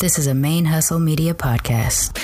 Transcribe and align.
This 0.00 0.18
is 0.18 0.26
a 0.26 0.32
ManeHustle 0.32 1.00
Media 1.00 1.34
podcast. 1.34 2.20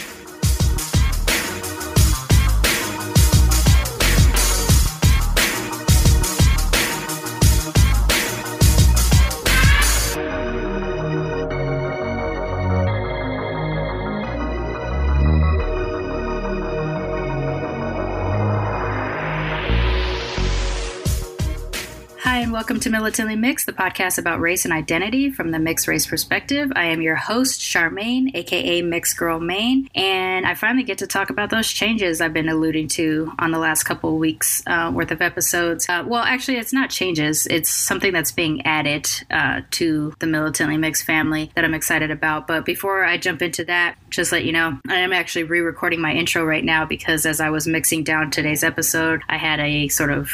Hi, 22.30 22.44
and 22.44 22.52
welcome 22.52 22.78
to 22.80 22.90
Militantly 22.90 23.34
Mixed, 23.34 23.66
the 23.66 23.72
podcast 23.72 24.16
about 24.16 24.40
race 24.40 24.64
and 24.64 24.72
identity 24.72 25.30
from 25.30 25.50
the 25.50 25.58
mixed 25.58 25.88
race 25.88 26.06
perspective. 26.06 26.70
I 26.76 26.84
am 26.84 27.02
your 27.02 27.16
host, 27.16 27.59
Sharmane, 27.70 28.34
aka 28.34 28.82
Mixed 28.82 29.16
Girl 29.16 29.38
Mane, 29.38 29.88
and 29.94 30.44
I 30.44 30.54
finally 30.54 30.82
get 30.82 30.98
to 30.98 31.06
talk 31.06 31.30
about 31.30 31.50
those 31.50 31.68
changes 31.68 32.20
I've 32.20 32.32
been 32.32 32.48
alluding 32.48 32.88
to 32.88 33.32
on 33.38 33.52
the 33.52 33.60
last 33.60 33.84
couple 33.84 34.10
of 34.10 34.16
weeks 34.16 34.60
uh, 34.66 34.90
worth 34.92 35.12
of 35.12 35.22
episodes. 35.22 35.88
Uh, 35.88 36.02
well, 36.04 36.24
actually, 36.24 36.56
it's 36.56 36.72
not 36.72 36.90
changes, 36.90 37.46
it's 37.46 37.70
something 37.70 38.12
that's 38.12 38.32
being 38.32 38.66
added 38.66 39.08
uh, 39.30 39.60
to 39.72 40.12
the 40.18 40.26
Militantly 40.26 40.78
Mixed 40.78 41.04
family 41.04 41.52
that 41.54 41.64
I'm 41.64 41.74
excited 41.74 42.10
about. 42.10 42.48
But 42.48 42.64
before 42.64 43.04
I 43.04 43.18
jump 43.18 43.40
into 43.40 43.64
that, 43.66 43.94
just 44.10 44.32
let 44.32 44.44
you 44.44 44.50
know, 44.50 44.80
I 44.88 44.96
am 44.96 45.12
actually 45.12 45.44
re 45.44 45.60
recording 45.60 46.00
my 46.00 46.12
intro 46.12 46.44
right 46.44 46.64
now 46.64 46.84
because 46.86 47.24
as 47.24 47.40
I 47.40 47.50
was 47.50 47.68
mixing 47.68 48.02
down 48.02 48.32
today's 48.32 48.64
episode, 48.64 49.22
I 49.28 49.36
had 49.36 49.60
a 49.60 49.86
sort 49.86 50.10
of 50.10 50.28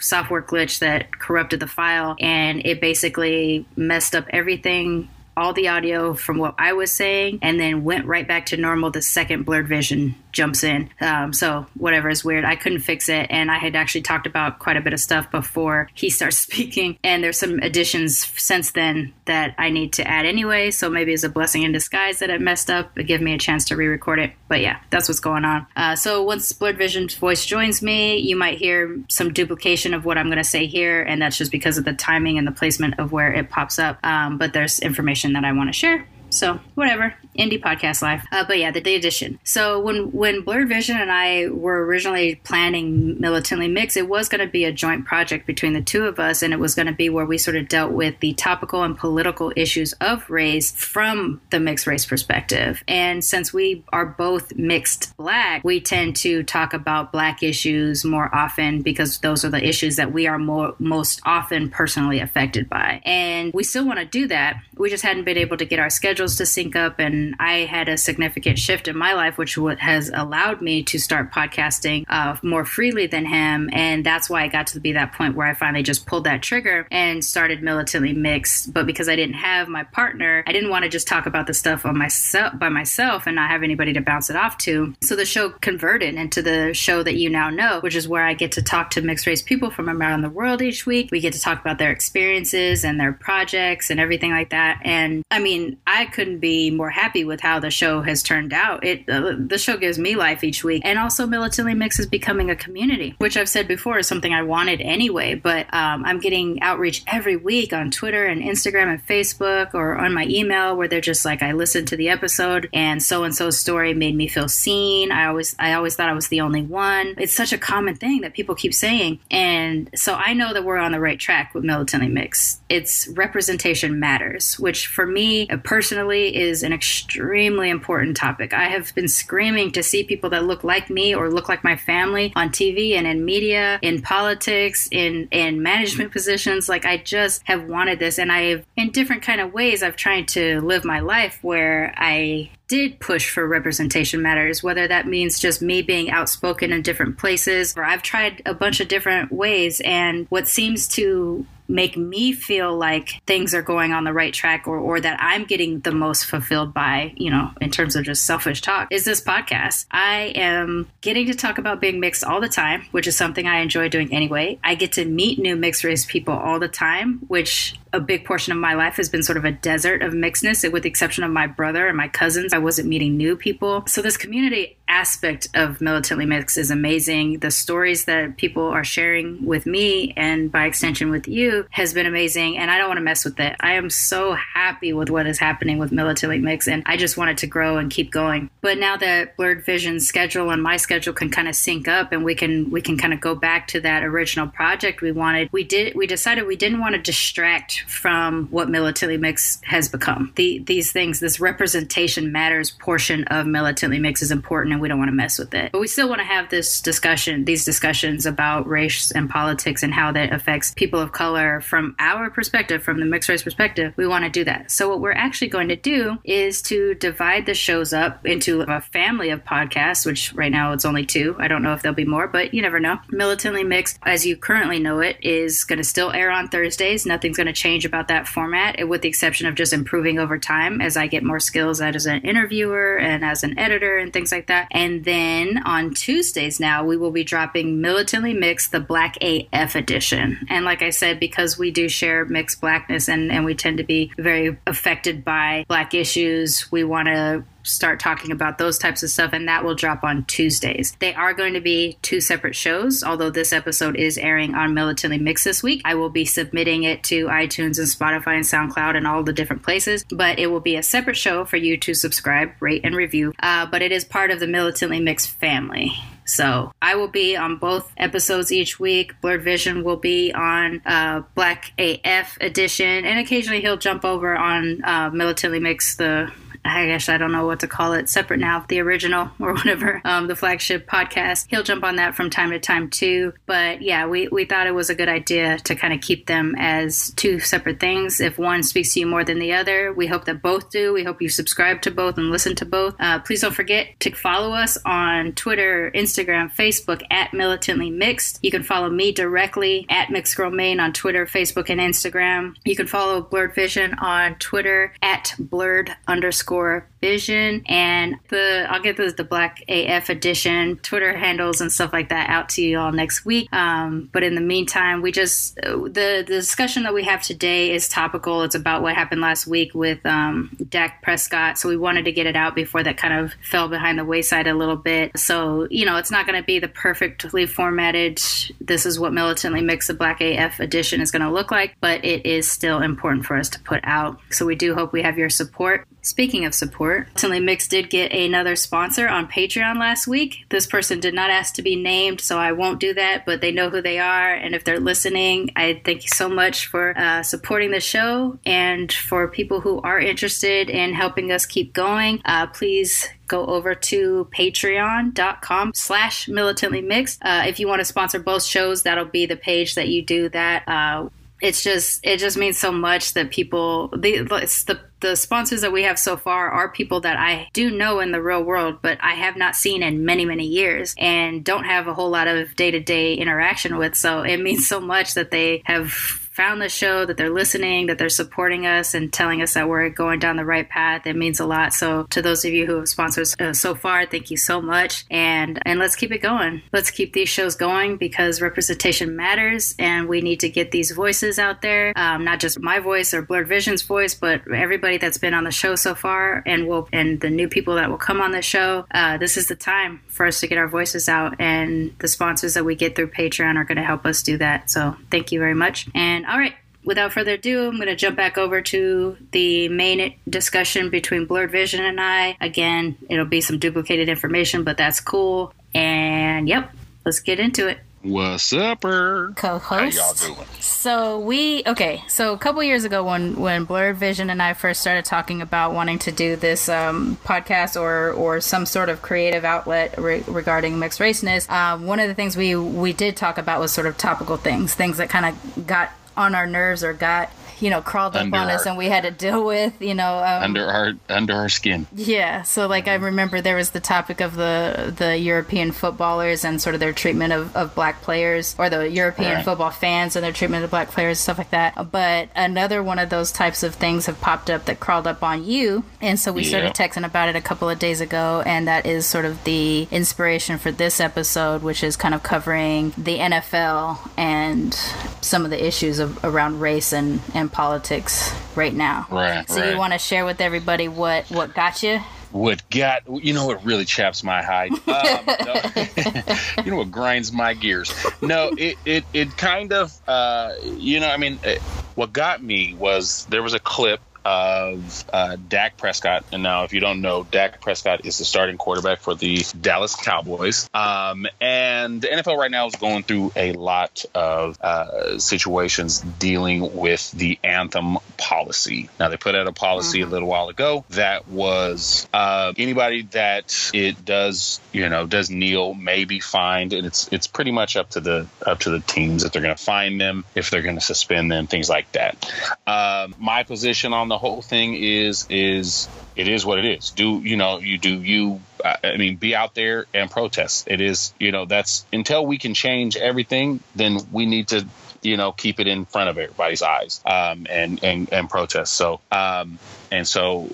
software 0.00 0.42
glitch 0.42 0.78
that 0.78 1.18
corrupted 1.18 1.60
the 1.60 1.66
file 1.66 2.16
and 2.20 2.64
it 2.64 2.80
basically 2.80 3.66
messed 3.76 4.14
up 4.14 4.24
everything 4.30 5.08
all 5.38 5.52
the 5.52 5.68
audio 5.68 6.14
from 6.14 6.36
what 6.36 6.56
I 6.58 6.72
was 6.72 6.90
saying 6.90 7.38
and 7.42 7.60
then 7.60 7.84
went 7.84 8.06
right 8.06 8.26
back 8.26 8.46
to 8.46 8.56
normal 8.56 8.90
the 8.90 9.00
second 9.00 9.46
BlerdVision 9.46 10.16
jumps 10.32 10.64
in. 10.64 10.90
Um, 11.00 11.32
so 11.32 11.66
whatever 11.74 12.08
is 12.08 12.24
weird, 12.24 12.44
I 12.44 12.56
couldn't 12.56 12.80
fix 12.80 13.08
it. 13.08 13.26
And 13.30 13.50
I 13.50 13.58
had 13.58 13.76
actually 13.76 14.02
talked 14.02 14.26
about 14.26 14.58
quite 14.58 14.76
a 14.76 14.80
bit 14.80 14.92
of 14.92 15.00
stuff 15.00 15.30
before 15.30 15.88
he 15.94 16.10
starts 16.18 16.38
speaking. 16.38 16.98
And 17.02 17.22
there's 17.22 17.38
some 17.38 17.58
additions 17.60 18.18
since 18.36 18.72
then 18.72 19.12
that 19.26 19.54
I 19.58 19.70
need 19.70 19.92
to 19.94 20.06
add 20.06 20.26
anyway. 20.26 20.70
So 20.70 20.88
maybe 20.88 21.12
it's 21.12 21.24
a 21.24 21.28
blessing 21.28 21.62
in 21.62 21.72
disguise 21.72 22.18
that 22.18 22.30
it 22.30 22.40
messed 22.40 22.70
up. 22.70 22.96
It 22.98 23.04
give 23.04 23.20
me 23.20 23.34
a 23.34 23.38
chance 23.38 23.64
to 23.66 23.76
re-record 23.76 24.18
it. 24.18 24.32
But 24.48 24.60
yeah, 24.60 24.80
that's 24.90 25.08
what's 25.08 25.20
going 25.20 25.44
on. 25.44 25.66
Uh, 25.76 25.96
so 25.96 26.22
once 26.22 26.52
BlerdVision's 26.52 27.14
voice 27.14 27.44
joins 27.44 27.82
me, 27.82 28.18
you 28.18 28.36
might 28.36 28.58
hear 28.58 28.98
some 29.08 29.32
duplication 29.32 29.94
of 29.94 30.04
what 30.04 30.18
I'm 30.18 30.26
going 30.26 30.38
to 30.38 30.44
say 30.44 30.66
here. 30.66 31.02
And 31.02 31.20
that's 31.20 31.36
just 31.36 31.52
because 31.52 31.78
of 31.78 31.84
the 31.84 31.92
timing 31.92 32.38
and 32.38 32.46
the 32.46 32.52
placement 32.52 32.98
of 32.98 33.12
where 33.12 33.32
it 33.32 33.50
pops 33.50 33.78
up. 33.78 33.98
Um, 34.04 34.38
but 34.38 34.52
there's 34.52 34.78
information 34.80 35.32
that 35.34 35.44
I 35.44 35.52
want 35.52 35.68
to 35.68 35.72
share. 35.72 36.06
So 36.30 36.60
whatever, 36.74 37.14
indie 37.38 37.62
podcast 37.62 38.02
life. 38.02 38.26
Uh, 38.32 38.44
but 38.44 38.58
yeah, 38.58 38.70
the 38.70 38.80
day 38.80 38.96
edition. 38.96 39.38
So 39.44 39.80
when 39.80 40.12
when 40.12 40.42
BlerdVision 40.42 40.94
and 40.94 41.10
I 41.10 41.48
were 41.48 41.84
originally 41.86 42.36
planning 42.36 43.20
Militantly 43.20 43.68
Mix, 43.68 43.96
it 43.96 44.08
was 44.08 44.28
going 44.28 44.44
to 44.44 44.50
be 44.50 44.64
a 44.64 44.72
joint 44.72 45.04
project 45.04 45.46
between 45.46 45.72
the 45.72 45.82
two 45.82 46.04
of 46.04 46.18
us, 46.18 46.42
and 46.42 46.52
it 46.52 46.58
was 46.58 46.74
going 46.74 46.86
to 46.86 46.92
be 46.92 47.08
where 47.08 47.24
we 47.26 47.38
sort 47.38 47.56
of 47.56 47.68
dealt 47.68 47.92
with 47.92 48.18
the 48.20 48.34
topical 48.34 48.82
and 48.82 48.96
political 48.96 49.52
issues 49.56 49.92
of 49.94 50.28
race 50.28 50.72
from 50.72 51.40
the 51.50 51.60
mixed 51.60 51.86
race 51.86 52.04
perspective. 52.04 52.82
And 52.88 53.24
since 53.24 53.52
we 53.52 53.84
are 53.92 54.06
both 54.06 54.54
mixed 54.56 55.16
black, 55.16 55.62
we 55.64 55.80
tend 55.80 56.16
to 56.16 56.42
talk 56.42 56.72
about 56.72 57.12
black 57.12 57.42
issues 57.42 58.04
more 58.04 58.34
often 58.34 58.82
because 58.82 59.18
those 59.18 59.44
are 59.44 59.50
the 59.50 59.66
issues 59.66 59.96
that 59.96 60.12
we 60.12 60.26
are 60.26 60.38
more 60.38 60.74
most 60.78 61.20
often 61.24 61.70
personally 61.70 62.20
affected 62.20 62.68
by. 62.68 63.00
And 63.04 63.52
we 63.52 63.64
still 63.64 63.86
want 63.86 63.98
to 63.98 64.04
do 64.04 64.26
that. 64.28 64.60
We 64.76 64.90
just 64.90 65.02
hadn't 65.02 65.24
been 65.24 65.36
able 65.36 65.56
to 65.56 65.64
get 65.64 65.78
our 65.78 65.90
schedules 65.90 66.36
to 66.36 66.46
sync 66.46 66.76
up, 66.76 66.98
and 66.98 67.27
I 67.38 67.64
had 67.64 67.88
a 67.88 67.96
significant 67.96 68.58
shift 68.58 68.88
in 68.88 68.96
my 68.96 69.12
life, 69.14 69.38
which 69.38 69.58
has 69.78 70.10
allowed 70.12 70.60
me 70.60 70.82
to 70.84 70.98
start 70.98 71.32
podcasting 71.32 72.04
uh, 72.08 72.36
more 72.42 72.64
freely 72.64 73.06
than 73.06 73.26
him. 73.26 73.70
And 73.72 74.04
that's 74.04 74.28
why 74.30 74.42
I 74.42 74.48
got 74.48 74.68
to 74.68 74.80
be 74.80 74.92
that 74.92 75.12
point 75.12 75.34
where 75.34 75.46
I 75.46 75.54
finally 75.54 75.82
just 75.82 76.06
pulled 76.06 76.24
that 76.24 76.42
trigger 76.42 76.86
and 76.90 77.24
started 77.24 77.62
militantly 77.62 78.12
mixed. 78.12 78.72
But 78.72 78.86
because 78.86 79.08
I 79.08 79.16
didn't 79.16 79.34
have 79.34 79.68
my 79.68 79.84
partner, 79.84 80.44
I 80.46 80.52
didn't 80.52 80.70
want 80.70 80.84
to 80.84 80.88
just 80.88 81.08
talk 81.08 81.26
about 81.26 81.46
the 81.46 81.54
stuff 81.54 81.84
on 81.84 81.96
myself 81.98 82.58
by 82.58 82.68
myself 82.68 83.26
and 83.26 83.36
not 83.36 83.50
have 83.50 83.62
anybody 83.62 83.92
to 83.92 84.00
bounce 84.00 84.30
it 84.30 84.36
off 84.36 84.58
to. 84.58 84.94
So 85.02 85.16
the 85.16 85.26
show 85.26 85.50
converted 85.50 86.14
into 86.14 86.42
the 86.42 86.74
show 86.74 87.02
that 87.02 87.16
you 87.16 87.30
now 87.30 87.50
know, 87.50 87.80
which 87.80 87.96
is 87.96 88.08
where 88.08 88.24
I 88.24 88.34
get 88.34 88.52
to 88.52 88.62
talk 88.62 88.90
to 88.90 89.02
mixed 89.02 89.26
race 89.26 89.42
people 89.42 89.70
from 89.70 89.88
around 89.88 90.22
the 90.22 90.30
world 90.30 90.62
each 90.62 90.86
week. 90.86 91.10
We 91.10 91.20
get 91.20 91.32
to 91.34 91.40
talk 91.40 91.60
about 91.60 91.78
their 91.78 91.90
experiences 91.90 92.84
and 92.84 93.00
their 93.00 93.12
projects 93.12 93.90
and 93.90 94.00
everything 94.00 94.30
like 94.30 94.50
that. 94.50 94.80
And 94.84 95.22
I 95.30 95.38
mean, 95.38 95.78
I 95.86 96.06
couldn't 96.06 96.38
be 96.38 96.70
more 96.70 96.90
happy 96.90 97.17
with 97.24 97.40
how 97.40 97.58
the 97.58 97.70
show 97.70 98.02
has 98.02 98.22
turned 98.22 98.52
out. 98.52 98.84
It 98.84 99.08
uh, 99.08 99.34
the 99.38 99.58
show 99.58 99.76
gives 99.76 99.98
me 99.98 100.16
life 100.16 100.44
each 100.44 100.64
week, 100.64 100.82
and 100.84 100.98
also 100.98 101.26
Militantly 101.26 101.74
Mix 101.74 101.98
is 101.98 102.06
becoming 102.06 102.50
a 102.50 102.56
community, 102.56 103.14
which 103.18 103.36
I've 103.36 103.48
said 103.48 103.68
before 103.68 103.98
is 103.98 104.06
something 104.06 104.32
I 104.32 104.42
wanted 104.42 104.80
anyway. 104.80 105.34
But 105.34 105.72
um, 105.72 106.04
I'm 106.04 106.20
getting 106.20 106.60
outreach 106.62 107.02
every 107.06 107.36
week 107.36 107.72
on 107.72 107.90
Twitter 107.90 108.24
and 108.26 108.42
Instagram 108.42 108.88
and 108.88 109.06
Facebook 109.06 109.74
or 109.74 109.96
on 109.96 110.14
my 110.14 110.26
email 110.26 110.76
where 110.76 110.88
they're 110.88 111.00
just 111.00 111.24
like, 111.24 111.42
I 111.42 111.52
listened 111.52 111.88
to 111.88 111.96
the 111.96 112.08
episode 112.08 112.68
and 112.72 113.02
so 113.02 113.24
and 113.24 113.34
so's 113.34 113.58
story 113.58 113.94
made 113.94 114.14
me 114.14 114.28
feel 114.28 114.48
seen. 114.48 115.12
I 115.12 115.26
always 115.26 115.54
I 115.58 115.74
always 115.74 115.96
thought 115.96 116.08
I 116.08 116.14
was 116.14 116.28
the 116.28 116.40
only 116.40 116.62
one. 116.62 117.14
It's 117.18 117.34
such 117.34 117.52
a 117.52 117.58
common 117.58 117.96
thing 117.96 118.20
that 118.22 118.34
people 118.34 118.54
keep 118.54 118.74
saying, 118.74 119.20
and 119.30 119.90
so 119.94 120.14
I 120.14 120.32
know 120.34 120.52
that 120.52 120.64
we're 120.64 120.78
on 120.78 120.92
the 120.92 121.00
right 121.00 121.18
track 121.18 121.54
with 121.54 121.64
Militantly 121.64 122.08
Mix. 122.08 122.60
It's 122.68 123.08
representation 123.08 124.00
matters, 124.00 124.58
which 124.58 124.86
for 124.86 125.06
me 125.06 125.46
personally 125.64 125.88
personally 125.88 126.36
is 126.36 126.62
an 126.62 126.72
extremely 127.08 127.70
important 127.70 128.16
topic. 128.16 128.52
I 128.52 128.64
have 128.64 128.94
been 128.94 129.08
screaming 129.08 129.72
to 129.72 129.82
see 129.82 130.04
people 130.04 130.28
that 130.30 130.44
look 130.44 130.62
like 130.62 130.90
me 130.90 131.14
or 131.14 131.30
look 131.30 131.48
like 131.48 131.64
my 131.64 131.74
family 131.74 132.32
on 132.36 132.50
TV 132.50 132.92
and 132.96 133.06
in 133.06 133.24
media, 133.24 133.78
in 133.80 134.02
politics, 134.02 134.88
in 134.92 135.28
in 135.30 135.62
management 135.62 136.12
positions. 136.12 136.68
Like 136.68 136.84
I 136.84 136.98
just 136.98 137.42
have 137.44 137.64
wanted 137.64 137.98
this 137.98 138.18
and 138.18 138.30
I've 138.30 138.66
in 138.76 138.90
different 138.90 139.22
kind 139.22 139.40
of 139.40 139.54
ways 139.54 139.82
I've 139.82 139.96
tried 139.96 140.28
to 140.28 140.60
live 140.60 140.84
my 140.84 141.00
life 141.00 141.38
where 141.40 141.94
I 141.96 142.50
did 142.68 143.00
push 143.00 143.30
for 143.30 143.46
representation 143.46 144.20
matters, 144.20 144.62
whether 144.62 144.86
that 144.86 145.06
means 145.06 145.38
just 145.38 145.62
me 145.62 145.80
being 145.80 146.10
outspoken 146.10 146.70
in 146.70 146.82
different 146.82 147.16
places, 147.16 147.74
or 147.74 147.82
I've 147.82 148.02
tried 148.02 148.42
a 148.44 148.52
bunch 148.52 148.80
of 148.80 148.88
different 148.88 149.32
ways. 149.32 149.80
And 149.82 150.26
what 150.28 150.46
seems 150.46 150.86
to 150.88 151.46
make 151.68 151.96
me 151.96 152.32
feel 152.32 152.76
like 152.76 153.20
things 153.26 153.54
are 153.54 153.62
going 153.62 153.92
on 153.92 154.04
the 154.04 154.12
right 154.12 154.32
track 154.32 154.66
or, 154.66 154.78
or 154.78 155.00
that 155.00 155.18
I'm 155.20 155.44
getting 155.44 155.80
the 155.80 155.92
most 155.92 156.24
fulfilled 156.24 156.72
by, 156.72 157.12
you 157.16 157.30
know, 157.30 157.50
in 157.60 157.70
terms 157.70 157.94
of 157.94 158.04
just 158.04 158.24
selfish 158.24 158.60
talk, 158.60 158.88
is 158.90 159.04
this 159.04 159.20
podcast. 159.20 159.86
I 159.90 160.32
am 160.34 160.88
getting 161.00 161.26
to 161.26 161.34
talk 161.34 161.58
about 161.58 161.80
being 161.80 162.00
mixed 162.00 162.24
all 162.24 162.40
the 162.40 162.48
time, 162.48 162.86
which 162.90 163.06
is 163.06 163.16
something 163.16 163.46
I 163.46 163.60
enjoy 163.60 163.88
doing 163.88 164.12
anyway. 164.12 164.58
I 164.64 164.74
get 164.74 164.92
to 164.92 165.04
meet 165.04 165.38
new 165.38 165.56
mixed 165.56 165.84
race 165.84 166.04
people 166.04 166.34
all 166.34 166.58
the 166.58 166.68
time, 166.68 167.20
which 167.28 167.74
a 167.92 168.00
big 168.00 168.24
portion 168.24 168.52
of 168.52 168.58
my 168.58 168.74
life 168.74 168.96
has 168.96 169.08
been 169.08 169.22
sort 169.22 169.38
of 169.38 169.44
a 169.44 169.52
desert 169.52 170.02
of 170.02 170.12
mixedness, 170.12 170.70
with 170.70 170.82
the 170.82 170.88
exception 170.88 171.24
of 171.24 171.30
my 171.30 171.46
brother 171.46 171.86
and 171.86 171.96
my 171.96 172.08
cousins. 172.08 172.52
I 172.52 172.58
wasn't 172.58 172.88
meeting 172.88 173.16
new 173.16 173.36
people. 173.36 173.84
So, 173.86 174.02
this 174.02 174.16
community 174.16 174.76
aspect 174.88 175.48
of 175.54 175.80
Militantly 175.80 176.26
Mixed 176.26 176.56
is 176.56 176.70
amazing. 176.70 177.40
The 177.40 177.50
stories 177.50 178.06
that 178.06 178.36
people 178.36 178.64
are 178.64 178.84
sharing 178.84 179.44
with 179.44 179.66
me 179.66 180.14
and 180.16 180.50
by 180.50 180.64
extension 180.64 181.10
with 181.10 181.28
you 181.28 181.66
has 181.70 181.92
been 181.92 182.06
amazing. 182.06 182.56
And 182.56 182.70
I 182.70 182.78
don't 182.78 182.88
want 182.88 182.98
to 182.98 183.04
mess 183.04 183.24
with 183.24 183.38
it. 183.38 183.54
I 183.60 183.74
am 183.74 183.90
so 183.90 184.34
happy 184.34 184.92
with 184.92 185.10
what 185.10 185.26
is 185.26 185.38
happening 185.38 185.78
with 185.78 185.92
Militantly 185.92 186.38
Mixed, 186.38 186.68
and 186.68 186.82
I 186.86 186.96
just 186.96 187.16
want 187.16 187.30
it 187.30 187.38
to 187.38 187.46
grow 187.46 187.76
and 187.76 187.90
keep 187.90 188.10
going. 188.10 188.50
But 188.60 188.78
now 188.78 188.96
that 188.96 189.36
BlerdVision's 189.36 190.06
schedule 190.06 190.50
and 190.50 190.62
my 190.62 190.76
schedule 190.76 191.12
can 191.12 191.30
kind 191.30 191.48
of 191.48 191.54
sync 191.54 191.88
up 191.88 192.12
and 192.12 192.24
we 192.24 192.34
can 192.34 192.70
we 192.70 192.80
can 192.80 192.96
kind 192.96 193.12
of 193.12 193.20
go 193.20 193.34
back 193.34 193.68
to 193.68 193.80
that 193.80 194.02
original 194.02 194.48
project 194.48 195.02
we 195.02 195.12
wanted, 195.12 195.50
we 195.52 195.64
did 195.64 195.94
we 195.94 196.06
decided 196.06 196.46
we 196.46 196.56
didn't 196.56 196.80
want 196.80 196.94
to 196.94 197.00
distract 197.00 197.77
from 197.86 198.46
what 198.48 198.68
Militantly 198.68 199.16
Mix 199.16 199.60
has 199.64 199.88
become. 199.88 200.32
The, 200.36 200.58
these 200.60 200.92
things, 200.92 201.20
this 201.20 201.40
representation 201.40 202.32
matters 202.32 202.70
portion 202.70 203.24
of 203.24 203.46
Militantly 203.46 203.98
Mix 203.98 204.22
is 204.22 204.30
important 204.30 204.72
and 204.72 204.82
we 204.82 204.88
don't 204.88 204.98
want 204.98 205.08
to 205.08 205.14
mess 205.14 205.38
with 205.38 205.54
it. 205.54 205.72
But 205.72 205.80
we 205.80 205.86
still 205.86 206.08
want 206.08 206.20
to 206.20 206.26
have 206.26 206.50
this 206.50 206.80
discussion, 206.80 207.44
these 207.44 207.64
discussions 207.64 208.26
about 208.26 208.66
race 208.66 209.10
and 209.10 209.28
politics 209.28 209.82
and 209.82 209.92
how 209.92 210.12
that 210.12 210.32
affects 210.32 210.72
people 210.74 211.00
of 211.00 211.12
color 211.12 211.60
from 211.60 211.94
our 211.98 212.30
perspective, 212.30 212.82
from 212.82 213.00
the 213.00 213.06
mixed 213.06 213.28
race 213.28 213.42
perspective. 213.42 213.92
We 213.96 214.06
want 214.06 214.24
to 214.24 214.30
do 214.30 214.44
that. 214.44 214.70
So 214.70 214.88
what 214.88 215.00
we're 215.00 215.12
actually 215.12 215.48
going 215.48 215.68
to 215.68 215.76
do 215.76 216.18
is 216.24 216.62
to 216.62 216.94
divide 216.94 217.46
the 217.46 217.54
shows 217.54 217.92
up 217.92 218.24
into 218.26 218.62
a 218.62 218.80
family 218.80 219.30
of 219.30 219.44
podcasts, 219.44 220.06
which 220.06 220.32
right 220.34 220.52
now 220.52 220.72
it's 220.72 220.84
only 220.84 221.04
two. 221.04 221.36
I 221.38 221.48
don't 221.48 221.62
know 221.62 221.72
if 221.72 221.82
there'll 221.82 221.94
be 221.94 222.04
more, 222.04 222.28
but 222.28 222.54
you 222.54 222.62
never 222.62 222.80
know. 222.80 222.98
Militantly 223.10 223.64
Mixed, 223.64 223.98
as 224.02 224.26
you 224.26 224.36
currently 224.36 224.78
know 224.78 225.00
it, 225.00 225.16
is 225.22 225.64
going 225.64 225.78
to 225.78 225.84
still 225.84 226.12
air 226.12 226.30
on 226.30 226.48
Thursdays. 226.48 227.06
Nothing's 227.06 227.36
going 227.36 227.46
to 227.46 227.52
change 227.52 227.67
change 227.68 227.84
about 227.84 228.08
that 228.08 228.26
format, 228.26 228.88
with 228.88 229.02
the 229.02 229.08
exception 229.08 229.46
of 229.46 229.54
just 229.54 229.74
improving 229.74 230.18
over 230.18 230.38
time 230.38 230.80
as 230.80 230.96
I 230.96 231.06
get 231.06 231.22
more 231.22 231.38
skills 231.38 231.82
as 231.82 232.06
an 232.06 232.22
interviewer 232.22 232.96
and 232.96 233.22
as 233.22 233.42
an 233.44 233.58
editor 233.58 233.98
and 233.98 234.10
things 234.10 234.32
like 234.32 234.46
that. 234.46 234.68
And 234.70 235.04
then 235.04 235.62
on 235.64 235.92
Tuesdays 235.92 236.58
now, 236.58 236.82
we 236.84 236.96
will 236.96 237.10
be 237.10 237.24
dropping 237.24 237.82
Militantly 237.82 238.32
Mixed, 238.32 238.72
the 238.72 238.80
Black 238.80 239.18
AF 239.20 239.74
edition. 239.74 240.46
And 240.48 240.64
like 240.64 240.80
I 240.80 240.90
said, 240.90 241.20
because 241.20 241.58
we 241.58 241.70
do 241.70 241.90
share 241.90 242.24
mixed 242.24 242.62
blackness 242.62 243.06
and, 243.06 243.30
and 243.30 243.44
we 243.44 243.54
tend 243.54 243.76
to 243.78 243.84
be 243.84 244.12
very 244.16 244.56
affected 244.66 245.22
by 245.22 245.66
black 245.68 245.92
issues, 245.92 246.72
we 246.72 246.84
want 246.84 247.08
to 247.08 247.44
start 247.68 248.00
talking 248.00 248.32
about 248.32 248.58
those 248.58 248.78
types 248.78 249.02
of 249.02 249.10
stuff, 249.10 249.32
and 249.32 249.48
that 249.48 249.64
will 249.64 249.74
drop 249.74 250.04
on 250.04 250.24
Tuesdays. 250.24 250.96
They 250.98 251.14
are 251.14 251.34
going 251.34 251.54
to 251.54 251.60
be 251.60 251.98
two 252.02 252.20
separate 252.20 252.56
shows, 252.56 253.04
although 253.04 253.30
this 253.30 253.52
episode 253.52 253.96
is 253.96 254.18
airing 254.18 254.54
on 254.54 254.74
Militantly 254.74 255.18
Mixed 255.18 255.44
this 255.44 255.62
week. 255.62 255.82
I 255.84 255.94
will 255.94 256.10
be 256.10 256.24
submitting 256.24 256.84
it 256.84 257.02
to 257.04 257.26
iTunes 257.26 257.78
and 257.78 257.88
Spotify 257.88 258.34
and 258.34 258.44
SoundCloud 258.44 258.96
and 258.96 259.06
all 259.06 259.22
the 259.22 259.32
different 259.32 259.62
places, 259.62 260.04
but 260.10 260.38
it 260.38 260.48
will 260.48 260.60
be 260.60 260.76
a 260.76 260.82
separate 260.82 261.16
show 261.16 261.44
for 261.44 261.56
you 261.56 261.76
to 261.78 261.94
subscribe, 261.94 262.50
rate, 262.60 262.82
and 262.84 262.94
review. 262.96 263.32
Uh, 263.40 263.66
but 263.66 263.82
it 263.82 263.92
is 263.92 264.04
part 264.04 264.30
of 264.30 264.40
the 264.40 264.46
Militantly 264.46 265.00
Mixed 265.00 265.28
family. 265.28 265.92
So 266.28 266.72
I 266.82 266.94
will 266.94 267.08
be 267.08 267.36
on 267.36 267.56
both 267.56 267.90
episodes 267.96 268.52
each 268.52 268.78
week. 268.78 269.14
BlerdVision 269.22 269.82
will 269.82 269.96
be 269.96 270.30
on 270.32 270.82
uh, 270.84 271.22
Black 271.34 271.72
AF 271.78 272.36
edition, 272.40 273.06
and 273.06 273.18
occasionally 273.18 273.62
he'll 273.62 273.78
jump 273.78 274.04
over 274.04 274.36
on 274.36 274.84
uh, 274.84 275.10
Militantly 275.10 275.58
Mixed, 275.58 275.96
the 275.96 276.30
I 276.64 276.86
guess 276.86 277.08
I 277.08 277.18
don't 277.18 277.32
know 277.32 277.46
what 277.46 277.60
to 277.60 277.68
call 277.68 277.92
it, 277.92 278.08
separate 278.08 278.40
now, 278.40 278.64
the 278.68 278.80
original 278.80 279.30
or 279.40 279.54
whatever, 279.54 280.00
um, 280.04 280.26
the 280.26 280.36
flagship 280.36 280.88
podcast. 280.88 281.46
He'll 281.48 281.62
jump 281.62 281.84
on 281.84 281.96
that 281.96 282.14
from 282.14 282.30
time 282.30 282.50
to 282.50 282.58
time 282.58 282.90
too. 282.90 283.32
But 283.46 283.82
yeah, 283.82 284.06
we, 284.06 284.28
we 284.28 284.44
thought 284.44 284.66
it 284.66 284.74
was 284.74 284.90
a 284.90 284.94
good 284.94 285.08
idea 285.08 285.58
to 285.60 285.74
kind 285.74 285.94
of 285.94 286.00
keep 286.00 286.26
them 286.26 286.54
as 286.58 287.12
two 287.16 287.40
separate 287.40 287.80
things. 287.80 288.20
If 288.20 288.38
one 288.38 288.62
speaks 288.62 288.94
to 288.94 289.00
you 289.00 289.06
more 289.06 289.24
than 289.24 289.38
the 289.38 289.52
other, 289.52 289.92
we 289.92 290.06
hope 290.06 290.24
that 290.24 290.42
both 290.42 290.70
do. 290.70 290.92
We 290.92 291.04
hope 291.04 291.22
you 291.22 291.28
subscribe 291.28 291.82
to 291.82 291.90
both 291.90 292.18
and 292.18 292.30
listen 292.30 292.54
to 292.56 292.64
both. 292.64 292.94
Uh, 292.98 293.20
please 293.20 293.40
don't 293.40 293.54
forget 293.54 293.98
to 294.00 294.12
follow 294.12 294.52
us 294.52 294.78
on 294.84 295.32
Twitter, 295.32 295.90
Instagram, 295.94 296.52
Facebook 296.54 297.02
at 297.10 297.32
Militantly 297.32 297.90
Mixed. 297.90 298.38
You 298.42 298.50
can 298.50 298.62
follow 298.62 298.90
me 298.90 299.12
directly 299.12 299.86
at 299.88 300.10
Mixed 300.10 300.36
Girl 300.36 300.50
Mane 300.50 300.80
on 300.80 300.92
Twitter, 300.92 301.26
Facebook, 301.26 301.70
and 301.70 301.80
Instagram. 301.80 302.56
You 302.64 302.76
can 302.76 302.86
follow 302.86 303.22
BlerdVision 303.22 304.00
on 304.00 304.36
Twitter 304.36 304.92
at 305.02 305.34
blurred 305.38 305.94
underscore 306.06 306.47
underscore 306.48 306.88
vision 307.00 307.62
and 307.68 308.16
the 308.28 308.66
i'll 308.70 308.82
get 308.82 308.96
those 308.96 309.14
the 309.14 309.24
black 309.24 309.62
af 309.68 310.08
edition 310.08 310.76
twitter 310.78 311.16
handles 311.16 311.60
and 311.60 311.70
stuff 311.70 311.92
like 311.92 312.08
that 312.08 312.28
out 312.28 312.48
to 312.48 312.62
you 312.62 312.78
all 312.78 312.92
next 312.92 313.24
week. 313.24 313.52
Um, 313.52 314.08
but 314.12 314.22
in 314.22 314.34
the 314.34 314.40
meantime 314.40 315.00
we 315.00 315.12
just 315.12 315.54
the, 315.56 315.92
the 315.92 316.24
discussion 316.26 316.82
that 316.82 316.94
we 316.94 317.04
have 317.04 317.22
today 317.22 317.72
is 317.72 317.88
topical. 317.88 318.42
It's 318.42 318.54
about 318.54 318.82
what 318.82 318.94
happened 318.94 319.20
last 319.20 319.46
week 319.46 319.74
with 319.74 320.04
um, 320.04 320.56
dak 320.68 321.02
prescott. 321.02 321.58
So 321.58 321.68
we 321.68 321.76
wanted 321.76 322.04
to 322.06 322.12
get 322.12 322.26
it 322.26 322.36
out 322.36 322.54
before 322.54 322.82
that 322.82 322.96
kind 322.96 323.14
of 323.14 323.32
fell 323.42 323.68
behind 323.68 323.98
the 323.98 324.04
wayside 324.04 324.46
a 324.46 324.54
little 324.54 324.76
bit. 324.76 325.16
So 325.16 325.68
you 325.70 325.86
know 325.86 325.96
it's 325.96 326.10
not 326.10 326.26
going 326.26 326.40
to 326.40 326.44
be 326.46 326.58
the 326.58 326.68
perfectly 326.68 327.46
formatted 327.46 328.20
this 328.60 328.86
is 328.86 328.98
what 328.98 329.12
militantly 329.12 329.60
mixed 329.60 329.88
the 329.88 329.94
black 329.94 330.20
af 330.20 330.58
edition 330.58 331.00
is 331.00 331.10
going 331.10 331.22
to 331.22 331.30
look 331.30 331.50
like 331.50 331.76
but 331.80 332.04
it 332.04 332.26
is 332.26 332.50
still 332.50 332.80
important 332.80 333.24
for 333.24 333.36
us 333.36 333.48
to 333.50 333.60
put 333.60 333.80
out. 333.84 334.18
So 334.30 334.44
we 334.46 334.56
do 334.56 334.74
hope 334.74 334.92
we 334.92 335.02
have 335.02 335.16
your 335.16 335.30
support 335.30 335.86
Speaking 336.02 336.44
of 336.44 336.54
support, 336.54 337.08
Militantly 337.08 337.40
Mixed 337.40 337.70
did 337.70 337.90
get 337.90 338.12
another 338.12 338.56
sponsor 338.56 339.08
on 339.08 339.26
Patreon 339.28 339.78
last 339.78 340.06
week. 340.06 340.44
This 340.48 340.66
person 340.66 341.00
did 341.00 341.12
not 341.12 341.30
ask 341.30 341.54
to 341.54 341.62
be 341.62 341.76
named, 341.76 342.20
so 342.20 342.38
I 342.38 342.52
won't 342.52 342.80
do 342.80 342.94
that, 342.94 343.26
but 343.26 343.40
they 343.40 343.52
know 343.52 343.68
who 343.68 343.82
they 343.82 343.98
are. 343.98 344.32
And 344.32 344.54
if 344.54 344.64
they're 344.64 344.80
listening, 344.80 345.50
I 345.56 345.82
thank 345.84 346.04
you 346.04 346.08
so 346.08 346.28
much 346.28 346.66
for 346.66 346.96
uh, 346.96 347.22
supporting 347.22 347.72
the 347.72 347.80
show. 347.80 348.38
And 348.46 348.92
for 348.92 349.28
people 349.28 349.60
who 349.60 349.80
are 349.80 349.98
interested 349.98 350.70
in 350.70 350.94
helping 350.94 351.32
us 351.32 351.44
keep 351.44 351.74
going, 351.74 352.22
uh, 352.24 352.46
please 352.46 353.08
go 353.26 353.44
over 353.46 353.74
to 353.74 354.26
patreon.com 354.34 355.72
slash 355.74 356.28
militantly 356.28 356.80
mixed 356.80 357.22
uh, 357.22 357.44
if 357.46 357.60
you 357.60 357.68
want 357.68 357.78
to 357.78 357.84
sponsor 357.84 358.18
both 358.18 358.42
shows 358.42 358.84
that'll 358.84 359.04
be 359.04 359.26
the 359.26 359.36
page 359.36 359.74
that 359.74 359.88
you 359.88 360.02
do 360.02 360.30
that 360.30 360.66
uh, 360.66 361.06
it's 361.42 361.62
just 361.62 362.00
it 362.02 362.16
just 362.16 362.38
means 362.38 362.56
so 362.56 362.72
much 362.72 363.12
that 363.12 363.30
people 363.30 363.88
the 363.88 364.26
it's 364.42 364.64
the 364.64 364.80
the 365.00 365.16
sponsors 365.16 365.60
that 365.60 365.72
we 365.72 365.82
have 365.84 365.98
so 365.98 366.16
far 366.16 366.50
are 366.50 366.68
people 366.68 367.00
that 367.00 367.16
I 367.16 367.48
do 367.52 367.70
know 367.70 368.00
in 368.00 368.12
the 368.12 368.22
real 368.22 368.42
world, 368.42 368.78
but 368.82 368.98
I 369.00 369.14
have 369.14 369.36
not 369.36 369.56
seen 369.56 369.82
in 369.82 370.04
many, 370.04 370.24
many 370.24 370.46
years 370.46 370.94
and 370.98 371.44
don't 371.44 371.64
have 371.64 371.86
a 371.86 371.94
whole 371.94 372.10
lot 372.10 372.26
of 372.26 372.54
day 372.56 372.70
to 372.70 372.80
day 372.80 373.14
interaction 373.14 373.76
with. 373.76 373.94
So 373.94 374.22
it 374.22 374.38
means 374.38 374.66
so 374.66 374.80
much 374.80 375.14
that 375.14 375.30
they 375.30 375.62
have 375.64 376.27
found 376.38 376.62
the 376.62 376.68
show, 376.68 377.04
that 377.04 377.16
they're 377.16 377.34
listening, 377.34 377.88
that 377.88 377.98
they're 377.98 378.08
supporting 378.08 378.64
us 378.64 378.94
and 378.94 379.12
telling 379.12 379.42
us 379.42 379.54
that 379.54 379.68
we're 379.68 379.88
going 379.90 380.20
down 380.20 380.36
the 380.36 380.44
right 380.44 380.68
path. 380.68 381.04
It 381.04 381.16
means 381.16 381.40
a 381.40 381.46
lot. 381.46 381.72
So 381.72 382.04
to 382.10 382.22
those 382.22 382.44
of 382.44 382.52
you 382.52 382.64
who 382.64 382.76
have 382.76 382.88
sponsored 382.88 383.26
uh, 383.40 383.52
so 383.52 383.74
far, 383.74 384.06
thank 384.06 384.30
you 384.30 384.36
so 384.36 384.62
much. 384.62 385.04
And 385.10 385.60
and 385.66 385.80
let's 385.80 385.96
keep 385.96 386.12
it 386.12 386.18
going. 386.18 386.62
Let's 386.72 386.92
keep 386.92 387.12
these 387.12 387.28
shows 387.28 387.56
going 387.56 387.96
because 387.96 388.40
representation 388.40 389.16
matters, 389.16 389.74
and 389.80 390.08
we 390.08 390.20
need 390.20 390.38
to 390.40 390.48
get 390.48 390.70
these 390.70 390.92
voices 390.92 391.40
out 391.40 391.60
there. 391.60 391.92
Um, 391.96 392.22
not 392.22 392.38
just 392.38 392.60
my 392.60 392.78
voice 392.78 393.12
or 393.12 393.24
BlerdVision's 393.24 393.82
voice, 393.82 394.14
but 394.14 394.46
everybody 394.48 394.96
that's 394.96 395.18
been 395.18 395.34
on 395.34 395.42
the 395.42 395.50
show 395.50 395.74
so 395.74 395.96
far, 395.96 396.44
and 396.46 396.68
will 396.68 396.88
and 396.92 397.20
the 397.20 397.30
new 397.30 397.48
people 397.48 397.74
that 397.74 397.90
will 397.90 397.98
come 397.98 398.20
on 398.20 398.30
the 398.30 398.42
show. 398.42 398.86
Uh, 398.92 399.18
this 399.18 399.36
is 399.36 399.48
the 399.48 399.56
time 399.56 400.02
for 400.06 400.24
us 400.24 400.38
to 400.38 400.46
get 400.46 400.56
our 400.56 400.68
voices 400.68 401.08
out, 401.08 401.34
and 401.40 401.92
the 401.98 402.06
sponsors 402.06 402.54
that 402.54 402.64
we 402.64 402.76
get 402.76 402.94
through 402.94 403.08
Patreon 403.08 403.56
are 403.56 403.64
going 403.64 403.82
to 403.82 403.82
help 403.82 404.06
us 404.06 404.22
do 404.22 404.38
that. 404.38 404.70
So 404.70 404.94
thank 405.10 405.32
you 405.32 405.40
very 405.40 405.54
much. 405.54 405.88
And 405.96 406.27
all 406.28 406.38
right, 406.38 406.54
without 406.84 407.12
further 407.12 407.32
ado, 407.32 407.68
I'm 407.68 407.76
going 407.76 407.88
to 407.88 407.96
jump 407.96 408.16
back 408.16 408.38
over 408.38 408.60
to 408.60 409.16
the 409.32 409.68
main 409.68 410.14
discussion 410.28 410.90
between 410.90 411.26
BlerdVision 411.26 411.80
and 411.80 412.00
I. 412.00 412.36
Again, 412.40 412.96
it'll 413.08 413.26
be 413.26 413.40
some 413.40 413.58
duplicated 413.58 414.08
information, 414.08 414.64
but 414.64 414.76
that's 414.76 415.00
cool. 415.00 415.52
And 415.74 416.48
yep, 416.48 416.72
let's 417.04 417.20
get 417.20 417.40
into 417.40 417.68
it. 417.68 417.78
What's 418.00 418.52
up, 418.52 418.82
co-host? 418.82 419.62
How 419.64 419.84
y'all 419.88 420.14
doing? 420.14 420.46
So 420.60 421.18
we 421.18 421.64
okay. 421.66 422.04
So 422.06 422.32
a 422.32 422.38
couple 422.38 422.62
years 422.62 422.84
ago, 422.84 423.02
when 423.02 423.34
when 423.34 423.66
BlerdVision 423.66 424.30
and 424.30 424.40
I 424.40 424.54
first 424.54 424.80
started 424.80 425.04
talking 425.04 425.42
about 425.42 425.74
wanting 425.74 425.98
to 426.00 426.12
do 426.12 426.36
this 426.36 426.68
um, 426.68 427.18
podcast 427.24 427.78
or 427.78 428.12
or 428.12 428.40
some 428.40 428.66
sort 428.66 428.88
of 428.88 429.02
creative 429.02 429.44
outlet 429.44 429.98
re- 429.98 430.22
regarding 430.28 430.78
mixed 430.78 431.00
raceness, 431.00 431.50
um, 431.50 431.86
one 431.86 431.98
of 431.98 432.06
the 432.06 432.14
things 432.14 432.36
we 432.36 432.54
we 432.54 432.92
did 432.92 433.16
talk 433.16 433.36
about 433.36 433.58
was 433.58 433.72
sort 433.72 433.88
of 433.88 433.98
topical 433.98 434.36
things, 434.36 434.74
things 434.74 434.98
that 434.98 435.10
kind 435.10 435.26
of 435.26 435.66
got 435.66 435.90
on 436.18 436.34
our 436.34 436.46
nerves 436.46 436.82
or 436.82 436.92
got 436.92 437.30
you 437.60 437.70
know 437.70 437.80
crawled 437.80 438.16
up 438.16 438.24
on 438.24 438.34
our, 438.34 438.50
us 438.50 438.66
and 438.66 438.76
we 438.76 438.86
had 438.86 439.04
to 439.04 439.10
deal 439.10 439.44
with 439.44 439.80
you 439.80 439.94
know 439.94 440.18
um, 440.18 440.42
under 440.42 440.64
our 440.64 440.92
under 441.08 441.34
our 441.34 441.48
skin. 441.48 441.86
Yeah 441.94 442.42
so 442.42 442.66
like 442.66 442.88
i 442.88 442.94
remember 442.94 443.40
there 443.40 443.56
was 443.56 443.70
the 443.70 443.80
topic 443.80 444.20
of 444.20 444.36
the 444.36 444.94
the 444.96 445.16
european 445.16 445.72
footballers 445.72 446.44
and 446.44 446.60
sort 446.60 446.74
of 446.74 446.80
their 446.80 446.92
treatment 446.92 447.32
of, 447.32 447.54
of 447.56 447.74
black 447.74 448.02
players 448.02 448.54
or 448.58 448.70
the 448.70 448.88
european 448.88 449.34
right. 449.34 449.44
football 449.44 449.70
fans 449.70 450.16
and 450.16 450.24
their 450.24 450.32
treatment 450.32 450.64
of 450.64 450.70
black 450.70 450.90
players 450.90 451.18
stuff 451.18 451.38
like 451.38 451.50
that. 451.50 451.90
But 451.90 452.30
another 452.34 452.82
one 452.82 452.98
of 452.98 453.10
those 453.10 453.32
types 453.32 453.62
of 453.62 453.74
things 453.74 454.06
have 454.06 454.20
popped 454.20 454.50
up 454.50 454.64
that 454.64 454.80
crawled 454.80 455.06
up 455.06 455.22
on 455.22 455.44
you. 455.44 455.84
And 456.00 456.18
so 456.18 456.32
we 456.32 456.42
yeah. 456.42 456.48
started 456.48 456.74
texting 456.74 457.04
about 457.04 457.28
it 457.28 457.36
a 457.36 457.40
couple 457.40 457.68
of 457.68 457.78
days 457.78 458.00
ago. 458.00 458.42
And 458.46 458.66
that 458.66 458.86
is 458.86 459.06
sort 459.06 459.24
of 459.24 459.44
the 459.44 459.86
inspiration 459.90 460.58
for 460.58 460.72
this 460.72 461.00
episode 461.00 461.62
which 461.62 461.82
is 461.82 461.96
kind 461.96 462.14
of 462.14 462.22
covering 462.22 462.90
the 462.96 463.18
nfl 463.18 463.98
and 464.16 464.74
some 465.20 465.44
of 465.44 465.50
the 465.50 465.66
issues 465.66 465.98
of, 465.98 466.22
around 466.24 466.60
race 466.60 466.92
and 466.92 467.20
and 467.34 467.47
politics 467.48 468.32
right 468.54 468.74
now. 468.74 469.06
Right. 469.10 469.48
So 469.48 469.60
right. 469.60 469.72
you 469.72 469.78
want 469.78 469.92
to 469.92 469.98
share 469.98 470.24
with 470.24 470.40
everybody 470.40 470.88
what 470.88 471.30
what 471.30 471.54
got 471.54 471.82
you? 471.82 472.00
What 472.30 472.68
got 472.70 473.02
you 473.24 473.32
know 473.32 473.46
what 473.46 473.64
really 473.64 473.84
chaps 473.84 474.22
my 474.22 474.42
hide? 474.42 474.72
Um, 474.88 476.64
you 476.64 476.70
know 476.70 476.78
what 476.78 476.90
grinds 476.90 477.32
my 477.32 477.54
gears? 477.54 477.92
No, 478.20 478.52
it 478.58 478.76
it 478.84 479.04
it 479.12 479.36
kind 479.36 479.72
of 479.72 479.92
uh, 480.06 480.54
you 480.62 481.00
know 481.00 481.08
I 481.08 481.16
mean. 481.16 481.38
It, 481.42 481.60
what 481.98 482.12
got 482.12 482.40
me 482.40 482.74
was 482.74 483.26
there 483.28 483.42
was 483.42 483.54
a 483.54 483.58
clip 483.58 484.00
of 484.28 485.04
uh, 485.10 485.36
Dak 485.48 485.78
Prescott. 485.78 486.22
And 486.32 486.42
now, 486.42 486.64
if 486.64 486.74
you 486.74 486.80
don't 486.80 487.00
know, 487.00 487.24
Dak 487.24 487.62
Prescott 487.62 488.04
is 488.04 488.18
the 488.18 488.26
starting 488.26 488.58
quarterback 488.58 489.00
for 489.00 489.14
the 489.14 489.42
Dallas 489.58 489.96
Cowboys. 489.96 490.68
Um, 490.74 491.26
and 491.40 492.02
the 492.02 492.08
NFL 492.08 492.36
right 492.36 492.50
now 492.50 492.66
is 492.66 492.76
going 492.76 493.04
through 493.04 493.32
a 493.34 493.54
lot 493.54 494.04
of 494.14 494.60
uh, 494.60 495.18
situations 495.18 496.00
dealing 496.00 496.76
with 496.76 497.10
the 497.12 497.38
anthem 497.42 497.96
policy. 498.18 498.90
Now, 499.00 499.08
they 499.08 499.16
put 499.16 499.34
out 499.34 499.46
a 499.46 499.52
policy 499.52 500.00
mm-hmm. 500.00 500.08
a 500.08 500.12
little 500.12 500.28
while 500.28 500.50
ago 500.50 500.84
that 500.90 501.26
was 501.28 502.06
uh, 502.12 502.52
anybody 502.58 503.04
that 503.12 503.70
it 503.72 504.04
does, 504.04 504.60
you 504.72 504.90
know, 504.90 505.06
does 505.06 505.30
kneel 505.30 505.72
may 505.72 506.04
be 506.04 506.20
fined, 506.20 506.74
and 506.74 506.86
it's 506.86 507.08
it's 507.10 507.26
pretty 507.26 507.52
much 507.52 507.76
up 507.76 507.90
to 507.90 508.00
the 508.00 508.26
up 508.44 508.60
to 508.60 508.70
the 508.70 508.80
teams 508.80 509.24
if 509.24 509.32
they're 509.32 509.40
going 509.40 509.56
to 509.56 509.62
fine 509.62 509.96
them, 509.96 510.26
if 510.34 510.50
they're 510.50 510.62
going 510.62 510.74
to 510.74 510.82
suspend 510.82 511.32
them, 511.32 511.46
things 511.46 511.70
like 511.70 511.90
that. 511.92 512.30
Um, 512.66 513.14
my 513.18 513.44
position 513.44 513.94
on 513.94 514.08
the 514.08 514.17
whole 514.18 514.42
thing 514.42 514.74
is 514.74 515.26
is 515.30 515.88
it 516.16 516.28
is 516.28 516.44
what 516.44 516.58
it 516.58 516.64
is. 516.64 516.90
Do 516.90 517.20
you 517.22 517.36
know 517.36 517.58
you 517.58 517.78
do 517.78 518.02
you 518.02 518.40
I 518.64 518.96
mean 518.96 519.16
be 519.16 519.34
out 519.34 519.54
there 519.54 519.86
and 519.94 520.10
protest. 520.10 520.68
It 520.68 520.80
is 520.80 521.14
you 521.18 521.32
know 521.32 521.46
that's 521.46 521.86
until 521.92 522.26
we 522.26 522.38
can 522.38 522.54
change 522.54 522.96
everything, 522.96 523.60
then 523.74 523.98
we 524.10 524.26
need 524.26 524.48
to 524.48 524.68
you 525.02 525.16
know, 525.16 525.32
keep 525.32 525.60
it 525.60 525.66
in 525.66 525.86
front 525.86 526.10
of 526.10 526.18
everybody's 526.18 526.62
eyes 526.62 527.00
um, 527.04 527.46
and, 527.48 527.80
and 527.82 528.08
and 528.12 528.28
protest. 528.28 528.74
So 528.74 529.00
um, 529.10 529.60
and 529.90 530.06
so 530.06 530.50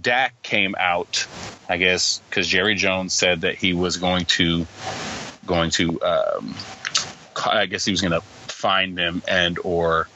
Dak 0.00 0.34
came 0.42 0.74
out, 0.78 1.28
I 1.68 1.76
guess, 1.76 2.22
because 2.30 2.46
Jerry 2.46 2.74
Jones 2.74 3.14
said 3.14 3.42
that 3.42 3.56
he 3.56 3.74
was 3.74 3.96
going 3.96 4.26
to 4.26 4.68
going 5.44 5.70
to 5.72 6.00
um, 6.02 6.56
I 7.44 7.66
guess 7.66 7.84
he 7.84 7.90
was 7.90 8.00
going 8.00 8.12
to 8.12 8.22
find 8.48 8.96
them 8.96 9.22
and 9.26 9.58
or 9.64 10.08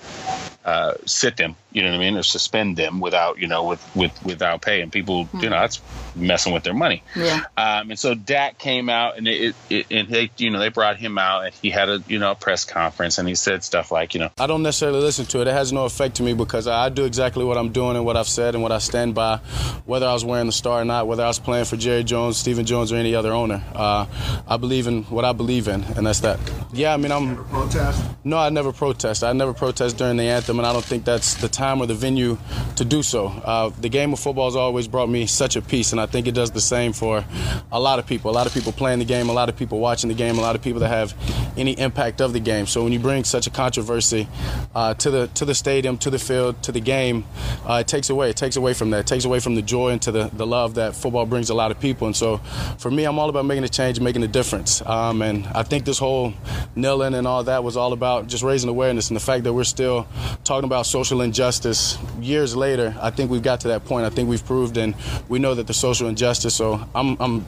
uh, 0.65 0.95
sit 1.07 1.37
them, 1.37 1.57
you 1.73 1.83
know 1.83 1.91
what 1.91 1.97
I 1.97 1.99
mean, 1.99 2.17
or 2.17 2.23
suspend 2.23 2.77
them 2.77 3.01
without, 3.01 3.39
you 3.39 3.47
know, 3.47 3.65
with, 3.65 3.97
with 3.97 4.13
without 4.25 4.63
pay. 4.63 4.81
And 4.81 4.93
people, 4.93 5.25
mm-hmm. 5.25 5.39
you 5.39 5.51
know, 5.51 5.61
that's 5.61 5.81
messing 6.15 6.53
with 6.53 6.63
their 6.63 6.75
money. 6.75 7.03
Yeah. 7.17 7.43
Um, 7.57 7.91
and 7.91 7.99
so 7.99 8.15
Dak 8.15 8.59
came 8.59 8.89
out, 8.89 9.17
and 9.17 9.27
it, 9.27 9.55
it, 9.71 9.87
and 9.91 10.09
they, 10.09 10.31
you 10.37 10.51
know, 10.51 10.59
they 10.59 10.69
brought 10.69 10.97
him 10.97 11.19
out, 11.19 11.47
and 11.47 11.55
he 11.55 11.71
had 11.71 11.89
a, 11.89 12.03
you 12.09 12.19
know, 12.19 12.33
a 12.33 12.35
press 12.35 12.65
conference, 12.65 13.19
and 13.19 13.29
he 13.29 13.35
said 13.35 13.65
stuff 13.65 13.91
like, 13.91 14.15
you 14.15 14.21
know, 14.21 14.31
I 14.39 14.47
don't 14.47 14.63
necessarily 14.63 15.01
listen 15.01 15.27
to 15.27 15.41
it. 15.41 15.49
It 15.49 15.53
has 15.53 15.73
no 15.73 15.85
effect 15.85 16.17
to 16.17 16.23
me 16.23 16.35
because 16.35 16.67
I 16.67 16.89
do 16.91 17.05
exactly 17.05 17.45
what 17.45 17.57
I'm 17.57 17.73
doing 17.73 17.97
and 17.97 18.05
what 18.05 18.17
I've 18.17 18.29
said 18.29 18.55
and 18.55 18.63
what 18.63 18.73
I 18.73 18.79
stand 18.79 19.15
by, 19.15 19.39
whether 19.87 20.07
I 20.07 20.13
was 20.13 20.25
wearing 20.25 20.47
the 20.47 20.53
star 20.53 20.83
or 20.83 20.85
not, 20.85 21.07
whether 21.07 21.23
I 21.23 21.29
was 21.29 21.39
playing 21.39 21.65
for 21.65 21.77
Jerry 21.77 22.05
Jones, 22.05 22.37
Stephen 22.37 22.67
Jones, 22.67 22.93
or 22.93 22.97
any 22.97 23.15
other 23.15 23.33
owner. 23.33 23.63
Uh, 23.75 24.07
I 24.47 24.57
believe 24.59 24.87
in 24.87 25.05
what 25.05 25.25
I 25.25 25.33
believe 25.33 25.69
in, 25.69 25.83
and 25.85 26.07
that's 26.07 26.21
that. 26.21 26.39
Yeah, 26.73 26.93
I 26.93 26.97
mean, 26.99 27.13
I'm. 27.13 27.45
Protest? 27.47 28.05
No, 28.25 28.37
I 28.37 28.51
never 28.51 28.73
protest. 28.73 29.25
I 29.25 29.33
never 29.33 29.55
protest 29.55 29.97
during 29.97 30.18
the 30.19 30.25
anthem, 30.25 30.59
and 30.59 30.67
I 30.67 30.73
don't 30.73 30.85
think 30.85 31.05
that's 31.05 31.35
the 31.35 31.49
time 31.49 31.81
or 31.81 31.87
the 31.87 31.95
venue 31.95 32.39
to 32.77 32.85
do 32.85 33.03
so. 33.03 33.27
Uh, 33.27 33.71
the 33.81 33.89
game 33.89 34.13
of 34.13 34.21
football 34.21 34.47
has 34.47 34.57
always 34.57 34.87
brought 34.87 35.09
me 35.09 35.27
such 35.27 35.57
a 35.57 35.63
peace, 35.63 35.93
and 35.93 36.01
I 36.01 36.07
think 36.07 36.27
it 36.27 36.33
does 36.33 36.51
the 36.51 36.61
same 36.61 36.93
for 36.93 37.25
a 37.73 37.81
lot 37.81 37.99
of 37.99 38.07
people. 38.07 38.31
A 38.31 38.33
lot 38.33 38.47
of 38.47 38.55
people 38.55 38.73
playing 38.73 38.99
the 38.99 39.05
game, 39.05 39.29
a 39.29 39.33
lot 39.33 39.49
of 39.49 39.57
people 39.57 39.79
watching 39.79 40.09
the 40.09 40.15
game, 40.15 40.39
a 40.39 40.41
lot 40.41 40.57
of 40.57 40.63
people 40.63 40.81
that 40.81 40.89
have 40.89 41.15
any 41.57 41.73
impact 41.79 42.21
of 42.21 42.33
the 42.33 42.41
game. 42.41 42.67
So 42.67 42.83
when 42.83 42.93
you 42.93 42.99
bring 42.99 43.25
such 43.25 43.47
a 43.47 43.51
controversy 43.51 44.29
uh, 44.75 44.95
to 44.95 45.11
the 45.11 45.27
to 45.29 45.45
the 45.45 45.55
stadium, 45.55 45.99
to 45.99 46.11
the 46.11 46.19
field, 46.19 46.63
to 46.65 46.73
the 46.73 46.81
game, 46.81 47.25
uh, 47.65 47.79
it 47.81 47.89
takes 47.89 48.11
away. 48.11 48.31
It 48.31 48.37
takes 48.37 48.57
away 48.57 48.75
from 48.75 48.91
that. 48.91 49.01
It 49.01 49.07
takes 49.07 49.25
away 49.25 49.41
from 49.41 49.55
the 49.55 49.63
joy 49.63 49.91
and 49.91 50.03
to 50.03 50.13
the, 50.13 50.31
the 50.33 50.47
love 50.47 50.75
that 50.75 50.97
football 50.97 51.27
brings 51.27 51.51
a 51.51 51.55
lot 51.55 51.71
of 51.71 51.79
people. 51.79 52.07
And 52.07 52.17
so 52.17 52.39
for 52.79 52.91
me, 52.91 53.05
I'm 53.05 53.19
all 53.19 53.29
about 53.29 53.45
making 53.45 53.65
a 53.65 53.69
change, 53.69 54.01
making 54.01 54.23
a 54.23 54.29
difference. 54.29 54.85
Um, 54.85 55.23
and 55.23 55.47
I 55.49 55.63
think 55.63 55.85
this 55.85 55.99
whole 55.99 56.35
kneeling 56.75 57.15
and 57.15 57.27
all 57.27 57.45
that 57.45 57.63
was 57.63 57.77
all 57.77 57.93
about 57.93 58.27
just 58.27 58.43
raising 58.43 58.69
awareness 58.69 59.11
and 59.11 59.17
the 59.17 59.21
fact 59.21 59.45
that 59.45 59.53
we're 59.53 59.65
still 59.65 60.08
talking 60.45 60.65
about 60.65 60.87
social 60.87 61.21
injustice 61.21 61.99
years 62.21 62.57
later. 62.57 62.95
I 63.01 63.11
think 63.11 63.31
we've 63.31 63.43
got 63.43 63.61
to 63.61 63.69
that 63.69 63.85
point. 63.85 64.07
I 64.07 64.11
think 64.11 64.29
we've 64.29 64.45
proved 64.45 64.77
and 64.77 64.95
we 65.29 65.39
know 65.39 65.55
that 65.55 65.67
the 65.67 65.75
social 65.75 66.09
injustice. 66.09 66.55
So 66.55 66.81
I'm, 66.95 67.17
I'm 67.21 67.45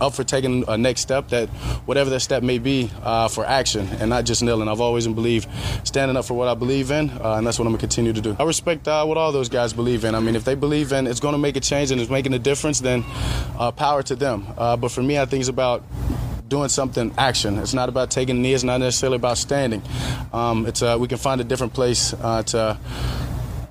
up 0.00 0.14
for 0.14 0.24
taking 0.24 0.64
a 0.68 0.78
next 0.78 1.02
step 1.02 1.28
that 1.28 1.48
whatever 1.86 2.10
that 2.10 2.20
step 2.20 2.42
may 2.42 2.58
be 2.58 2.90
uh, 3.02 3.28
for 3.28 3.44
action 3.44 3.88
and 4.00 4.10
not 4.10 4.24
just 4.24 4.42
kneeling. 4.42 4.68
I've 4.68 4.80
always 4.80 5.06
believed 5.06 5.48
standing 5.84 6.16
up 6.16 6.24
for 6.24 6.34
what 6.34 6.48
I 6.48 6.54
believe 6.54 6.90
in, 6.90 7.10
uh, 7.10 7.34
and 7.34 7.46
that's 7.46 7.58
what 7.58 7.66
I'm 7.66 7.72
gonna 7.72 7.80
continue 7.80 8.12
to 8.12 8.20
do. 8.20 8.36
I 8.38 8.44
respect 8.44 8.86
uh, 8.88 9.04
what 9.04 9.16
all 9.16 9.32
those 9.32 9.48
guys 9.48 9.72
believe 9.72 10.04
in. 10.04 10.14
I 10.14 10.20
mean, 10.20 10.36
if 10.36 10.44
they 10.44 10.54
believe 10.54 10.92
in 10.92 11.06
it's 11.06 11.20
gonna 11.20 11.38
make 11.38 11.56
a 11.56 11.60
change 11.60 11.90
and 11.90 12.00
it's 12.00 12.10
making 12.10 12.34
a 12.34 12.38
difference, 12.38 12.80
then 12.80 13.04
uh, 13.58 13.72
power 13.72 14.02
to 14.04 14.14
them. 14.16 14.46
Uh, 14.56 14.76
but 14.76 14.90
for 14.90 15.02
me, 15.02 15.18
I 15.18 15.24
think 15.24 15.40
it's 15.40 15.48
about 15.48 15.82
doing 16.48 16.68
something 16.68 17.12
action. 17.18 17.58
It's 17.58 17.74
not 17.74 17.88
about 17.88 18.10
taking 18.10 18.38
a 18.38 18.40
knee. 18.40 18.54
It's 18.54 18.64
not 18.64 18.78
necessarily 18.78 19.16
about 19.16 19.38
standing. 19.38 19.82
Um, 20.32 20.66
it's 20.66 20.82
uh, 20.82 20.96
we 20.98 21.08
can 21.08 21.18
find 21.18 21.40
a 21.40 21.44
different 21.44 21.74
place 21.74 22.14
uh, 22.14 22.42
to 22.44 22.78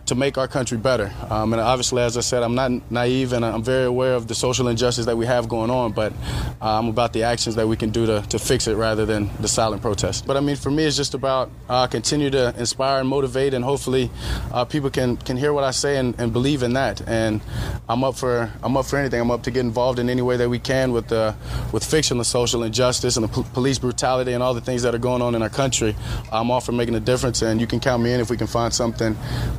to 0.08 0.16
make 0.16 0.38
our 0.38 0.48
country 0.48 0.78
better. 0.78 1.12
Um, 1.30 1.54
and 1.54 1.62
obviously, 1.62 2.02
as 2.02 2.18
I 2.18 2.22
said, 2.22 2.44
I'm 2.44 2.56
not 2.56 2.72
naive 2.90 3.34
and 3.34 3.46
I'm 3.46 3.64
very 3.64 3.86
aware 3.86 4.16
of 4.16 4.28
the 4.28 4.36
social 4.36 4.68
injustice 4.68 5.06
that 5.06 5.18
we 5.18 5.26
have 5.26 5.48
going 5.50 5.70
on, 5.70 5.92
but 5.92 6.14
uh, 6.62 6.80
I'm 6.80 6.88
about 6.88 7.14
the 7.14 7.24
actions 7.24 7.56
that 7.56 7.68
we 7.68 7.76
can 7.76 7.90
do 7.90 8.06
to, 8.06 8.22
to 8.30 8.40
fix 8.40 8.68
it 8.68 8.76
rather 8.76 9.06
than 9.06 9.30
the 9.40 9.48
silent 9.48 9.82
protest. 9.82 10.26
But 10.26 10.38
I 10.38 10.40
mean, 10.40 10.56
for 10.56 10.72
me, 10.72 10.86
it's 10.86 10.96
just 10.96 11.14
about 11.14 11.52
uh, 11.70 11.88
continue 11.88 12.30
to 12.30 12.54
inspire 12.58 13.00
and 13.00 13.08
motivate, 13.08 13.54
and 13.54 13.64
hopefully, 13.64 14.10
uh, 14.52 14.66
people 14.66 14.90
can, 14.90 15.18
can 15.18 15.38
hear 15.38 15.54
what 15.54 15.64
I 15.64 15.72
say 15.72 15.98
and, 15.98 16.20
and, 16.20 16.34
believe 16.34 16.64
in 16.64 16.74
that. 16.74 17.02
And 17.08 17.42
I'm 17.90 18.04
up 18.04 18.16
for 18.16 18.52
I'm 18.64 18.78
up 18.78 18.86
for 18.86 18.98
anything. 18.98 19.20
I'm 19.20 19.32
up 19.32 19.44
to 19.44 19.52
get 19.52 19.62
involved 19.62 20.00
in 20.00 20.10
any 20.10 20.22
way 20.22 20.38
that 20.38 20.50
we 20.50 20.60
can 20.60 20.92
with 20.92 21.08
the 21.08 21.36
with 21.72 21.84
fixing 21.84 22.18
the 22.18 22.26
social 22.26 22.64
injustice 22.64 23.18
and 23.18 23.28
the 23.28 23.44
police 23.54 23.80
brutality 23.80 24.34
and 24.34 24.44
all 24.44 24.54
the 24.54 24.62
things 24.62 24.84
that 24.84 24.94
are 24.94 25.00
going 25.00 25.22
on 25.22 25.36
in 25.36 25.42
our 25.42 25.50
country. 25.50 25.96
I'm 26.32 26.52
all 26.52 26.62
for 26.62 26.72
making 26.72 26.96
a 26.96 27.00
difference, 27.00 27.42
and 27.42 27.60
you 27.60 27.68
can 27.68 27.80
count 27.80 28.04
me 28.04 28.14
in 28.14 28.20
if 28.20 28.30
we 28.30 28.38
can 28.38 28.48
find 28.48 28.74
something. 28.74 29.18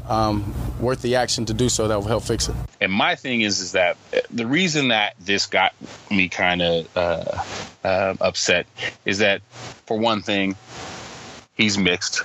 Um, 0.09 0.38
worth 0.81 1.03
the 1.03 1.17
action 1.17 1.45
to 1.47 1.55
do 1.55 1.69
so 1.69 1.89
that 1.89 1.97
will 1.97 2.09
help 2.09 2.23
fix 2.23 2.49
it. 2.49 2.57
And 2.81 2.93
my 2.93 3.15
thing 3.15 3.41
is, 3.41 3.61
is 3.61 3.73
that 3.73 3.97
the 4.31 4.47
reason 4.47 4.89
that 4.89 5.15
this 5.19 5.47
got 5.47 5.75
me 6.11 6.29
kind 6.29 6.63
of 6.63 6.97
uh, 6.97 7.45
uh, 7.85 8.15
upset 8.21 8.67
is 9.05 9.19
that, 9.19 9.43
for 9.87 9.99
one 9.99 10.23
thing, 10.23 10.57
he's 11.55 11.79
mixed. 11.79 12.23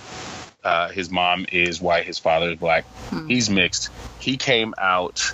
Uh, 0.63 0.89
his 0.89 1.09
mom 1.09 1.45
is 1.51 1.81
white, 1.81 2.05
his 2.05 2.19
father 2.19 2.51
is 2.51 2.57
black. 2.57 2.85
Hmm. 3.09 3.27
He's 3.27 3.49
mixed. 3.49 3.89
He 4.19 4.37
came 4.37 4.73
out 4.77 5.33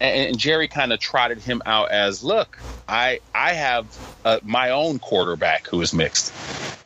and, 0.00 0.38
Jerry 0.38 0.68
kind 0.68 0.92
of 0.92 1.00
trotted 1.00 1.38
him 1.38 1.62
out 1.64 1.90
as, 1.90 2.22
"Look, 2.22 2.58
I 2.88 3.20
I 3.34 3.52
have 3.52 3.86
uh, 4.24 4.40
my 4.42 4.70
own 4.70 4.98
quarterback 4.98 5.66
who 5.66 5.80
is 5.80 5.92
mixed, 5.92 6.32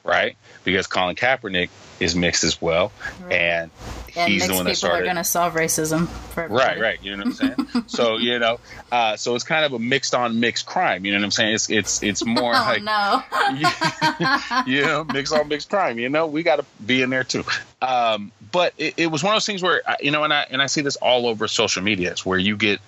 right? 0.05 0.37
Because 0.65 0.87
Colin 0.87 1.17
Kaepernick 1.17 1.71
is 1.99 2.15
mixed 2.15 2.45
as 2.45 2.61
well, 2.61 2.93
right. 3.23 3.33
and 3.33 3.71
and 4.17 4.33
he's 4.33 4.47
the 4.47 4.55
one 4.55 4.65
that 4.67 4.77
started. 4.77 4.97
People 4.97 5.03
are 5.03 5.15
going 5.15 5.17
to 5.17 5.25
solve 5.25 5.55
racism. 5.55 6.09
right, 6.37 6.81
right. 6.81 7.03
You 7.03 7.17
know 7.17 7.25
what 7.25 7.41
I'm 7.43 7.57
saying? 7.57 7.85
so 7.87 8.17
you 8.17 8.39
know, 8.39 8.59
uh, 8.91 9.17
so 9.17 9.35
it's 9.35 9.45
kind 9.45 9.65
of 9.65 9.73
a 9.73 9.79
mixed 9.79 10.15
on 10.15 10.41
mixed 10.41 10.67
crime. 10.67 11.05
You 11.05 11.13
know 11.13 11.19
what 11.19 11.25
I'm 11.25 11.31
saying? 11.31 11.55
It's 11.55 11.71
it's 11.71 12.03
it's 12.03 12.25
more 12.25 12.53
oh, 12.57 12.59
like 12.59 12.83
no, 12.83 13.23
you 14.67 14.83
know, 14.83 15.05
mixed 15.05 15.33
on 15.33 15.49
mixed 15.49 15.71
crime. 15.71 15.99
You 15.99 16.09
know, 16.09 16.27
we 16.27 16.43
got 16.43 16.57
to 16.57 16.65
be 16.85 17.03
in 17.03 17.11
there 17.11 17.25
too. 17.25 17.45
Um, 17.83 18.33
but 18.53 18.75
it, 18.77 18.95
it, 18.97 19.07
was 19.07 19.23
one 19.23 19.33
of 19.33 19.37
those 19.37 19.47
things 19.47 19.63
where 19.63 19.83
you 20.01 20.11
know, 20.11 20.25
and 20.25 20.33
I 20.33 20.47
and 20.51 20.61
I 20.61 20.67
see 20.67 20.83
this 20.83 20.97
all 20.97 21.27
over 21.27 21.49
social 21.49 21.83
media. 21.83 22.11
It's 22.11 22.27
where 22.27 22.39
you 22.39 22.57
get 22.57 22.81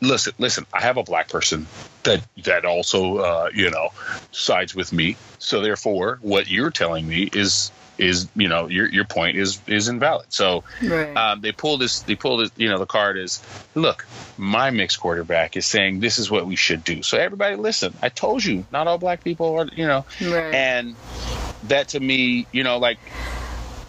listen, 0.00 0.32
listen. 0.38 0.66
I 0.72 0.82
have 0.82 0.96
a 0.96 1.02
black 1.02 1.28
person 1.28 1.66
that 2.04 2.22
that 2.44 2.64
also 2.64 3.18
uh, 3.18 3.50
you 3.52 3.70
know 3.70 3.90
sides 4.32 4.74
with 4.74 4.92
me. 4.92 5.16
So 5.38 5.60
therefore, 5.60 6.18
what 6.22 6.48
you're 6.48 6.70
telling 6.70 7.08
me 7.08 7.30
is 7.32 7.72
is 7.98 8.28
you 8.36 8.48
know 8.48 8.68
your 8.68 8.88
your 8.88 9.04
point 9.04 9.36
is 9.36 9.60
is 9.66 9.88
invalid. 9.88 10.32
So 10.32 10.64
right. 10.82 11.16
um, 11.16 11.40
they 11.40 11.52
pull 11.52 11.78
this 11.78 12.00
they 12.00 12.14
pull 12.14 12.38
this 12.38 12.50
you 12.56 12.68
know 12.68 12.78
the 12.78 12.86
card 12.86 13.18
is 13.18 13.42
look 13.74 14.06
my 14.36 14.70
mixed 14.70 15.00
quarterback 15.00 15.56
is 15.56 15.66
saying 15.66 16.00
this 16.00 16.18
is 16.18 16.30
what 16.30 16.46
we 16.46 16.56
should 16.56 16.84
do. 16.84 17.02
So 17.02 17.18
everybody 17.18 17.56
listen. 17.56 17.94
I 18.00 18.08
told 18.08 18.44
you 18.44 18.64
not 18.72 18.86
all 18.86 18.98
black 18.98 19.24
people 19.24 19.58
are 19.58 19.68
you 19.74 19.86
know 19.86 20.04
right. 20.22 20.54
and 20.54 20.96
that 21.64 21.88
to 21.88 22.00
me 22.00 22.46
you 22.52 22.62
know 22.62 22.78
like 22.78 22.98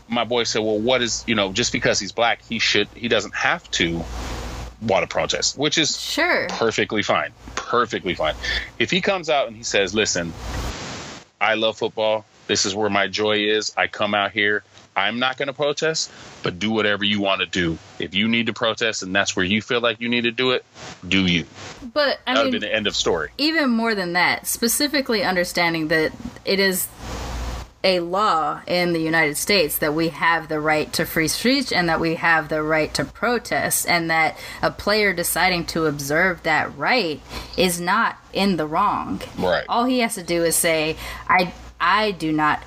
my 0.07 0.23
boy 0.23 0.43
said 0.43 0.59
well 0.59 0.79
what 0.79 1.01
is 1.01 1.23
you 1.27 1.35
know 1.35 1.53
just 1.53 1.71
because 1.71 1.99
he's 1.99 2.11
black 2.11 2.41
he 2.43 2.59
should 2.59 2.87
he 2.95 3.07
doesn't 3.07 3.35
have 3.35 3.69
to 3.71 4.03
want 4.81 5.03
to 5.03 5.07
protest 5.07 5.57
which 5.57 5.77
is 5.77 5.99
sure 5.99 6.47
perfectly 6.49 7.03
fine 7.03 7.31
perfectly 7.55 8.15
fine 8.15 8.33
if 8.79 8.89
he 8.89 9.01
comes 9.01 9.29
out 9.29 9.47
and 9.47 9.55
he 9.55 9.63
says 9.63 9.93
listen 9.93 10.33
I 11.39 11.53
love 11.53 11.77
football 11.77 12.25
this 12.49 12.65
is 12.65 12.73
where 12.73 12.89
my 12.89 13.07
joy 13.07 13.37
is. 13.37 13.71
I 13.77 13.85
come 13.85 14.15
out 14.15 14.31
here. 14.31 14.63
I'm 14.95 15.19
not 15.19 15.37
going 15.37 15.47
to 15.47 15.53
protest, 15.53 16.11
but 16.41 16.57
do 16.57 16.71
whatever 16.71 17.03
you 17.05 17.21
want 17.21 17.41
to 17.41 17.45
do. 17.45 17.77
If 17.99 18.15
you 18.15 18.27
need 18.27 18.47
to 18.47 18.53
protest 18.53 19.03
and 19.03 19.15
that's 19.15 19.35
where 19.35 19.45
you 19.45 19.61
feel 19.61 19.81
like 19.81 20.01
you 20.01 20.09
need 20.09 20.23
to 20.23 20.31
do 20.31 20.51
it, 20.51 20.65
do 21.07 21.27
you. 21.27 21.45
But 21.93 22.19
I 22.25 22.33
that 22.33 22.45
mean, 22.45 22.53
would 22.53 22.61
be 22.61 22.67
the 22.67 22.75
end 22.75 22.87
of 22.87 22.95
story. 22.95 23.29
Even 23.37 23.69
more 23.69 23.93
than 23.93 24.13
that, 24.13 24.47
specifically 24.47 25.23
understanding 25.23 25.89
that 25.89 26.11
it 26.43 26.59
is 26.59 26.87
a 27.83 28.01
law 28.01 28.61
in 28.67 28.91
the 28.91 28.99
United 28.99 29.37
States 29.37 29.77
that 29.77 29.93
we 29.93 30.09
have 30.09 30.49
the 30.49 30.59
right 30.59 30.91
to 30.91 31.05
free 31.05 31.29
speech 31.29 31.71
and 31.71 31.87
that 31.87 31.99
we 31.99 32.15
have 32.15 32.49
the 32.49 32.61
right 32.61 32.93
to 32.95 33.05
protest, 33.05 33.87
and 33.87 34.09
that 34.09 34.37
a 34.61 34.69
player 34.69 35.13
deciding 35.13 35.65
to 35.65 35.85
observe 35.85 36.43
that 36.43 36.75
right 36.77 37.21
is 37.55 37.79
not 37.79 38.17
in 38.33 38.57
the 38.57 38.67
wrong. 38.67 39.21
Right. 39.37 39.63
All 39.69 39.85
he 39.85 39.99
has 39.99 40.15
to 40.15 40.23
do 40.23 40.43
is 40.43 40.57
say, 40.57 40.97
I 41.29 41.53
I 41.79 42.11
do 42.11 42.31
not 42.31 42.63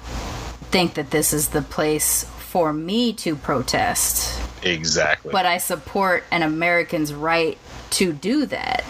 think 0.71 0.95
that 0.95 1.11
this 1.11 1.33
is 1.33 1.49
the 1.49 1.63
place 1.63 2.25
for 2.25 2.73
me 2.73 3.13
to 3.15 3.37
protest. 3.37 4.41
Exactly. 4.63 5.33
But 5.33 5.47
I 5.47 5.59
support 5.59 6.25
an 6.31 6.43
American's 6.43 7.13
right 7.13 7.59
to 7.91 8.13
do 8.13 8.47
that. 8.47 8.85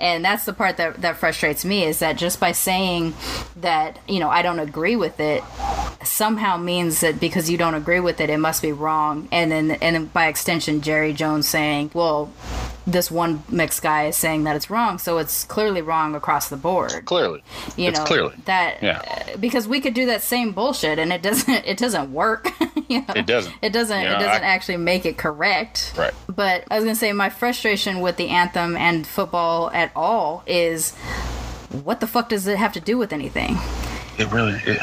And 0.00 0.24
that's 0.24 0.44
the 0.44 0.52
part 0.52 0.76
that, 0.76 1.02
that 1.02 1.16
frustrates 1.16 1.64
me 1.64 1.84
is 1.84 1.98
that 1.98 2.16
just 2.16 2.38
by 2.38 2.52
saying 2.52 3.14
that, 3.56 3.98
you 4.06 4.20
know, 4.20 4.30
I 4.30 4.42
don't 4.42 4.60
agree 4.60 4.94
with 4.94 5.18
it 5.20 5.42
somehow 6.02 6.56
means 6.56 7.00
that 7.00 7.20
because 7.20 7.50
you 7.50 7.58
don't 7.58 7.74
agree 7.74 8.00
with 8.00 8.20
it, 8.20 8.30
it 8.30 8.38
must 8.38 8.62
be 8.62 8.72
wrong. 8.72 9.28
And 9.32 9.50
then, 9.50 9.72
and 9.72 9.96
then 9.96 10.06
by 10.06 10.28
extension, 10.28 10.80
Jerry 10.80 11.12
Jones 11.12 11.48
saying, 11.48 11.90
well, 11.94 12.32
this 12.92 13.10
one 13.10 13.42
mixed 13.50 13.82
guy 13.82 14.06
is 14.06 14.16
saying 14.16 14.44
that 14.44 14.56
it's 14.56 14.70
wrong, 14.70 14.98
so 14.98 15.18
it's 15.18 15.44
clearly 15.44 15.82
wrong 15.82 16.14
across 16.14 16.48
the 16.48 16.56
board. 16.56 17.04
Clearly, 17.04 17.42
you 17.76 17.88
it's 17.88 17.98
know 17.98 18.04
clearly 18.04 18.34
that 18.46 18.82
yeah. 18.82 19.02
Uh, 19.06 19.36
because 19.36 19.68
we 19.68 19.80
could 19.80 19.94
do 19.94 20.06
that 20.06 20.22
same 20.22 20.52
bullshit 20.52 20.98
and 20.98 21.12
it 21.12 21.22
doesn't 21.22 21.48
it 21.66 21.76
doesn't 21.76 22.12
work. 22.12 22.50
you 22.88 23.00
know? 23.00 23.14
It 23.14 23.26
doesn't. 23.26 23.54
It 23.60 23.72
doesn't. 23.72 23.98
You 24.00 24.08
know, 24.08 24.16
it 24.16 24.20
doesn't 24.20 24.44
I, 24.44 24.46
actually 24.46 24.78
make 24.78 25.04
it 25.04 25.18
correct. 25.18 25.92
Right. 25.96 26.14
But 26.28 26.64
I 26.70 26.76
was 26.76 26.84
gonna 26.84 26.94
say 26.94 27.12
my 27.12 27.28
frustration 27.28 28.00
with 28.00 28.16
the 28.16 28.28
anthem 28.28 28.76
and 28.76 29.06
football 29.06 29.70
at 29.70 29.92
all 29.94 30.42
is, 30.46 30.94
what 31.84 32.00
the 32.00 32.06
fuck 32.06 32.30
does 32.30 32.46
it 32.46 32.56
have 32.56 32.72
to 32.72 32.80
do 32.80 32.96
with 32.96 33.12
anything? 33.12 33.58
It 34.18 34.30
really. 34.32 34.60
It, 34.66 34.80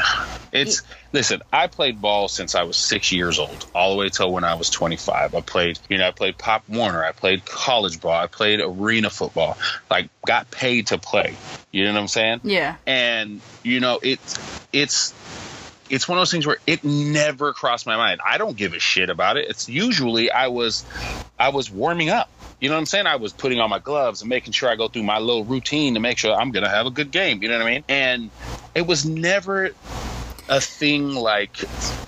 It's 0.52 0.82
listen. 1.12 1.42
I 1.52 1.66
played 1.66 2.00
ball 2.00 2.28
since 2.28 2.54
I 2.54 2.62
was 2.62 2.76
six 2.76 3.12
years 3.12 3.38
old, 3.38 3.66
all 3.74 3.90
the 3.92 3.96
way 3.98 4.08
till 4.08 4.32
when 4.32 4.44
I 4.44 4.54
was 4.54 4.70
25. 4.70 5.34
I 5.34 5.40
played, 5.40 5.78
you 5.88 5.98
know, 5.98 6.08
I 6.08 6.10
played 6.12 6.38
Pop 6.38 6.68
Warner. 6.68 7.04
I 7.04 7.12
played 7.12 7.44
college 7.44 8.00
ball. 8.00 8.12
I 8.12 8.26
played 8.26 8.60
arena 8.60 9.10
football. 9.10 9.58
Like, 9.90 10.08
got 10.26 10.50
paid 10.50 10.88
to 10.88 10.98
play. 10.98 11.34
You 11.72 11.84
know 11.84 11.92
what 11.92 12.00
I'm 12.00 12.08
saying? 12.08 12.40
Yeah. 12.44 12.76
And 12.86 13.40
you 13.62 13.80
know, 13.80 13.98
it's 14.02 14.38
it's 14.72 15.12
it's 15.90 16.08
one 16.08 16.18
of 16.18 16.20
those 16.20 16.30
things 16.30 16.46
where 16.46 16.58
it 16.66 16.84
never 16.84 17.52
crossed 17.52 17.86
my 17.86 17.96
mind. 17.96 18.20
I 18.24 18.38
don't 18.38 18.56
give 18.56 18.72
a 18.72 18.80
shit 18.80 19.10
about 19.10 19.36
it. 19.36 19.48
It's 19.48 19.68
usually 19.68 20.30
I 20.30 20.48
was 20.48 20.84
I 21.38 21.50
was 21.50 21.70
warming 21.70 22.08
up. 22.08 22.30
You 22.60 22.68
know 22.68 22.74
what 22.74 22.80
I'm 22.80 22.86
saying? 22.86 23.06
I 23.06 23.16
was 23.16 23.32
putting 23.32 23.60
on 23.60 23.68
my 23.68 23.78
gloves 23.78 24.22
and 24.22 24.28
making 24.30 24.52
sure 24.52 24.70
I 24.70 24.76
go 24.76 24.88
through 24.88 25.02
my 25.02 25.18
little 25.18 25.44
routine 25.44 25.94
to 25.94 26.00
make 26.00 26.18
sure 26.18 26.34
I'm 26.34 26.50
going 26.50 26.64
to 26.64 26.70
have 26.70 26.86
a 26.86 26.90
good 26.90 27.10
game. 27.10 27.42
You 27.42 27.48
know 27.48 27.58
what 27.58 27.66
I 27.66 27.70
mean? 27.70 27.84
And 27.88 28.32
it 28.74 28.86
was 28.86 29.04
never 29.04 29.70
a 30.48 30.60
thing 30.60 31.14
like 31.14 31.56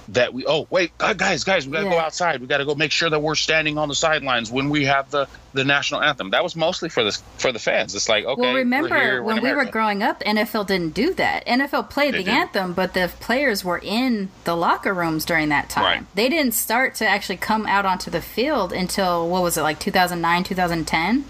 that 0.09 0.33
we 0.33 0.47
oh 0.47 0.66
wait 0.71 0.92
uh, 1.00 1.12
guys 1.12 1.45
guys 1.45 1.66
we 1.66 1.73
gotta 1.73 1.87
yeah. 1.87 1.92
go 1.92 1.99
outside. 1.99 2.40
We 2.40 2.47
gotta 2.47 2.64
go 2.64 2.75
make 2.75 2.92
sure 2.92 3.11
that 3.11 3.21
we're 3.21 3.35
standing 3.35 3.78
on 3.78 3.88
the 3.88 3.95
sidelines 3.95 4.50
when 4.50 4.71
we 4.71 4.85
have 4.85 5.11
the 5.11 5.28
the 5.54 5.64
national 5.64 6.02
anthem. 6.02 6.30
That 6.30 6.42
was 6.42 6.54
mostly 6.54 6.88
for 6.88 7.02
the 7.02 7.18
for 7.38 7.52
the 7.52 7.59
fans. 7.59 7.95
It's 7.95 8.09
like 8.09 8.25
okay 8.25 8.40
well 8.40 8.54
remember 8.54 8.95
here, 8.95 9.23
when 9.23 9.42
we 9.42 9.52
were 9.52 9.64
growing 9.64 10.02
up 10.02 10.21
nfl 10.21 10.66
didn't 10.66 10.95
do 10.95 11.14
that. 11.14 11.47
Nfl 11.47 11.88
played 11.90 12.14
they 12.14 12.18
the 12.18 12.25
did 12.25 12.35
anthem 12.35 12.73
but 12.75 12.95
the 12.95 13.11
players 13.21 13.64
were 13.64 13.78
in 13.78 14.30
the 14.45 14.57
locker 14.57 14.95
rooms 14.95 15.25
during 15.25 15.49
that 15.50 15.68
time. 15.68 15.85
Right. 15.85 16.14
they 16.14 16.28
didn't 16.28 16.52
start 16.52 16.95
to 16.97 17.07
actually 17.07 17.38
come 17.38 17.66
out 17.66 17.85
onto 17.85 18.11
the 18.11 18.23
field 18.23 18.73
until 18.73 19.28
what 19.28 19.42
was 19.42 19.57
it 19.57 19.62
like 19.62 19.78
2009 19.78 20.45
2010 20.45 21.25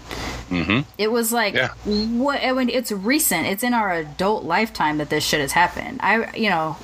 Mm-hmm. 0.49 0.89
It 0.97 1.11
was 1.11 1.31
like 1.31 1.53
yeah. 1.53 1.69
what? 1.85 2.43
I 2.43 2.51
mean, 2.51 2.69
it's 2.69 2.91
recent. 2.91 3.47
It's 3.47 3.63
in 3.63 3.73
our 3.73 3.93
adult 3.93 4.43
lifetime 4.43 4.97
that 4.97 5.09
this 5.09 5.23
shit 5.23 5.41
has 5.41 5.51
happened. 5.51 5.99
I, 6.01 6.35
you 6.35 6.49
know, 6.49 6.77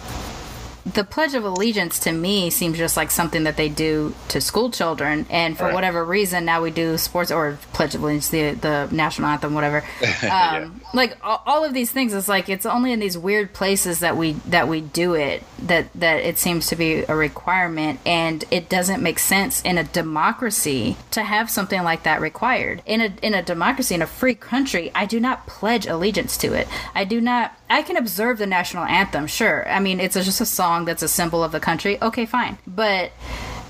the 0.86 1.04
Pledge 1.04 1.34
of 1.34 1.44
Allegiance 1.44 1.98
to 2.00 2.12
me 2.12 2.52
seems 2.52 2.78
just 2.78 2.96
like 2.96 3.10
something 3.10 3.44
that 3.46 3.58
they 3.58 3.70
do 3.70 4.14
to 4.28 4.40
school 4.40 4.70
children, 4.70 5.26
and 5.32 5.58
for 5.58 5.66
right. 5.66 5.74
whatever 5.74 6.06
reason, 6.06 6.46
now 6.46 6.62
we 6.62 6.70
do 6.70 6.98
sports 7.00 7.32
or 7.32 7.58
Pledge 7.74 7.96
of 7.96 8.04
Allegiance, 8.04 8.30
the 8.30 8.52
the 8.52 8.88
national 8.92 9.30
anthem, 9.30 9.54
whatever. 9.54 9.84
Um, 10.26 10.32
yeah. 10.32 10.70
Like 10.94 11.18
all 11.24 11.64
of 11.64 11.74
these 11.74 11.92
things, 11.92 12.14
it's 12.14 12.28
like 12.28 12.50
it's 12.50 12.66
only 12.66 12.92
in 12.92 13.00
these 13.00 13.18
weird 13.18 13.54
places 13.54 14.00
that 14.00 14.18
we 14.18 14.34
that 14.48 14.68
we 14.68 14.82
do 14.82 15.14
it 15.14 15.44
that 15.60 15.92
that 15.94 16.18
it 16.18 16.38
seems 16.38 16.68
to 16.68 16.76
be 16.76 17.04
a 17.04 17.16
requirement, 17.16 18.00
and 18.06 18.44
it 18.50 18.70
doesn't 18.70 19.04
make 19.04 19.20
sense 19.20 19.62
in 19.62 19.78
a 19.78 19.84
democracy 19.84 20.98
to 21.12 21.24
have 21.24 21.50
something 21.50 21.84
like 21.84 22.04
that 22.04 22.22
required. 22.22 22.82
In 22.86 23.02
a 23.02 23.14
in 23.22 23.34
a 23.34 23.44
democracy 23.44 23.94
in 23.96 24.02
a 24.02 24.08
free 24.08 24.36
country, 24.36 24.92
I 24.96 25.06
do 25.06 25.20
not 25.20 25.48
pledge 25.48 25.86
allegiance 25.86 26.38
to 26.38 26.54
it. 26.54 26.68
I 26.94 27.04
do 27.04 27.22
not. 27.22 27.56
I 27.70 27.82
can 27.82 27.98
observe 27.98 28.38
the 28.38 28.46
national 28.46 28.86
anthem, 28.86 29.28
sure. 29.28 29.68
I 29.70 29.80
mean, 29.80 30.00
it's 30.00 30.16
just 30.16 30.42
a 30.42 30.46
song 30.46 30.86
that's 30.86 31.02
a 31.02 31.08
symbol 31.08 31.44
of 31.44 31.52
the 31.52 31.60
country, 31.60 32.02
okay, 32.02 32.26
fine. 32.26 32.58
But 32.68 33.12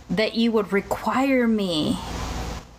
that 0.09 0.35
you 0.35 0.51
would 0.51 0.71
require 0.73 1.47
me 1.47 1.97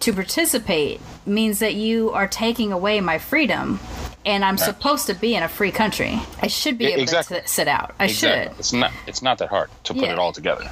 to 0.00 0.12
participate 0.12 1.00
means 1.24 1.58
that 1.58 1.74
you 1.74 2.10
are 2.10 2.28
taking 2.28 2.70
away 2.70 3.00
my 3.00 3.18
freedom 3.18 3.80
and 4.24 4.44
I'm 4.44 4.58
supposed 4.58 5.06
to 5.06 5.14
be 5.14 5.36
in 5.36 5.44
a 5.44 5.48
free 5.48 5.70
country. 5.70 6.20
I 6.42 6.48
should 6.48 6.78
be 6.78 6.86
able 6.86 7.02
exactly. 7.02 7.40
to 7.40 7.48
sit 7.48 7.68
out. 7.68 7.94
I 8.00 8.06
exactly. 8.06 8.50
should. 8.50 8.58
It's 8.58 8.72
not 8.72 8.92
it's 9.06 9.22
not 9.22 9.38
that 9.38 9.48
hard 9.48 9.70
to 9.84 9.94
put 9.94 10.02
yeah. 10.02 10.12
it 10.12 10.18
all 10.18 10.32
together. 10.32 10.68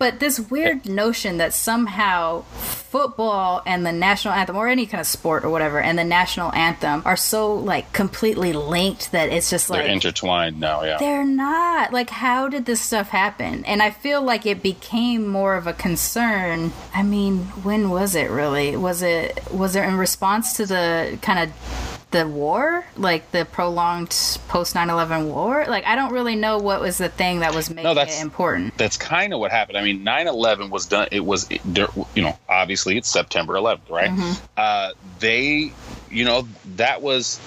But 0.00 0.18
this 0.18 0.40
weird 0.40 0.88
notion 0.88 1.36
that 1.36 1.52
somehow 1.52 2.40
football 2.40 3.60
and 3.66 3.84
the 3.84 3.92
national 3.92 4.32
anthem, 4.32 4.56
or 4.56 4.66
any 4.66 4.86
kind 4.86 4.98
of 4.98 5.06
sport 5.06 5.44
or 5.44 5.50
whatever, 5.50 5.78
and 5.78 5.98
the 5.98 6.04
national 6.04 6.54
anthem 6.54 7.02
are 7.04 7.18
so 7.18 7.54
like 7.54 7.92
completely 7.92 8.54
linked 8.54 9.12
that 9.12 9.28
it's 9.28 9.50
just 9.50 9.68
like 9.68 9.82
they're 9.84 9.92
intertwined 9.92 10.58
now. 10.58 10.82
Yeah, 10.84 10.96
they're 10.96 11.26
not. 11.26 11.92
Like, 11.92 12.08
how 12.08 12.48
did 12.48 12.64
this 12.64 12.80
stuff 12.80 13.10
happen? 13.10 13.62
And 13.66 13.82
I 13.82 13.90
feel 13.90 14.22
like 14.22 14.46
it 14.46 14.62
became 14.62 15.26
more 15.28 15.54
of 15.54 15.66
a 15.66 15.74
concern. 15.74 16.72
I 16.94 17.02
mean, 17.02 17.40
when 17.62 17.90
was 17.90 18.14
it 18.14 18.30
really? 18.30 18.78
Was 18.78 19.02
it 19.02 19.38
was 19.52 19.76
it 19.76 19.84
in 19.84 19.98
response 19.98 20.54
to 20.54 20.64
the 20.64 21.18
kind 21.20 21.40
of 21.40 21.99
the 22.10 22.26
war, 22.26 22.84
like 22.96 23.30
the 23.30 23.44
prolonged 23.44 24.10
post 24.48 24.74
9/11 24.74 25.32
war. 25.32 25.64
Like 25.68 25.86
I 25.86 25.94
don't 25.94 26.12
really 26.12 26.36
know 26.36 26.58
what 26.58 26.80
was 26.80 26.98
the 26.98 27.08
thing 27.08 27.40
that 27.40 27.54
was 27.54 27.70
making 27.70 27.84
no, 27.84 27.94
that's, 27.94 28.18
it 28.18 28.22
important. 28.22 28.76
That's 28.76 28.96
kind 28.96 29.32
of 29.32 29.40
what 29.40 29.50
happened. 29.50 29.78
I 29.78 29.82
mean, 29.82 30.04
9/11 30.04 30.70
was 30.70 30.86
done. 30.86 31.08
It 31.12 31.24
was, 31.24 31.48
you 31.50 32.22
know, 32.22 32.38
obviously 32.48 32.96
it's 32.96 33.08
September 33.08 33.54
11th, 33.54 33.90
right? 33.90 34.10
Mm-hmm. 34.10 34.44
Uh, 34.56 34.92
they, 35.18 35.72
you 36.10 36.24
know, 36.24 36.48
that 36.76 37.02
was 37.02 37.40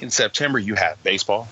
in 0.00 0.10
September. 0.10 0.58
You 0.58 0.74
have 0.74 1.02
baseball, 1.02 1.48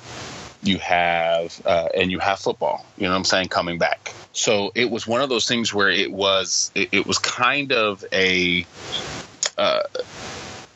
you 0.62 0.78
have, 0.78 1.60
uh, 1.66 1.88
and 1.94 2.10
you 2.10 2.18
have 2.18 2.38
football. 2.38 2.86
You 2.96 3.04
know 3.04 3.10
what 3.10 3.16
I'm 3.16 3.24
saying? 3.24 3.48
Coming 3.48 3.78
back. 3.78 4.12
So 4.32 4.72
it 4.74 4.90
was 4.90 5.06
one 5.06 5.20
of 5.20 5.28
those 5.28 5.46
things 5.46 5.74
where 5.74 5.90
it 5.90 6.10
was, 6.10 6.70
it, 6.74 6.88
it 6.92 7.06
was 7.06 7.18
kind 7.18 7.72
of 7.72 8.04
a. 8.12 8.66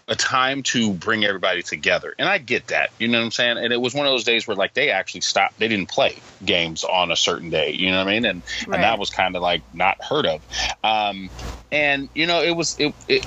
A 0.08 0.14
time 0.14 0.62
to 0.64 0.94
bring 0.94 1.24
everybody 1.24 1.62
together. 1.62 2.14
And 2.18 2.28
I 2.28 2.38
get 2.38 2.68
that. 2.68 2.90
You 2.98 3.08
know 3.08 3.18
what 3.18 3.24
I'm 3.24 3.30
saying? 3.32 3.58
And 3.58 3.72
it 3.72 3.80
was 3.80 3.94
one 3.94 4.06
of 4.06 4.12
those 4.12 4.24
days 4.24 4.46
where 4.46 4.56
like 4.56 4.74
they 4.74 4.90
actually 4.90 5.22
stopped 5.22 5.58
they 5.58 5.68
didn't 5.68 5.90
play 5.90 6.22
games 6.44 6.84
on 6.84 7.10
a 7.10 7.16
certain 7.16 7.50
day. 7.50 7.72
You 7.72 7.90
know 7.90 7.98
what 7.98 8.08
I 8.08 8.12
mean? 8.12 8.24
And 8.24 8.44
right. 8.68 8.76
and 8.76 8.84
that 8.84 8.98
was 8.98 9.10
kind 9.10 9.34
of 9.36 9.42
like 9.42 9.64
not 9.72 9.96
heard 10.02 10.26
of. 10.26 10.42
Um 10.84 11.30
and 11.72 12.08
you 12.14 12.26
know, 12.26 12.42
it 12.42 12.52
was 12.56 12.76
it 12.78 12.94
it 13.08 13.24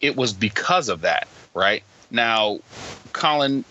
it 0.00 0.16
was 0.16 0.34
because 0.34 0.88
of 0.90 1.02
that, 1.02 1.28
right? 1.54 1.84
Now 2.10 2.60
Colin 3.12 3.64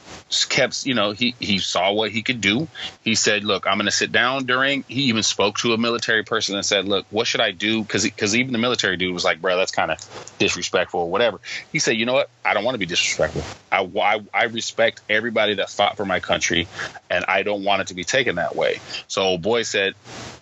kept, 0.50 0.86
you 0.86 0.94
know, 0.94 1.12
he 1.12 1.36
he 1.40 1.58
saw 1.60 1.92
what 1.92 2.12
he 2.12 2.22
could 2.22 2.42
do. 2.42 2.68
He 3.04 3.16
said, 3.16 3.44
"Look, 3.44 3.66
I'm 3.66 3.78
going 3.78 3.86
to 3.86 3.92
sit 3.92 4.12
down 4.12 4.46
during." 4.46 4.84
He 4.88 5.04
even 5.04 5.24
spoke 5.24 5.58
to 5.60 5.74
a 5.74 5.78
military 5.78 6.24
person 6.24 6.56
and 6.56 6.66
said, 6.66 6.86
"Look, 6.86 7.06
what 7.10 7.28
should 7.28 7.42
I 7.42 7.52
do?" 7.52 7.82
Because 7.82 8.04
because 8.04 8.36
even 8.36 8.54
the 8.54 8.60
military 8.60 8.98
dude 8.98 9.14
was 9.14 9.24
like, 9.24 9.42
"Bro, 9.42 9.58
that's 9.58 9.72
kind 9.72 9.92
of 9.92 9.98
disrespectful 10.38 11.02
or 11.02 11.10
whatever." 11.10 11.40
He 11.72 11.80
said, 11.80 11.98
"You 11.98 12.06
know 12.06 12.14
what? 12.14 12.30
I 12.46 12.54
don't 12.54 12.64
want 12.64 12.76
to 12.76 12.80
be 12.80 12.86
disrespectful. 12.86 13.44
I, 13.72 13.82
I 13.82 14.22
I 14.34 14.44
respect 14.46 15.02
everybody 15.10 15.56
that 15.56 15.70
fought 15.70 15.98
for 15.98 16.06
my 16.06 16.20
country, 16.20 16.68
and 17.10 17.26
I 17.28 17.44
don't 17.44 17.64
want 17.64 17.82
it 17.82 17.88
to 17.88 17.94
be 17.96 18.04
taken 18.04 18.36
that 18.36 18.56
way." 18.56 18.80
So 19.08 19.38
boy 19.38 19.64
said, 19.64 19.96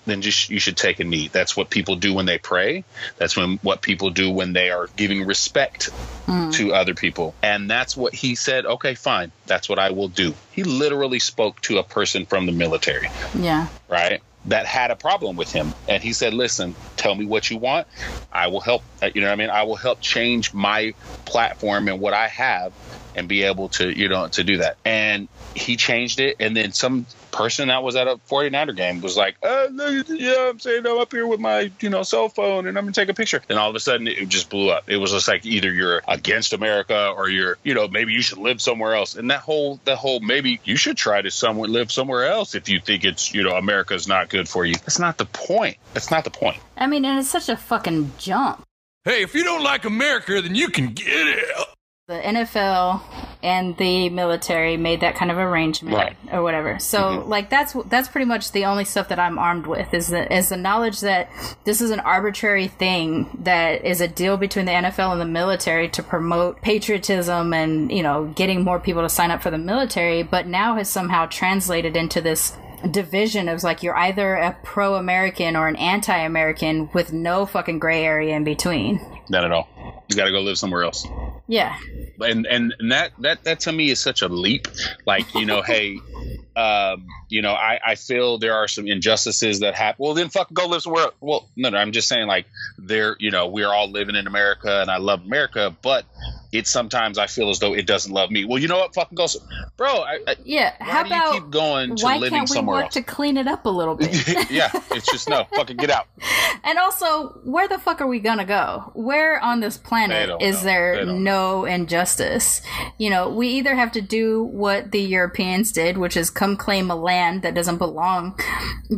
"Then 0.05 0.21
just 0.21 0.49
you 0.49 0.59
should 0.59 0.77
take 0.77 0.99
a 0.99 1.05
knee. 1.05 1.29
That's 1.31 1.55
what 1.55 1.69
people 1.69 1.95
do 1.95 2.13
when 2.13 2.25
they 2.25 2.37
pray. 2.37 2.83
That's 3.17 3.37
when 3.37 3.59
what 3.61 3.81
people 3.81 4.09
do 4.09 4.29
when 4.29 4.53
they 4.53 4.69
are 4.69 4.87
giving 4.95 5.25
respect 5.25 5.89
mm. 6.27 6.53
to 6.55 6.73
other 6.73 6.93
people." 6.93 7.35
And 7.41 7.69
that's 7.69 7.95
what 7.95 8.13
he 8.13 8.35
said. 8.35 8.65
Okay, 8.65 8.95
fine. 8.95 9.31
That's 9.45 9.69
what 9.69 9.76
I 9.79 9.91
will 9.91 10.09
do. 10.09 10.37
He 10.49 10.63
literally 10.63 11.19
spoke 11.19 11.61
to 11.61 11.77
a 11.77 11.83
person 11.83 12.25
from 12.25 12.45
the 12.45 12.51
military. 12.51 13.11
Yeah. 13.33 13.67
Right? 13.89 14.21
That 14.45 14.65
had 14.65 14.91
a 14.91 14.95
problem 14.95 15.35
with 15.35 15.51
him. 15.51 15.75
And 15.87 16.01
he 16.01 16.13
said, 16.13 16.33
Listen, 16.33 16.77
tell 16.95 17.15
me 17.15 17.25
what 17.25 17.49
you 17.49 17.57
want. 17.57 17.87
I 18.31 18.47
will 18.47 18.61
help. 18.61 18.83
Uh, 19.01 19.09
you 19.13 19.21
know 19.21 19.27
what 19.27 19.33
I 19.33 19.37
mean? 19.37 19.49
I 19.49 19.63
will 19.63 19.75
help 19.75 20.01
change 20.01 20.53
my 20.53 20.93
platform 21.25 21.87
and 21.87 21.99
what 21.99 22.13
I 22.13 22.27
have 22.27 22.73
and 23.15 23.27
be 23.27 23.43
able 23.43 23.69
to, 23.69 23.89
you 23.89 24.09
know, 24.09 24.27
to 24.29 24.43
do 24.43 24.57
that. 24.57 24.77
And 24.85 25.29
he 25.55 25.75
changed 25.75 26.19
it. 26.19 26.35
And 26.39 26.55
then 26.55 26.71
some 26.71 27.07
person 27.31 27.67
that 27.67 27.83
was 27.83 27.95
at 27.95 28.07
a 28.07 28.17
49er 28.29 28.75
game 28.75 29.01
was 29.01 29.17
like, 29.17 29.35
uh, 29.43 29.67
oh, 29.69 30.03
yeah, 30.09 30.49
I'm 30.49 30.59
saying 30.59 30.85
I'm 30.85 30.97
up 30.97 31.11
here 31.11 31.27
with 31.27 31.39
my, 31.39 31.71
you 31.79 31.89
know, 31.89 32.03
cell 32.03 32.29
phone 32.29 32.67
and 32.67 32.77
I'm 32.77 32.85
going 32.85 32.93
to 32.93 33.01
take 33.01 33.09
a 33.09 33.13
picture. 33.13 33.41
And 33.49 33.57
all 33.59 33.69
of 33.69 33.75
a 33.75 33.79
sudden 33.79 34.07
it 34.07 34.27
just 34.29 34.49
blew 34.49 34.69
up. 34.69 34.89
It 34.89 34.97
was 34.97 35.11
just 35.11 35.27
like 35.27 35.45
either 35.45 35.71
you're 35.71 36.01
against 36.07 36.53
America 36.53 37.13
or 37.15 37.29
you're, 37.29 37.57
you 37.63 37.73
know, 37.73 37.87
maybe 37.87 38.13
you 38.13 38.21
should 38.21 38.39
live 38.39 38.61
somewhere 38.61 38.95
else. 38.95 39.15
And 39.15 39.29
that 39.31 39.41
whole, 39.41 39.79
that 39.85 39.97
whole, 39.97 40.19
maybe 40.19 40.59
you 40.63 40.77
should 40.77 40.97
try 40.97 41.21
to 41.21 41.31
somewhere, 41.31 41.69
live 41.69 41.91
somewhere 41.91 42.25
else 42.25 42.55
if 42.55 42.69
you 42.69 42.79
think 42.79 43.05
it's, 43.05 43.33
you 43.33 43.43
know, 43.43 43.55
America's 43.55 44.07
not 44.07 44.29
good 44.29 44.47
for 44.47 44.65
you. 44.65 44.75
That's 44.75 44.99
not 44.99 45.17
the 45.17 45.25
point. 45.25 45.77
That's 45.93 46.11
not 46.11 46.23
the 46.23 46.31
point. 46.31 46.57
I 46.77 46.87
mean, 46.87 47.05
and 47.05 47.19
it's 47.19 47.29
such 47.29 47.49
a 47.49 47.57
fucking 47.57 48.13
jump. 48.17 48.63
Hey, 49.03 49.21
if 49.21 49.33
you 49.35 49.43
don't 49.43 49.63
like 49.63 49.85
America, 49.85 50.41
then 50.41 50.53
you 50.53 50.67
can 50.67 50.93
get 50.93 51.07
it. 51.07 51.67
The 52.07 52.21
NFL 52.21 53.01
and 53.43 53.75
the 53.75 54.07
military 54.09 54.77
made 54.77 55.01
that 55.01 55.15
kind 55.15 55.29
of 55.29 55.37
arrangement 55.37 55.97
right. 55.97 56.15
or 56.31 56.41
whatever. 56.41 56.79
So 56.79 56.99
mm-hmm. 57.01 57.29
like 57.29 57.49
that's 57.49 57.73
that's 57.87 58.07
pretty 58.07 58.23
much 58.23 58.53
the 58.53 58.63
only 58.63 58.85
stuff 58.85 59.09
that 59.09 59.19
I'm 59.19 59.37
armed 59.37 59.67
with 59.67 59.93
is 59.93 60.07
the 60.07 60.33
is 60.33 60.47
the 60.47 60.55
knowledge 60.55 61.01
that 61.01 61.29
this 61.65 61.81
is 61.81 61.91
an 61.91 61.99
arbitrary 61.99 62.69
thing 62.69 63.37
that 63.43 63.83
is 63.83 63.99
a 63.99 64.07
deal 64.07 64.37
between 64.37 64.67
the 64.67 64.71
NFL 64.71 65.11
and 65.11 65.19
the 65.19 65.25
military 65.25 65.89
to 65.89 66.01
promote 66.01 66.61
patriotism 66.61 67.53
and 67.53 67.91
you 67.91 68.03
know 68.03 68.31
getting 68.37 68.63
more 68.63 68.79
people 68.79 69.01
to 69.01 69.09
sign 69.09 69.29
up 69.29 69.43
for 69.43 69.51
the 69.51 69.57
military, 69.57 70.23
but 70.23 70.47
now 70.47 70.75
has 70.75 70.89
somehow 70.89 71.25
translated 71.25 71.97
into 71.97 72.21
this 72.21 72.55
division 72.89 73.49
of 73.49 73.63
like 73.63 73.83
you're 73.83 73.97
either 73.97 74.35
a 74.35 74.57
pro 74.63 74.95
American 74.95 75.57
or 75.57 75.67
an 75.67 75.75
anti 75.75 76.17
American 76.17 76.89
with 76.93 77.11
no 77.11 77.45
fucking 77.45 77.79
gray 77.79 78.05
area 78.05 78.33
in 78.33 78.45
between. 78.45 79.01
Not 79.27 79.43
at 79.43 79.51
all. 79.51 79.67
You 80.07 80.15
got 80.15 80.23
to 80.23 80.31
go 80.31 80.39
live 80.39 80.57
somewhere 80.57 80.83
else. 80.83 81.05
Yeah. 81.47 81.77
And, 82.19 82.45
and 82.45 82.73
and 82.79 82.91
that 82.91 83.11
that 83.19 83.43
that 83.45 83.61
to 83.61 83.71
me 83.71 83.89
is 83.89 83.99
such 83.99 84.21
a 84.21 84.27
leap. 84.27 84.67
Like 85.05 85.33
you 85.33 85.45
know, 85.45 85.61
hey, 85.61 85.99
um, 86.55 87.05
you 87.29 87.41
know, 87.41 87.53
I, 87.53 87.79
I 87.85 87.95
feel 87.95 88.37
there 88.37 88.55
are 88.55 88.67
some 88.67 88.87
injustices 88.87 89.59
that 89.59 89.75
happen. 89.75 90.03
Well, 90.03 90.13
then 90.13 90.29
fuck, 90.29 90.51
go 90.51 90.67
live 90.67 90.81
somewhere. 90.81 91.07
Well, 91.21 91.47
no, 91.55 91.69
no, 91.69 91.77
I'm 91.77 91.91
just 91.91 92.07
saying 92.07 92.27
like 92.27 92.47
there, 92.77 93.15
you 93.19 93.31
know, 93.31 93.47
we 93.47 93.63
are 93.63 93.73
all 93.73 93.89
living 93.89 94.15
in 94.15 94.27
America 94.27 94.81
and 94.81 94.89
I 94.89 94.97
love 94.97 95.21
America, 95.23 95.75
but 95.81 96.05
it 96.51 96.65
sometimes 96.65 97.17
I 97.17 97.27
feel 97.27 97.49
as 97.49 97.59
though 97.59 97.73
it 97.73 97.85
doesn't 97.85 98.11
love 98.11 98.31
me. 98.31 98.45
Well, 98.45 98.57
you 98.57 98.67
know 98.69 98.77
what? 98.79 98.93
Fucking 98.95 99.15
go, 99.15 99.27
so- 99.27 99.39
bro. 99.75 99.87
I, 99.89 100.19
I, 100.25 100.35
Yeah. 100.43 100.73
How 100.79 101.05
about 101.05 101.33
keep 101.33 101.49
going 101.51 101.95
to 101.97 102.03
why 102.03 102.17
living 102.17 102.39
can't 102.39 102.49
we 102.49 102.55
somewhere 102.55 102.75
work 102.77 102.83
else? 102.85 102.93
to 102.95 103.03
clean 103.03 103.37
it 103.37 103.47
up 103.47 103.65
a 103.65 103.69
little 103.69 103.95
bit? 103.99 104.49
yeah, 104.49 104.71
it's 104.91 105.11
just 105.11 105.29
no, 105.29 105.45
fucking 105.55 105.77
get 105.77 105.89
out. 105.91 106.07
And 106.63 106.79
also, 106.79 107.29
where 107.45 107.67
the 107.67 107.77
fuck 107.77 108.01
are 108.01 108.07
we 108.07 108.19
gonna 108.19 108.43
go? 108.43 108.91
Where 108.93 109.39
on 109.41 109.61
this 109.61 109.77
planet 109.77 110.29
is 110.41 110.57
know. 110.57 110.63
there 110.63 111.05
don't 111.05 111.23
no 111.37 111.65
injustice? 111.65 112.61
You 112.97 113.09
know, 113.09 113.29
we 113.29 113.47
either 113.49 113.75
have 113.75 113.91
to 113.93 114.01
do 114.01 114.43
what 114.43 114.91
the 114.91 115.01
Europeans 115.01 115.71
did, 115.71 115.97
which 115.97 116.17
is 116.17 116.29
come 116.29 116.57
claim 116.57 116.89
a 116.91 116.95
land 116.95 117.41
that 117.43 117.53
doesn't 117.55 117.77
belong 117.77 118.39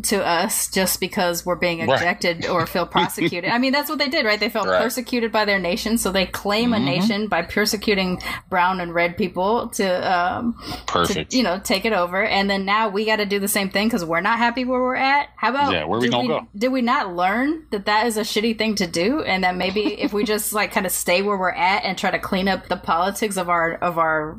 to 0.04 0.24
us 0.26 0.70
just 0.72 1.00
because 1.00 1.46
we're 1.46 1.56
being 1.56 1.80
Right. 1.88 2.02
ejected 2.02 2.46
or 2.46 2.66
feel 2.68 2.86
prosecuted. 2.98 3.50
I 3.52 3.58
mean, 3.58 3.72
that's 3.72 3.90
what 3.90 4.00
they 4.00 4.10
did, 4.10 4.26
right? 4.26 4.40
They 4.40 4.50
felt 4.50 4.68
Right. 4.68 4.76
Mm-hmm. 4.76 4.84
persecuted 4.84 5.32
by 5.32 5.46
their 5.46 5.60
nation, 5.60 5.98
so 5.98 6.12
they 6.12 6.26
claim 6.26 6.74
a 6.74 6.80
nation 6.80 7.28
by 7.28 7.42
persecuting 7.42 8.22
brown 8.50 8.80
and 8.80 8.94
red 8.94 9.18
people 9.18 9.70
to 9.70 9.86
um, 10.16 10.54
Perfect. 10.88 11.32
to, 11.32 11.38
you 11.38 11.44
know, 11.44 11.60
take 11.60 11.86
it 11.86 11.94
over. 11.94 12.24
And 12.24 12.50
then 12.50 12.66
now 12.66 12.90
we 12.90 13.06
got 13.06 13.18
to 13.18 13.26
do 13.26 13.40
the 13.40 13.48
same 13.48 13.70
thing 13.70 13.88
because 13.88 14.04
we're 14.06 14.22
not 14.22 14.38
happy 14.38 14.66
where 14.66 14.80
we're 14.82 14.96
at. 14.96 15.30
How 15.36 15.50
about 15.50 15.72
Yeah, 15.74 15.86
where 15.86 16.00
we 16.00 16.10
gonna 16.10 16.28
go? 16.28 16.48
Did 16.58 16.72
we 16.72 16.82
not 16.82 17.16
learn 17.16 17.64
that 17.72 17.86
that 17.86 18.08
is 18.08 18.18
a 18.18 18.22
shitty 18.22 18.58
thing 18.58 18.76
to 18.76 18.88
do, 18.88 19.22
and 19.24 19.44
that 19.44 19.56
maybe 19.56 19.82
if 20.02 20.14
we 20.14 20.24
just 20.24 20.54
like 20.54 20.72
kind 20.72 20.86
of 20.86 20.92
stay 20.92 21.22
where 21.22 21.38
we're 21.38 21.52
at 21.52 21.84
and 21.86 21.98
try 21.98 22.12
to 22.12 22.20
clean 22.30 22.48
up 22.48 22.68
the 22.68 22.78
politics 22.78 23.38
of 23.38 23.50
our 23.50 23.74
of 23.74 23.98
our 23.98 24.38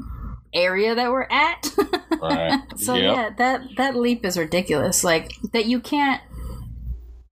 area 0.55 0.95
that 0.95 1.11
we're 1.11 1.27
at? 1.29 1.69
right. 2.23 2.61
so 2.77 2.95
Yep. 2.95 3.03
yeah, 3.17 3.31
that 3.39 3.63
that 3.79 3.97
leap 3.97 4.25
is 4.25 4.39
ridiculous. 4.39 5.03
Like 5.03 5.33
that 5.53 5.67
you 5.67 5.81
can't. 5.81 6.23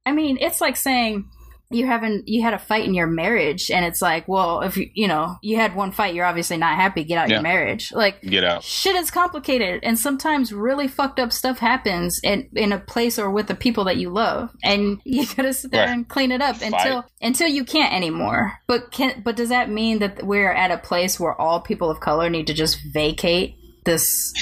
I 0.05 0.11
mean, 0.12 0.37
it's 0.40 0.61
like 0.61 0.77
saying 0.77 1.31
you 1.70 1.87
haven't 1.87 2.26
you 2.26 2.42
had 2.42 2.54
a 2.54 2.59
fight 2.59 2.87
in 2.87 2.94
your 2.94 3.07
marriage 3.07 3.70
and 3.70 3.85
it's 3.85 4.00
like 4.00 4.26
well 4.26 4.62
if 4.62 4.76
you 4.78 4.88
you 4.94 5.07
know 5.07 5.37
you 5.42 5.57
had 5.57 5.74
one 5.76 5.92
fight 5.92 6.14
you're 6.14 6.24
obviously 6.24 6.57
not 6.57 6.76
happy 6.76 7.04
get 7.04 7.18
out 7.18 7.28
Yeah. 7.28 7.37
your 7.37 7.42
marriage 7.42 7.92
like 7.92 8.22
Get 8.22 8.42
out. 8.42 8.62
shit 8.62 8.96
is 8.96 9.11
complicated 9.11 9.81
and 9.83 9.98
sometimes 9.98 10.50
really 10.50 10.88
fucked 10.88 11.20
up 11.20 11.31
stuff 11.31 11.59
happens 11.59 12.20
in 12.24 12.48
in 12.57 12.72
a 12.72 12.78
place 12.78 13.18
or 13.18 13.31
with 13.31 13.48
the 13.48 13.54
people 13.54 13.85
that 13.85 13.98
you 13.98 14.09
love 14.09 14.48
and 14.64 15.00
you 15.04 15.26
gotta 15.37 15.52
sit 15.52 15.70
there 15.70 15.87
Right. 15.87 15.92
and 15.92 16.09
clean 16.09 16.33
it 16.33 16.40
up 16.40 16.62
until 16.62 17.04
until 17.20 17.48
you 17.48 17.64
can't 17.64 17.92
anymore 17.92 18.54
but 18.66 18.90
can 18.90 19.20
but 19.22 19.37
does 19.37 19.50
that 19.50 19.68
mean 19.68 19.98
that 19.98 20.22
we're 20.24 20.50
at 20.52 20.70
a 20.70 20.78
place 20.78 21.20
where 21.20 21.38
all 21.38 21.61
people 21.61 21.90
of 21.90 22.00
color 22.00 22.31
need 22.31 22.46
to 22.46 22.54
just 22.54 22.78
vacate 22.94 23.57
this 23.85 24.33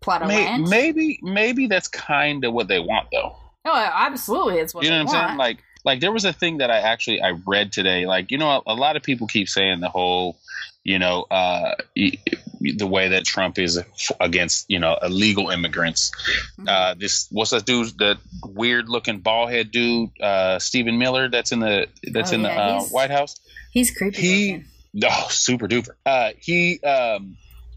plot 0.00 0.22
of 0.22 0.28
May- 0.28 0.44
land 0.44 0.68
maybe, 0.68 1.18
maybe 1.22 1.66
that's 1.66 1.88
kind 1.88 2.44
of 2.44 2.52
what 2.52 2.68
they 2.68 2.78
want, 2.78 3.08
though. 3.12 3.34
oh 3.64 3.90
absolutely 3.92 4.58
it's 4.58 4.74
what 4.74 4.84
you 4.84 4.90
know 4.90 5.04
what 5.04 5.14
I'm 5.14 5.20
want. 5.20 5.28
saying? 5.30 5.38
Like, 5.38 5.58
like 5.84 6.00
there 6.00 6.12
was 6.12 6.24
a 6.24 6.32
thing 6.32 6.58
that 6.58 6.70
I 6.70 6.78
actually 6.78 7.20
I 7.22 7.30
read 7.46 7.72
today. 7.72 8.06
Like, 8.06 8.30
you 8.30 8.38
know, 8.38 8.62
a, 8.66 8.72
a 8.72 8.74
lot 8.74 8.96
of 8.96 9.02
people 9.02 9.26
keep 9.26 9.48
saying 9.48 9.80
the 9.80 9.88
whole, 9.88 10.36
you 10.82 10.98
know, 10.98 11.22
uh, 11.30 11.74
the 11.94 12.86
way 12.86 13.08
that 13.08 13.24
Trump 13.24 13.58
is 13.58 13.78
against, 14.20 14.70
you 14.70 14.78
know, 14.78 14.96
illegal 15.02 15.50
immigrants. 15.50 16.10
Mhm. 16.58 16.68
Uh, 16.68 16.94
this 16.94 17.28
what's 17.30 17.50
that 17.50 17.66
dude? 17.66 17.98
That 17.98 18.18
weird 18.44 18.88
looking 18.88 19.18
bald 19.20 19.50
head 19.50 19.70
dude, 19.70 20.10
uh, 20.20 20.58
Stephen 20.58 20.98
Miller. 20.98 21.28
That's 21.28 21.52
in 21.52 21.60
the 21.60 21.86
that's 22.12 22.32
Oh, 22.32 22.36
in 22.36 22.40
yeah, 22.42 22.54
the 22.54 22.60
uh, 22.76 22.82
White 22.84 23.10
House. 23.10 23.38
he's 23.70 23.90
creepy 23.96 24.20
he- 24.20 24.52
looking. 24.52 24.68
Oh, 25.04 25.26
super 25.28 25.66
duper. 25.68 25.90
Uh, 26.06 26.30
he 26.38 26.80
um, 26.80 27.36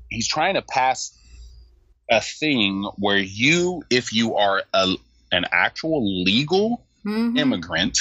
he's 0.09 0.27
trying 0.27 0.53
to 0.53 0.61
pass 0.61 1.11
a 2.09 2.21
thing 2.21 2.83
where 2.97 3.17
you, 3.17 3.83
if 3.89 4.13
you 4.13 4.35
are 4.35 4.63
a, 4.73 4.95
an 5.31 5.43
actual 5.51 6.23
legal 6.23 6.85
Mhm. 7.07 7.37
immigrant, 7.37 7.97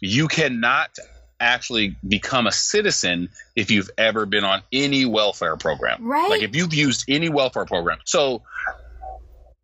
you 0.00 0.28
cannot 0.28 0.96
actually 1.40 1.96
become 2.06 2.46
a 2.46 2.52
citizen 2.52 3.28
if 3.56 3.70
you've 3.70 3.90
ever 3.96 4.26
been 4.26 4.44
on 4.44 4.62
any 4.72 5.06
welfare 5.06 5.56
program. 5.56 6.04
Right? 6.04 6.28
Like 6.28 6.42
if 6.42 6.54
you've 6.54 6.74
used 6.74 7.04
any 7.08 7.30
welfare 7.30 7.64
program. 7.64 7.98
So 8.04 8.42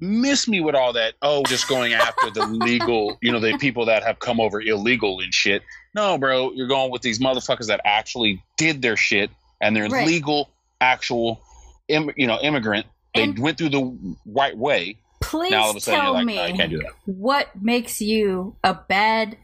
miss 0.00 0.46
me 0.48 0.61
with 0.61 0.74
all 0.74 0.92
that, 0.94 1.14
oh, 1.22 1.42
just 1.44 1.68
going 1.68 1.92
after 1.92 2.30
the 2.30 2.46
legal, 2.50 3.18
you 3.22 3.32
know, 3.32 3.40
the 3.40 3.56
people 3.59 3.87
that 3.87 4.02
have 4.04 4.18
come 4.18 4.40
over 4.40 4.61
illegal 4.61 5.20
and 5.20 5.32
shit. 5.32 5.62
No, 5.94 6.18
bro, 6.18 6.52
you're 6.52 6.66
going 6.68 6.90
with 6.90 7.02
these 7.02 7.18
motherfuckers 7.18 7.66
that 7.66 7.80
actually 7.85 8.42
did 8.56 8.82
their 8.82 8.96
shit 8.96 9.30
and 9.61 9.74
they're 9.76 9.88
Right. 9.88 10.06
legal, 10.06 10.50
actual, 10.80 11.40
Im- 11.88 12.11
you 12.16 12.26
know, 12.26 12.38
immigrant. 12.40 12.87
They 13.14 13.22
And- 13.24 13.38
went 13.38 13.56
through 13.59 13.70
the 13.70 14.16
right 14.26 14.56
way. 14.56 14.98
Please 15.20 15.50
now 15.50 15.64
all 15.64 15.70
of 15.70 15.76
a 15.76 15.81
sudden 15.81 16.00
tell 16.00 16.12
like, 16.14 16.26
me 16.26 16.37
no, 16.37 16.46
you 16.46 16.55
can't 16.55 16.70
do 16.70 16.79
that. 16.79 16.92
what 17.07 17.48
makes 17.61 18.00
you 18.00 18.57
a 18.62 18.74
bad 18.74 19.37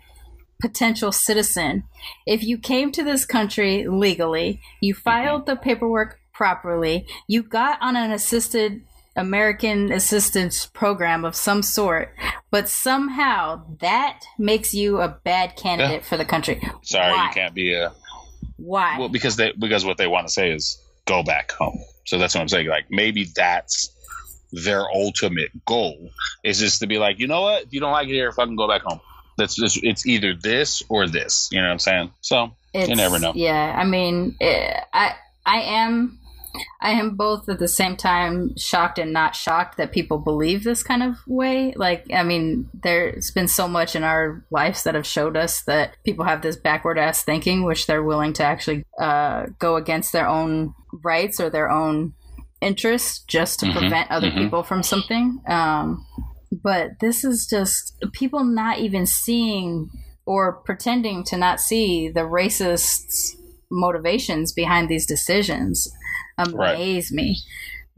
potential 0.60 1.10
citizen 1.10 1.82
if 2.26 2.42
you 2.42 2.58
came 2.58 2.92
to 2.92 3.02
this 3.02 3.24
country 3.24 3.86
legally, 3.88 4.60
you 4.80 4.94
mm-hmm. 4.94 5.02
filed 5.02 5.46
the 5.46 5.56
paperwork 5.56 6.20
properly, 6.32 7.06
you 7.26 7.42
got 7.42 7.78
on 7.80 7.96
an 7.96 8.10
assisted 8.10 8.82
American 9.14 9.92
assistance 9.92 10.66
program 10.66 11.24
of 11.24 11.36
some 11.36 11.62
sort, 11.62 12.14
but 12.50 12.68
somehow 12.68 13.62
that 13.80 14.22
makes 14.38 14.72
you 14.72 15.00
a 15.00 15.08
bad 15.08 15.54
candidate 15.54 16.04
for 16.04 16.16
the 16.16 16.24
country. 16.24 16.60
Sorry, 16.82 17.12
Why? 17.12 17.26
you 17.26 17.34
can't 17.34 17.54
be 17.54 17.74
a 17.74 17.92
Why? 18.56 18.98
well 18.98 19.10
because 19.10 19.36
they 19.36 19.52
because 19.52 19.84
what 19.84 19.98
they 19.98 20.06
want 20.06 20.26
to 20.26 20.32
say 20.32 20.50
is 20.50 20.80
go 21.04 21.22
back 21.22 21.52
home. 21.52 21.78
So 22.06 22.18
that's 22.18 22.34
what 22.34 22.40
I'm 22.40 22.48
saying. 22.48 22.68
Like 22.68 22.86
maybe 22.90 23.28
that's 23.36 23.94
their 24.52 24.88
ultimate 24.88 25.50
goal 25.64 26.10
is 26.44 26.58
just 26.58 26.80
to 26.80 26.86
be 26.86 26.98
like, 26.98 27.18
you 27.18 27.26
know 27.26 27.42
what? 27.42 27.64
If 27.64 27.72
you 27.72 27.80
don't 27.80 27.92
like 27.92 28.08
it 28.08 28.12
here, 28.12 28.30
fucking 28.32 28.56
go 28.56 28.68
back 28.68 28.82
home. 28.82 29.00
That's 29.38 29.56
just 29.56 29.82
it's 29.82 30.06
either 30.06 30.34
this 30.34 30.82
or 30.88 31.08
this. 31.08 31.48
You 31.50 31.60
know 31.60 31.68
what 31.68 31.72
I'm 31.72 31.78
saying? 31.78 32.12
So 32.20 32.54
It's, 32.74 32.88
never 32.88 33.18
know. 33.18 33.32
Yeah, 33.34 33.74
I 33.76 33.84
mean, 33.84 34.36
eh, 34.40 34.80
I 34.92 35.14
I 35.44 35.60
am 35.62 36.18
I 36.80 36.90
am 36.90 37.16
both 37.16 37.48
at 37.48 37.58
the 37.58 37.68
same 37.68 37.96
time 37.96 38.56
shocked 38.56 38.98
and 38.98 39.12
not 39.12 39.34
shocked 39.34 39.78
that 39.78 39.92
people 39.92 40.18
believe 40.18 40.64
this 40.64 40.82
kind 40.82 41.02
of 41.02 41.16
way. 41.26 41.72
Like, 41.76 42.06
I 42.12 42.22
mean, 42.22 42.68
there's 42.82 43.30
been 43.30 43.48
so 43.48 43.66
much 43.66 43.96
in 43.96 44.02
our 44.04 44.44
lives 44.50 44.82
that 44.82 44.94
have 44.94 45.06
showed 45.06 45.36
us 45.36 45.62
that 45.62 45.96
people 46.04 46.24
have 46.24 46.42
this 46.42 46.56
backward 46.56 46.98
ass 46.98 47.22
thinking, 47.22 47.64
which 47.64 47.86
they're 47.86 48.02
willing 48.02 48.34
to 48.34 48.44
actually 48.44 48.84
uh, 48.98 49.46
go 49.58 49.76
against 49.76 50.12
their 50.12 50.28
own 50.28 50.74
rights 51.02 51.40
or 51.40 51.48
their 51.48 51.70
own 51.70 52.12
interests 52.62 53.24
just 53.26 53.60
to 53.60 53.66
Mhm, 53.66 53.72
prevent 53.78 54.10
other 54.10 54.30
mhm. 54.30 54.38
people 54.38 54.62
from 54.62 54.82
something. 54.82 55.40
Um, 55.48 56.06
but 56.62 57.00
this 57.00 57.24
is 57.24 57.46
just 57.46 57.94
people 58.12 58.44
not 58.44 58.78
even 58.78 59.06
seeing 59.06 59.90
or 60.26 60.52
pretending 60.64 61.24
to 61.24 61.36
not 61.36 61.60
see 61.60 62.08
the 62.08 62.20
racist 62.20 63.34
motivations 63.70 64.52
behind 64.52 64.88
these 64.88 65.06
decisions 65.06 65.90
Right. 66.38 66.74
amaze 66.74 67.10
me. 67.12 67.36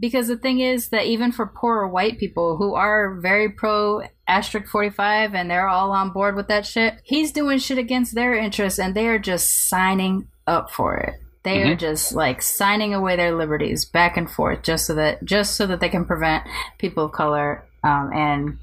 Because 0.01 0.27
the 0.29 0.37
thing 0.37 0.61
is 0.61 0.89
that 0.89 1.07
even 1.07 1.31
for 1.33 1.47
poorer 1.47 1.87
white 1.89 2.19
people 2.19 2.57
who 2.57 2.75
are 2.75 3.15
very 3.21 3.49
pro 3.49 4.03
asterisk 4.27 4.69
45 4.71 5.35
and 5.35 5.51
they're 5.51 5.69
all 5.69 5.93
on 5.93 6.11
board 6.13 6.35
with 6.35 6.49
that 6.49 6.67
shit, 6.67 6.95
he's 7.05 7.31
doing 7.33 7.59
shit 7.59 7.79
against 7.79 8.15
their 8.15 8.35
interests 8.35 8.79
and 8.79 8.95
they 8.95 9.07
are 9.07 9.19
just 9.19 9.69
signing 9.69 10.27
up 10.47 10.71
for 10.71 10.97
it. 10.97 11.15
They 11.45 11.63
are 11.63 11.75
Mhm. 11.77 11.79
just 11.79 12.15
like 12.15 12.41
signing 12.43 12.95
away 12.95 13.17
their 13.17 13.35
liberties 13.35 13.85
back 13.85 14.17
and 14.17 14.31
forth 14.31 14.63
just 14.63 14.87
so 14.87 14.95
that 14.95 15.23
just 15.25 15.57
so 15.57 15.67
that 15.67 15.81
they 15.81 15.89
can 15.91 16.05
prevent 16.05 16.45
people 16.79 17.05
of 17.05 17.13
color 17.13 17.65
um, 17.85 18.11
and 18.15 18.59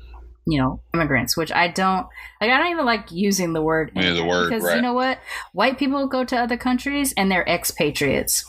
you 0.48 0.60
know 0.60 0.80
immigrants 0.96 1.38
which 1.38 1.52
i 1.52 1.68
don't 1.68 2.08
like 2.42 2.50
i 2.50 2.58
don't 2.58 2.72
even 2.72 2.84
like 2.84 3.12
using 3.12 3.54
the 3.54 3.62
word 3.62 3.92
Yeah, 3.96 4.14
the 4.14 4.26
word, 4.26 4.50
because 4.50 4.64
right. 4.64 4.76
you 4.78 4.82
know 4.82 4.94
what 4.96 5.20
white 5.54 5.78
people 5.78 6.08
go 6.08 6.24
to 6.24 6.36
other 6.36 6.58
countries 6.58 7.14
and 7.16 7.30
they're 7.32 7.46
expatriates 7.48 8.44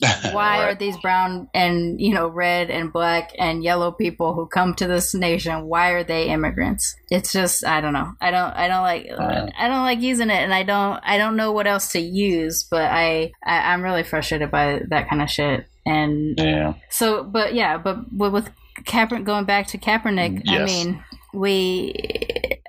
why 0.32 0.64
are 0.64 0.74
these 0.74 0.96
brown 0.98 1.48
and 1.54 2.00
you 2.00 2.12
know 2.12 2.26
red 2.28 2.68
and 2.68 2.92
black 2.92 3.30
and 3.38 3.62
yellow 3.62 3.92
people 3.92 4.34
who 4.34 4.46
come 4.46 4.74
to 4.74 4.86
this 4.88 5.14
nation 5.14 5.66
why 5.66 5.90
are 5.90 6.02
they 6.04 6.28
immigrants? 6.28 6.96
It's 7.10 7.32
just 7.32 7.64
i 7.64 7.80
don't 7.80 7.92
know. 7.92 8.12
I 8.20 8.30
don't 8.30 8.52
i 8.54 8.66
don't 8.68 8.82
like 8.82 9.06
Uh. 9.10 9.46
i 9.56 9.68
don't 9.68 9.84
like 9.84 10.00
using 10.00 10.30
it 10.30 10.42
and 10.42 10.52
i 10.52 10.62
don't 10.64 11.00
i 11.04 11.16
don't 11.16 11.36
know 11.36 11.52
what 11.52 11.66
else 11.68 11.92
to 11.92 12.00
use 12.00 12.64
but 12.64 12.82
i, 12.90 13.30
I 13.44 13.72
i'm 13.72 13.82
really 13.82 14.02
frustrated 14.02 14.50
by 14.50 14.80
that 14.88 15.08
kind 15.08 15.22
of 15.22 15.30
shit. 15.30 15.66
And 15.86 16.38
Yeah. 16.38 16.74
so 16.90 17.22
but 17.22 17.54
yeah 17.54 17.78
but, 17.78 18.12
with 18.12 18.50
Kaepernick 18.82 19.24
going 19.24 19.44
back 19.44 19.68
to 19.68 19.78
Kaepernick 19.78 20.42
I 20.48 20.64
mean 20.64 21.04
we 21.32 21.94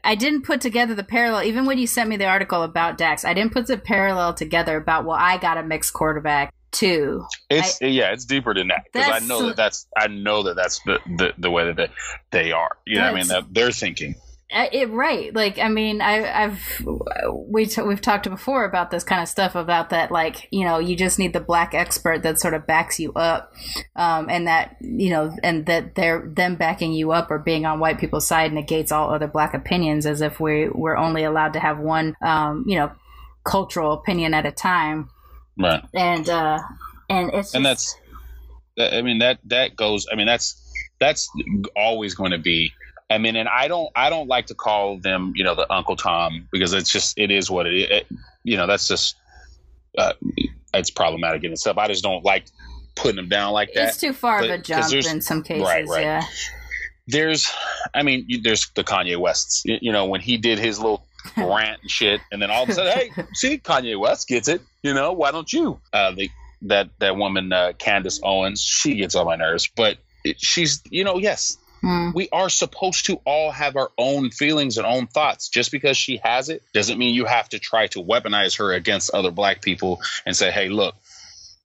I 0.04 0.14
didn't 0.16 0.44
put 0.44 0.62
together 0.62 0.94
the 0.94 1.04
parallel. 1.04 1.44
Even 1.44 1.66
when 1.66 1.80
you 1.80 1.88
sent 1.88 2.10
me 2.10 2.18
the 2.18 2.26
article 2.26 2.62
about 2.64 2.98
Dax 2.98 3.26
I 3.26 3.34
didn't 3.34 3.54
put 3.54 3.68
the 3.68 3.78
parallel 3.78 4.34
together 4.34 4.78
about 4.78 5.06
well 5.06 5.18
I 5.20 5.38
got 5.38 5.58
a 5.58 5.64
mixed 5.64 5.94
quarterback 5.94 6.54
too 6.76 7.26
It's 7.50 7.80
yeah, 7.82 8.12
it's 8.12 8.26
deeper 8.26 8.54
than 8.54 8.68
that 8.68 8.86
because 8.92 9.10
I 9.10 9.20
know 9.26 9.48
that 9.48 9.56
that's 9.56 9.88
I 9.98 10.08
know 10.08 10.44
that 10.44 10.56
that's 10.56 10.80
the 10.86 11.00
the, 11.18 11.34
the 11.38 11.52
way 11.52 11.66
that 11.66 11.78
they, 11.78 11.90
they 12.32 12.52
are. 12.52 12.78
You 12.86 12.96
know 12.96 13.04
what 13.04 13.12
I 13.12 13.16
mean? 13.16 13.28
That 13.28 13.46
they're 13.52 13.72
thinking. 13.72 14.16
it 14.52 14.90
right 14.92 15.34
like 15.34 15.58
i 15.58 15.68
mean 15.68 16.02
I, 16.02 16.44
i've 16.44 16.86
we 17.34 17.66
t- 17.66 17.82
we've 17.82 18.00
talked 18.00 18.30
before 18.30 18.64
about 18.64 18.92
this 18.92 19.04
kind 19.04 19.22
of 19.22 19.28
stuff 19.28 19.56
about 19.56 19.90
that 19.90 20.12
like 20.12 20.48
you 20.52 20.64
know 20.64 20.78
you 20.78 20.96
just 20.96 21.18
need 21.18 21.34
the 21.34 21.40
black 21.40 21.74
expert 21.74 22.22
that 22.22 22.40
sort 22.40 22.54
of 22.54 22.68
backs 22.68 23.00
you 23.00 23.12
up 23.14 23.52
um, 23.96 24.30
and 24.30 24.48
that 24.48 24.78
you 24.80 25.10
know 25.10 25.36
and 25.44 25.66
that 25.66 25.96
they're 25.96 26.28
them 26.28 26.56
backing 26.58 26.94
you 26.94 27.12
up 27.12 27.32
or 27.32 27.40
being 27.40 27.66
on 27.66 27.80
white 27.80 28.00
people's 28.00 28.28
side 28.28 28.54
negates 28.54 28.92
all 28.92 29.12
other 29.12 29.28
black 29.28 29.56
opinions 29.56 30.06
as 30.06 30.22
if 30.22 30.40
we 30.40 30.70
we're 30.70 30.96
only 30.96 31.24
allowed 31.24 31.54
to 31.54 31.60
have 31.60 31.80
one 31.80 32.16
um, 32.22 32.64
you 32.68 32.78
know 32.78 32.92
cultural 33.44 33.94
opinion 33.94 34.34
at 34.34 34.46
a 34.46 34.52
time 34.52 35.10
right 35.58 35.84
and 35.94 36.30
uh 36.30 36.60
and 37.10 37.34
it's 37.34 37.56
and 37.56 37.66
that's 37.66 37.98
i 38.80 39.02
mean 39.02 39.20
that 39.20 39.40
that 39.46 39.76
goes 39.76 40.06
i 40.12 40.16
mean 40.16 40.28
that's 40.28 40.62
that's 41.00 41.30
always 41.76 42.14
going 42.14 42.32
to 42.32 42.38
be 42.38 42.72
I 43.10 43.20
mean, 43.20 43.36
and 43.36 43.48
I 43.48 43.68
don't, 43.68 43.92
I 43.96 44.10
don't 44.10 44.28
like 44.28 44.48
to 44.48 44.56
call 44.56 44.98
them, 44.98 45.34
you 45.36 45.44
know, 45.44 45.54
the 45.54 45.72
Uncle 45.72 45.96
Tom 45.96 46.48
because 46.52 46.74
it's 46.74 46.92
just, 46.92 47.18
it 47.20 47.30
is 47.30 47.52
what 47.52 47.68
it 47.68 47.76
is. 47.76 47.88
It, 47.90 48.08
you 48.44 48.58
know, 48.58 48.66
that's 48.66 48.88
just, 48.88 49.16
uh, 49.98 50.14
it's 50.74 50.90
problematic 50.90 51.44
in 51.44 51.52
itself. 51.52 51.78
I 51.78 51.88
just 51.88 52.04
don't 52.04 52.26
like 52.26 52.46
putting 52.96 53.16
them 53.16 53.30
down 53.30 53.54
like 53.54 53.74
that. 53.74 53.90
It's 53.90 54.00
too 54.00 54.14
far 54.14 54.40
but, 54.40 54.50
of 54.50 54.60
a 54.60 54.64
jump 54.64 54.92
in 54.92 55.22
some 55.22 55.44
cases. 55.44 55.64
Right, 55.64 55.88
right. 55.88 56.02
Yeah. 56.02 56.24
There's, 57.08 57.48
I 57.94 58.02
mean, 58.02 58.28
there's 58.42 58.68
the 58.76 58.84
Kanye 58.84 59.18
Wests. 59.18 59.62
You 59.66 59.92
know, 59.92 60.06
when 60.06 60.22
he 60.22 60.38
did 60.38 60.58
his 60.58 60.80
little 60.80 61.05
rant 61.38 61.82
and 61.82 61.92
shit, 61.92 62.22
and 62.32 62.42
then 62.42 62.52
all 62.52 62.64
of 62.64 62.70
a 62.70 62.74
sudden, 62.74 62.92
hey, 62.92 63.12
see, 63.34 63.58
Kanye 63.58 64.00
West 64.00 64.28
gets 64.28 64.48
it. 64.48 64.62
You 64.84 64.94
know, 64.94 65.14
why 65.14 65.32
don't 65.32 65.52
you? 65.52 65.80
Uh, 65.92 66.12
the, 66.12 66.30
that 66.64 66.90
that 67.00 67.16
woman, 67.18 67.52
uh, 67.52 67.74
Candace 67.78 68.20
Owens, 68.24 68.62
she 68.62 68.96
gets 68.96 69.16
on 69.16 69.26
my 69.26 69.36
nerves, 69.36 69.70
but 69.76 69.98
she's, 70.38 70.82
you 70.90 71.04
know, 71.04 71.18
yes, 71.18 71.58
Mm. 71.86 72.16
We 72.16 72.30
are 72.32 72.50
supposed 72.50 73.06
to 73.06 73.22
all 73.26 73.52
have 73.52 73.76
our 73.76 73.92
own 73.98 74.32
feelings 74.32 74.78
and 74.78 74.88
own 74.88 75.06
thoughts. 75.06 75.50
Just 75.50 75.72
because 75.72 75.96
she 75.96 76.20
has 76.24 76.50
it 76.50 76.64
doesn't 76.74 76.98
mean 76.98 77.14
you 77.14 77.26
have 77.26 77.48
to 77.50 77.60
try 77.60 77.88
to 77.88 78.02
weaponize 78.02 78.58
her 78.58 78.74
against 78.74 79.14
other 79.14 79.30
black 79.30 79.62
people 79.62 80.02
and 80.26 80.36
say, 80.36 80.52
hey, 80.52 80.70
look, 80.70 80.96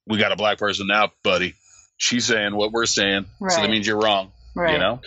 we 0.05 0.19
got 0.19 0.31
a 0.31 0.35
black 0.35 0.59
person 0.59 0.87
now, 0.87 1.11
buddy. 1.23 1.55
She's 1.97 2.25
saying 2.25 2.55
what 2.55 2.71
we're 2.71 2.85
saying. 2.85 3.25
Right. 3.39 3.51
So 3.51 3.61
that 3.61 3.69
means 3.69 3.87
you're 3.87 3.99
wrong. 3.99 4.31
Right. 4.55 4.73
You 4.73 4.79
know? 4.79 4.99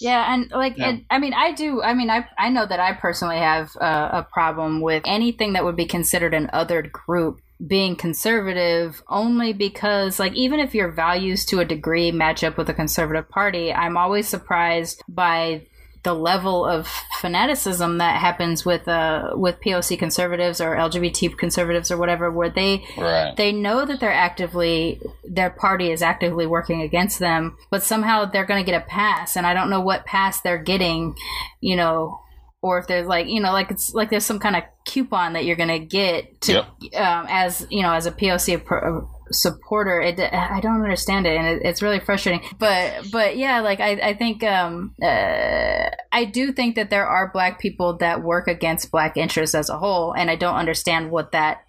Yeah, 0.00 0.34
and 0.34 0.50
like, 0.50 0.76
yeah. 0.76 0.90
And, 0.90 1.04
I 1.10 1.18
mean, 1.18 1.32
I 1.32 1.52
do. 1.52 1.82
I 1.82 1.94
mean, 1.94 2.10
I 2.10 2.26
I 2.38 2.50
know 2.50 2.66
that 2.66 2.80
I 2.80 2.92
personally 2.92 3.38
have 3.38 3.70
uh, 3.80 4.10
a 4.12 4.22
problem 4.22 4.80
with 4.80 5.02
anything 5.06 5.54
that 5.54 5.64
would 5.64 5.76
be 5.76 5.86
considered 5.86 6.34
an 6.34 6.50
othered 6.52 6.92
group 6.92 7.40
being 7.66 7.94
conservative 7.94 9.02
only 9.08 9.52
because 9.52 10.18
like 10.18 10.34
even 10.34 10.58
if 10.58 10.74
your 10.74 10.90
values 10.90 11.44
to 11.44 11.60
a 11.60 11.64
degree 11.64 12.10
match 12.10 12.42
up 12.42 12.56
with 12.58 12.66
the 12.66 12.74
conservative 12.74 13.28
party 13.28 13.72
i'm 13.72 13.96
always 13.96 14.26
surprised 14.26 15.00
by 15.08 15.64
the 16.02 16.14
level 16.14 16.64
of 16.64 16.88
fanaticism 17.20 17.98
that 17.98 18.20
happens 18.20 18.64
with 18.64 18.88
uh 18.88 19.30
with 19.34 19.60
POC 19.60 19.98
conservatives 19.98 20.60
or 20.60 20.74
LGBT 20.74 21.36
conservatives 21.36 21.90
or 21.90 21.96
whatever 21.96 22.30
where 22.30 22.50
they 22.50 22.84
right. 22.98 23.36
they 23.36 23.52
know 23.52 23.84
that 23.84 24.00
they're 24.00 24.12
actively 24.12 25.00
their 25.24 25.50
party 25.50 25.90
is 25.90 26.02
actively 26.02 26.46
working 26.46 26.82
against 26.82 27.18
them 27.18 27.56
but 27.70 27.82
somehow 27.82 28.24
they're 28.24 28.46
going 28.46 28.64
to 28.64 28.68
get 28.68 28.80
a 28.80 28.84
pass 28.84 29.36
and 29.36 29.46
I 29.46 29.54
don't 29.54 29.70
know 29.70 29.80
what 29.80 30.04
pass 30.04 30.40
they're 30.40 30.58
getting 30.58 31.14
you 31.60 31.76
know 31.76 32.18
or 32.62 32.78
if 32.78 32.86
there's 32.86 33.06
like 33.06 33.26
you 33.26 33.40
know 33.40 33.52
like 33.52 33.70
it's 33.70 33.92
like 33.92 34.08
there's 34.08 34.24
some 34.24 34.38
kind 34.38 34.56
of 34.56 34.62
coupon 34.86 35.34
that 35.34 35.44
you're 35.44 35.56
gonna 35.56 35.78
get 35.78 36.40
to 36.40 36.66
yep. 36.80 36.94
um, 36.94 37.26
as 37.28 37.66
you 37.70 37.82
know 37.82 37.92
as 37.92 38.06
a 38.06 38.12
POC 38.12 38.64
pro- 38.64 39.08
supporter 39.32 40.00
it 40.00 40.18
i 40.20 40.60
don't 40.60 40.82
understand 40.82 41.26
it 41.26 41.36
and 41.36 41.46
it, 41.46 41.62
it's 41.64 41.82
really 41.82 42.00
frustrating 42.00 42.46
but 42.58 43.06
but 43.10 43.36
yeah 43.36 43.60
like 43.60 43.80
i, 43.80 43.90
I 43.92 44.14
think 44.14 44.42
um, 44.44 44.94
uh, 45.02 45.90
i 46.12 46.24
do 46.24 46.52
think 46.52 46.76
that 46.76 46.90
there 46.90 47.06
are 47.06 47.32
black 47.32 47.60
people 47.60 47.96
that 47.98 48.22
work 48.22 48.48
against 48.48 48.90
black 48.90 49.16
interests 49.16 49.54
as 49.54 49.68
a 49.68 49.78
whole 49.78 50.12
and 50.12 50.30
i 50.30 50.36
don't 50.36 50.56
understand 50.56 51.10
what 51.10 51.32
that 51.32 51.62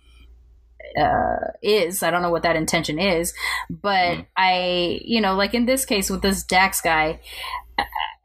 uh, 0.99 1.51
is. 1.63 2.03
I 2.03 2.11
don't 2.11 2.21
know 2.21 2.29
what 2.29 2.43
that 2.43 2.55
intention 2.55 2.99
is, 2.99 3.33
but 3.67 4.17
mm. 4.17 4.25
I, 4.37 4.99
you 5.03 5.21
know, 5.21 5.33
like 5.33 5.55
in 5.55 5.65
this 5.65 5.85
case 5.85 6.07
with 6.07 6.21
this 6.21 6.43
Dax 6.43 6.81
guy, 6.81 7.19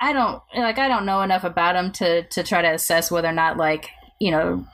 I 0.01 0.13
don't 0.13 0.43
like 0.57 0.79
I 0.79 0.89
don't 0.89 1.07
know 1.07 1.23
enough 1.23 1.45
about 1.45 1.77
him 1.77 1.93
to 1.93 2.23
to 2.25 2.43
try 2.43 2.63
to 2.63 2.75
assess 2.75 3.11
whether 3.11 3.29
or 3.29 3.33
not 3.33 3.57
like 3.57 3.91
you 4.21 4.31
know 4.31 4.67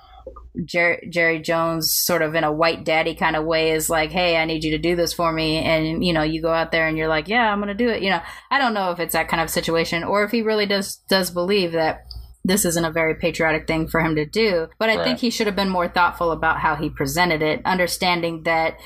Jerry, 0.65 1.09
Jerry 1.11 1.41
Jones 1.41 1.93
sort 1.93 2.23
of 2.23 2.35
in 2.35 2.45
a 2.45 2.53
white 2.53 2.85
daddy 2.85 3.15
kind 3.15 3.35
of 3.35 3.45
way 3.45 3.73
is 3.73 3.91
like, 3.91 4.13
hey, 4.13 4.37
I 4.37 4.45
need 4.45 4.63
you 4.63 4.71
to 4.71 4.79
do 4.79 4.95
this 4.95 5.13
for 5.13 5.33
me, 5.33 5.57
and 5.59 6.05
you 6.05 6.13
know 6.13 6.23
you 6.23 6.41
go 6.41 6.53
out 6.53 6.71
there 6.71 6.87
and 6.87 6.97
you're 6.97 7.09
like, 7.09 7.29
yeah, 7.29 7.53
I'm 7.53 7.59
gonna 7.59 7.75
do 7.75 7.89
it. 7.89 8.03
You 8.03 8.11
know, 8.11 8.21
I 8.51 8.59
don't 8.59 8.75
know 8.75 8.91
if 8.93 9.01
it's 9.01 9.15
that 9.15 9.29
kind 9.29 9.43
of 9.43 9.51
situation 9.51 10.05
or 10.05 10.25
if 10.25 10.31
he 10.31 10.43
really 10.43 10.67
does 10.67 10.97
does 11.09 11.31
believe 11.31 11.73
that 11.73 12.05
this 12.45 12.65
isn't 12.65 12.85
a 12.85 12.93
very 12.93 13.15
patriotic 13.15 13.67
thing 13.67 13.89
for 13.89 14.01
him 14.01 14.15
to 14.17 14.27
do. 14.27 14.69
But 14.79 14.91
I 14.91 14.97
right. 14.97 15.05
think 15.05 15.19
he 15.19 15.31
should 15.31 15.47
have 15.47 15.57
been 15.57 15.71
more 15.71 15.89
thoughtful 15.89 16.31
about 16.31 16.61
how 16.61 16.77
he 16.77 16.91
presented 16.91 17.43
it, 17.43 17.61
understanding 17.65 18.45
that 18.45 18.79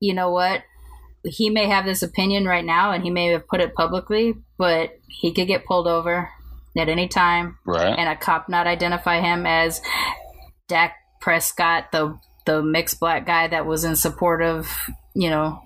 you 0.00 0.12
know 0.12 0.30
what 0.30 0.62
he 1.24 1.50
may 1.50 1.66
have 1.66 1.84
this 1.84 2.02
opinion 2.02 2.44
right 2.44 2.64
now 2.64 2.92
and 2.92 3.02
he 3.02 3.10
may 3.10 3.28
have 3.28 3.48
put 3.48 3.60
it 3.60 3.74
publicly, 3.74 4.34
but 4.58 4.90
he 5.08 5.32
could 5.32 5.46
get 5.46 5.64
pulled 5.64 5.88
over 5.88 6.28
at 6.76 6.88
any 6.88 7.08
time. 7.08 7.58
Right. 7.64 7.94
And 7.98 8.08
a 8.08 8.16
cop 8.16 8.48
not 8.48 8.66
identify 8.66 9.20
him 9.20 9.46
as 9.46 9.80
Dak 10.68 10.94
Prescott, 11.20 11.92
the 11.92 12.18
the 12.44 12.62
mixed 12.62 13.00
black 13.00 13.26
guy 13.26 13.48
that 13.48 13.66
was 13.66 13.84
in 13.84 13.96
support 13.96 14.40
of, 14.40 14.70
you 15.14 15.28
know, 15.28 15.60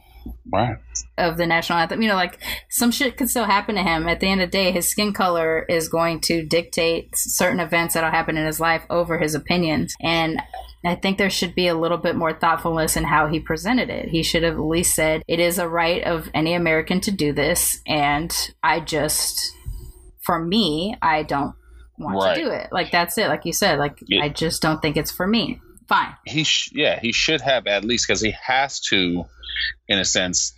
right. 0.50 0.78
of 1.18 1.36
the 1.36 1.46
national 1.46 1.78
anthem. 1.78 2.00
You 2.02 2.08
know, 2.08 2.14
like 2.14 2.40
some 2.70 2.90
shit 2.90 3.16
could 3.16 3.28
still 3.28 3.44
happen 3.44 3.74
to 3.74 3.82
him. 3.82 4.08
At 4.08 4.20
the 4.20 4.28
end 4.28 4.40
of 4.40 4.50
the 4.50 4.58
day, 4.58 4.72
his 4.72 4.90
skin 4.90 5.12
color 5.12 5.64
is 5.68 5.88
going 5.88 6.20
to 6.22 6.44
dictate 6.44 7.10
certain 7.14 7.60
events 7.60 7.94
that'll 7.94 8.10
happen 8.10 8.36
in 8.36 8.46
his 8.46 8.60
life 8.60 8.84
over 8.88 9.18
his 9.18 9.34
opinions. 9.34 9.94
And 10.00 10.40
I 10.84 10.94
think 10.94 11.18
there 11.18 11.28
should 11.28 11.54
be 11.54 11.68
a 11.68 11.74
little 11.74 11.98
bit 11.98 12.16
more 12.16 12.32
thoughtfulness 12.32 12.96
in 12.96 13.04
how 13.04 13.26
he 13.26 13.38
presented 13.38 13.90
it. 13.90 14.08
He 14.08 14.22
should 14.22 14.42
have 14.42 14.54
at 14.54 14.60
least 14.60 14.94
said, 14.94 15.22
it 15.28 15.38
is 15.38 15.58
a 15.58 15.68
right 15.68 16.02
of 16.02 16.30
any 16.32 16.54
American 16.54 17.02
to 17.02 17.10
do 17.10 17.34
this. 17.34 17.80
And 17.86 18.34
I 18.62 18.80
just, 18.80 19.54
for 20.24 20.42
me, 20.42 20.96
I 21.02 21.22
don't 21.22 21.54
want 22.00 22.16
right. 22.16 22.34
to 22.34 22.42
do 22.42 22.50
it. 22.50 22.68
Like, 22.72 22.90
that's 22.90 23.16
it. 23.18 23.28
Like 23.28 23.44
you 23.44 23.52
said, 23.52 23.78
like, 23.78 24.02
I 24.20 24.28
just 24.28 24.62
don't 24.62 24.80
think 24.80 24.96
it's 24.96 25.10
for 25.10 25.26
me. 25.26 25.60
Fine. 25.88 26.14
He, 26.26 26.44
sh- 26.44 26.70
yeah, 26.72 27.00
he 27.00 27.12
should 27.12 27.40
have 27.40 27.66
at 27.66 27.84
least, 27.84 28.06
because 28.06 28.20
he 28.20 28.34
has 28.42 28.80
to, 28.80 29.24
in 29.88 29.98
a 29.98 30.04
sense, 30.04 30.54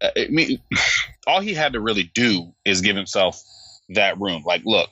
uh, 0.00 0.10
I 0.16 0.28
mean, 0.30 0.60
all 1.26 1.40
he 1.40 1.54
had 1.54 1.72
to 1.72 1.80
really 1.80 2.10
do 2.14 2.52
is 2.64 2.80
give 2.80 2.96
himself 2.96 3.42
that 3.90 4.20
room. 4.20 4.42
Like, 4.44 4.62
look, 4.64 4.90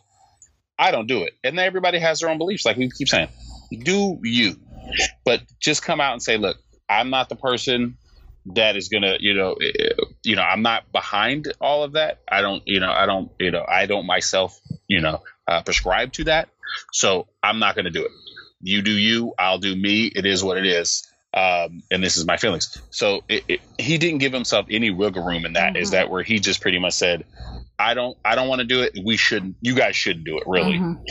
I 0.78 0.90
don't 0.90 1.06
do 1.06 1.22
it. 1.22 1.34
And 1.44 1.58
everybody 1.58 1.98
has 1.98 2.20
their 2.20 2.30
own 2.30 2.38
beliefs, 2.38 2.64
like 2.64 2.76
we 2.76 2.90
keep 2.90 3.08
saying. 3.08 3.28
Do 3.70 4.18
you? 4.22 4.56
But 5.24 5.42
just 5.60 5.82
come 5.82 6.00
out 6.00 6.12
and 6.12 6.22
say, 6.22 6.36
look, 6.36 6.56
I'm 6.88 7.10
not 7.10 7.28
the 7.28 7.36
person 7.36 7.96
that 8.54 8.76
is 8.76 8.88
gonna, 8.88 9.16
you 9.20 9.34
know, 9.34 9.52
eh, 9.54 9.94
you 10.24 10.36
know, 10.36 10.42
I'm 10.42 10.62
not 10.62 10.90
behind 10.92 11.52
all 11.60 11.84
of 11.84 11.92
that. 11.92 12.20
I 12.28 12.42
don't, 12.42 12.62
you 12.66 12.80
know, 12.80 12.90
I 12.90 13.06
don't, 13.06 13.30
you 13.38 13.50
know, 13.50 13.64
I 13.66 13.86
don't 13.86 14.06
myself, 14.06 14.58
you 14.88 15.00
know, 15.00 15.22
uh, 15.48 15.62
prescribe 15.62 16.12
to 16.14 16.24
that. 16.24 16.48
So 16.92 17.26
I'm 17.42 17.58
not 17.58 17.76
gonna 17.76 17.90
do 17.90 18.04
it. 18.04 18.10
You 18.62 18.82
do 18.82 18.92
you, 18.92 19.34
I'll 19.38 19.58
do 19.58 19.74
me. 19.74 20.06
It 20.06 20.26
is 20.26 20.42
what 20.42 20.56
it 20.58 20.66
is. 20.66 21.08
Um, 21.34 21.82
and 21.90 22.02
this 22.02 22.18
is 22.18 22.26
my 22.26 22.36
feelings. 22.36 22.76
So 22.90 23.24
it, 23.28 23.44
it, 23.48 23.60
he 23.78 23.96
didn't 23.96 24.18
give 24.18 24.32
himself 24.32 24.66
any 24.70 24.90
wiggle 24.90 25.24
room 25.24 25.46
in 25.46 25.54
that. 25.54 25.72
Mm-hmm. 25.72 25.82
Is 25.82 25.90
that 25.92 26.10
where 26.10 26.22
he 26.22 26.38
just 26.40 26.60
pretty 26.60 26.78
much 26.78 26.92
said, 26.92 27.24
"I 27.78 27.94
don't, 27.94 28.18
I 28.24 28.34
don't 28.34 28.48
want 28.48 28.60
to 28.60 28.66
do 28.66 28.82
it. 28.82 28.98
We 29.02 29.16
shouldn't. 29.16 29.56
You 29.60 29.74
guys 29.74 29.96
shouldn't 29.96 30.24
do 30.24 30.38
it. 30.38 30.44
Really." 30.46 30.74
Mm-hmm 30.74 31.02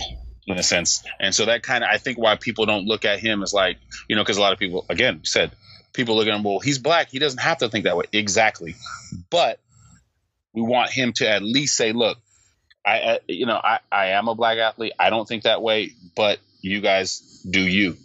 in 0.48 0.58
a 0.58 0.63
sense. 0.63 1.04
And 1.20 1.34
so 1.34 1.46
that 1.46 1.63
kind 1.63 1.84
of, 1.84 1.89
I 1.91 1.98
think 1.98 2.17
why 2.17 2.36
people 2.36 2.65
don't 2.65 2.86
look 2.86 3.06
at 3.06 3.20
him 3.20 3.44
as 3.44 3.54
like, 3.54 3.78
you 4.08 4.15
know, 4.15 4.24
because 4.24 4.38
a 4.38 4.41
lot 4.41 4.54
of 4.54 4.60
people, 4.60 4.86
again, 4.89 5.22
said, 5.24 5.52
people 5.94 6.15
look 6.15 6.28
at 6.28 6.34
him, 6.34 6.44
well, 6.44 6.60
he's 6.60 6.80
black. 6.80 7.10
He 7.10 7.20
doesn't 7.20 7.39
have 7.39 7.60
to 7.60 7.70
think 7.70 7.86
that 7.86 7.98
way. 7.98 8.06
Exactly. 8.12 8.76
But 9.30 9.60
we 10.54 10.62
want 10.62 10.89
him 10.91 11.13
to 11.13 11.30
at 11.30 11.41
least 11.41 11.76
say, 11.76 11.94
look, 11.94 12.17
I, 12.86 13.20
you 13.28 13.46
know, 13.46 13.60
I, 13.63 13.80
I 13.91 14.08
am 14.08 14.28
a 14.28 14.36
black 14.36 14.58
athlete. 14.58 14.94
I 15.00 15.10
don't 15.10 15.28
think 15.28 15.44
that 15.44 15.62
way, 15.62 15.94
but 16.15 16.39
you 16.62 16.82
guys 16.82 17.44
do 17.50 17.62
you. 17.62 17.98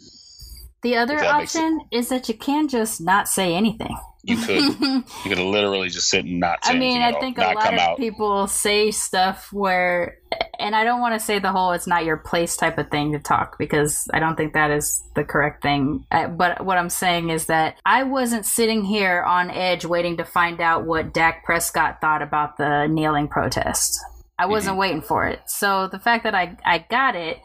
The 0.83 0.97
other 0.97 1.19
option 1.19 1.81
is 1.91 2.11
that 2.11 2.29
you 2.29 2.35
can 2.35 2.69
just 2.69 3.01
not 3.01 3.29
say 3.29 3.55
anything. 3.55 3.97
You 4.23 4.37
could. 4.37 4.81
you 4.81 5.03
could 5.25 5.39
literally 5.39 5.89
just 5.89 6.09
sit 6.09 6.25
and 6.25 6.41
not. 6.41 6.59
I 6.65 6.77
mean, 6.77 7.01
I 7.01 7.19
think 7.19 7.39
a 7.39 7.43
lot 7.43 7.73
of 7.73 7.79
out. 7.79 7.97
people 7.97 8.49
say 8.49 8.91
stuff 8.91 9.53
where, 9.53 10.19
and 10.59 10.75
I 10.75 10.83
don't 10.83 11.01
want 11.01 11.15
to 11.15 11.25
say 11.25 11.39
the 11.39 11.53
whole 11.53 11.73
"it's 11.73 11.87
not 11.87 12.05
your 12.05 12.17
place" 12.17 12.57
type 12.57 12.77
of 12.79 12.91
thing 12.91 13.13
to 13.13 13.21
talk 13.21 13.57
because 13.57 14.09
I 14.13 14.19
don't 14.19 14.37
think 14.37 14.53
that 14.55 14.73
is 14.73 15.03
the 15.15 15.23
correct 15.23 15.63
thing. 15.63 16.05
Uh, 16.11 16.27
but 16.27 16.65
what 16.65 16.77
I'm 16.77 16.91
saying 16.91 17.31
is 17.31 17.47
that 17.47 17.77
I 17.87 18.03
wasn't 18.03 18.47
sitting 18.47 18.85
here 18.85 19.23
on 19.23 19.51
edge 19.51 19.85
waiting 19.85 20.17
to 20.17 20.25
find 20.25 20.61
out 20.61 20.85
what 20.85 21.15
Dak 21.15 21.45
Prescott 21.45 22.01
thought 22.01 22.23
about 22.23 22.59
the 22.59 22.89
kneeling 22.89 23.29
protest. 23.29 23.97
I 24.39 24.47
wasn't 24.47 24.73
mm-hmm. 24.73 24.81
waiting 24.81 25.03
for 25.03 25.27
it. 25.27 25.41
So 25.47 25.89
the 25.89 25.99
fact 25.99 26.25
that 26.25 26.35
I, 26.35 26.57
I 26.65 26.79
got 26.79 27.17
it 27.17 27.39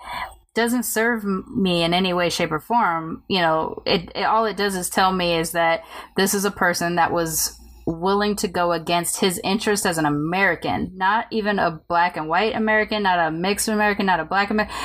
doesn't 0.54 0.84
serve 0.84 1.23
me 1.23 1.84
in 1.84 1.93
any 1.93 2.12
way 2.12 2.30
shape 2.30 2.51
or 2.51 2.60
form 2.60 3.23
you 3.30 3.39
know 3.39 3.82
it, 3.86 4.12
it, 4.13 4.23
all 4.23 4.43
it 4.43 4.58
does 4.58 4.75
is 4.75 4.89
tell 4.89 5.13
me 5.13 5.34
is 5.34 5.54
that 5.54 5.82
this 6.17 6.34
is 6.34 6.43
a 6.43 6.51
person 6.51 6.95
that 6.95 7.13
was 7.13 7.58
willing 7.86 8.36
to 8.38 8.47
go 8.47 8.71
against 8.71 9.19
his 9.19 9.39
interest 9.43 9.86
as 9.86 9.97
an 9.97 10.06
American, 10.06 10.91
not 10.95 11.25
even 11.32 11.60
a 11.60 11.71
black 11.88 12.17
and 12.17 12.27
white 12.27 12.56
American, 12.56 13.04
not 13.04 13.19
a 13.19 13.32
mixed 13.32 13.67
American, 13.67 14.06
not 14.06 14.19
a 14.19 14.25
black 14.25 14.49
American. 14.49 14.75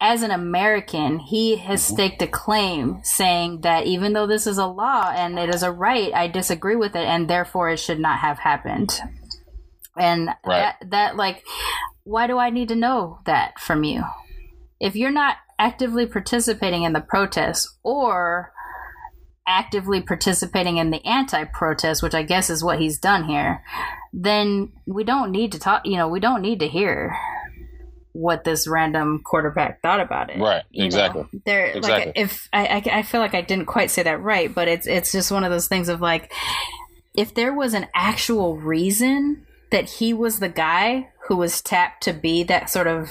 As 0.00 0.22
an 0.22 0.30
American, 0.30 1.18
he 1.18 1.56
has 1.56 1.80
Mm-hmm. 1.80 1.94
staked 1.94 2.22
a 2.22 2.26
claim 2.26 3.00
saying 3.02 3.62
that 3.62 3.86
even 3.86 4.12
though 4.12 4.26
this 4.26 4.46
is 4.46 4.58
a 4.58 4.66
law 4.66 5.10
and 5.14 5.38
it 5.38 5.48
is 5.54 5.62
a 5.62 5.70
right, 5.70 6.12
I 6.12 6.28
disagree 6.28 6.76
with 6.76 6.94
it 6.94 7.06
and 7.06 7.28
therefore 7.28 7.70
it 7.70 7.78
should 7.78 8.00
not 8.00 8.18
have 8.18 8.38
happened. 8.38 9.00
And 9.96 10.28
Right. 10.44 10.74
that, 10.80 10.90
that, 10.90 11.16
like, 11.16 11.44
why 12.04 12.26
do 12.26 12.38
I 12.38 12.50
need 12.50 12.68
to 12.68 12.76
know 12.76 13.20
that 13.26 13.58
from 13.60 13.84
you? 13.84 14.04
If 14.78 14.96
you're 14.96 15.10
not 15.10 15.36
actively 15.58 16.06
participating 16.06 16.84
in 16.84 16.92
the 16.92 17.00
protest 17.00 17.68
or 17.82 18.52
actively 19.46 20.00
participating 20.00 20.76
in 20.78 20.90
the 20.90 21.04
anti-protest, 21.04 22.02
which 22.02 22.14
I 22.14 22.22
guess 22.22 22.50
is 22.50 22.64
what 22.64 22.78
he's 22.78 22.98
done 22.98 23.24
here, 23.24 23.62
then 24.12 24.72
we 24.86 25.04
don't 25.04 25.30
need 25.30 25.52
to 25.52 25.58
talk. 25.58 25.82
You 25.84 25.96
know, 25.96 26.08
we 26.08 26.20
don't 26.20 26.40
need 26.40 26.60
to 26.60 26.68
hear 26.68 27.16
what 28.12 28.44
this 28.44 28.66
random 28.66 29.22
quarterback 29.24 29.82
thought 29.82 30.00
about 30.00 30.30
it. 30.30 30.38
Right, 30.38 30.62
You 30.70 30.82
know, 30.82 30.86
exactly. 30.86 31.24
there, 31.44 31.66
Exactly. 31.66 32.06
like, 32.06 32.12
if 32.16 32.48
I, 32.52 32.66
I, 32.66 32.98
I 32.98 33.02
feel 33.02 33.20
like 33.20 33.34
I 33.34 33.40
didn't 33.40 33.66
quite 33.66 33.90
say 33.90 34.02
that 34.02 34.20
right, 34.22 34.52
but 34.52 34.66
it's 34.66 34.86
it's 34.86 35.12
just 35.12 35.30
one 35.30 35.44
of 35.44 35.50
those 35.50 35.68
things 35.68 35.88
of 35.88 36.00
like, 36.00 36.32
if 37.14 37.34
there 37.34 37.52
was 37.54 37.74
an 37.74 37.86
actual 37.94 38.56
reason 38.56 39.46
that 39.70 39.88
he 39.88 40.12
was 40.12 40.38
the 40.40 40.48
guy 40.48 41.08
who 41.28 41.36
was 41.36 41.60
tapped 41.62 42.02
to 42.04 42.12
be 42.12 42.42
that 42.44 42.68
sort 42.70 42.86
of 42.86 43.10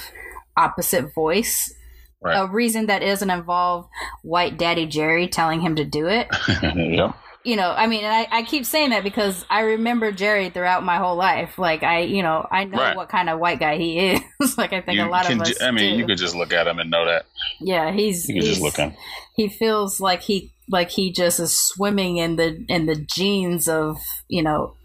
opposite 0.57 1.13
voice 1.13 1.73
Right. 2.21 2.35
a 2.35 2.47
reason 2.51 2.87
that 2.87 2.99
doesn't 2.99 3.29
involve 3.29 3.87
white 4.23 4.57
daddy 4.57 4.85
Jerry 4.85 5.29
telling 5.29 5.61
him 5.61 5.77
to 5.77 5.85
do 5.85 6.07
it. 6.07 6.27
yep. 6.75 7.15
You 7.45 7.55
know, 7.55 7.71
I 7.71 7.87
mean, 7.87 8.03
I, 8.03 8.27
I 8.29 8.43
keep 8.43 8.65
saying 8.65 8.89
that 8.89 9.05
because 9.05 9.45
I 9.49 9.61
remember 9.61 10.11
Jerry 10.11 10.49
throughout 10.49 10.83
my 10.83 10.97
whole 10.97 11.15
life. 11.15 11.57
Like 11.57 11.81
I, 11.81 12.01
you 12.01 12.21
know, 12.21 12.45
I 12.51 12.65
know 12.65 12.77
Right. 12.77 12.97
what 12.97 13.07
kind 13.07 13.29
of 13.29 13.39
white 13.39 13.61
guy 13.61 13.77
he 13.77 13.99
is. 13.99 14.21
like 14.57 14.73
I 14.73 14.81
think 14.81 14.97
You 14.97 15.05
a 15.05 15.07
lot 15.09 15.31
of 15.31 15.37
ju- 15.37 15.41
us. 15.53 15.61
I 15.61 15.71
mean, 15.71 15.93
do. 15.93 15.99
you 15.99 16.05
could 16.05 16.17
just 16.17 16.35
look 16.35 16.51
at 16.51 16.67
him 16.67 16.77
and 16.79 16.91
know 16.91 17.05
that. 17.05 17.25
yeah, 17.61 17.89
he's 17.93 18.27
You 18.27 18.35
could 18.35 18.43
just 18.43 18.59
he's- 18.59 18.63
look 18.65 18.75
him. 18.75 18.93
He 19.37 19.47
feels 19.47 20.01
like 20.01 20.21
he 20.23 20.51
like 20.67 20.89
he 20.89 21.13
just 21.13 21.39
is 21.39 21.57
swimming 21.57 22.17
in 22.17 22.35
the 22.35 22.65
in 22.67 22.85
the 22.85 22.97
genes 22.97 23.69
of 23.69 23.97
you 24.27 24.43
know, 24.43 24.75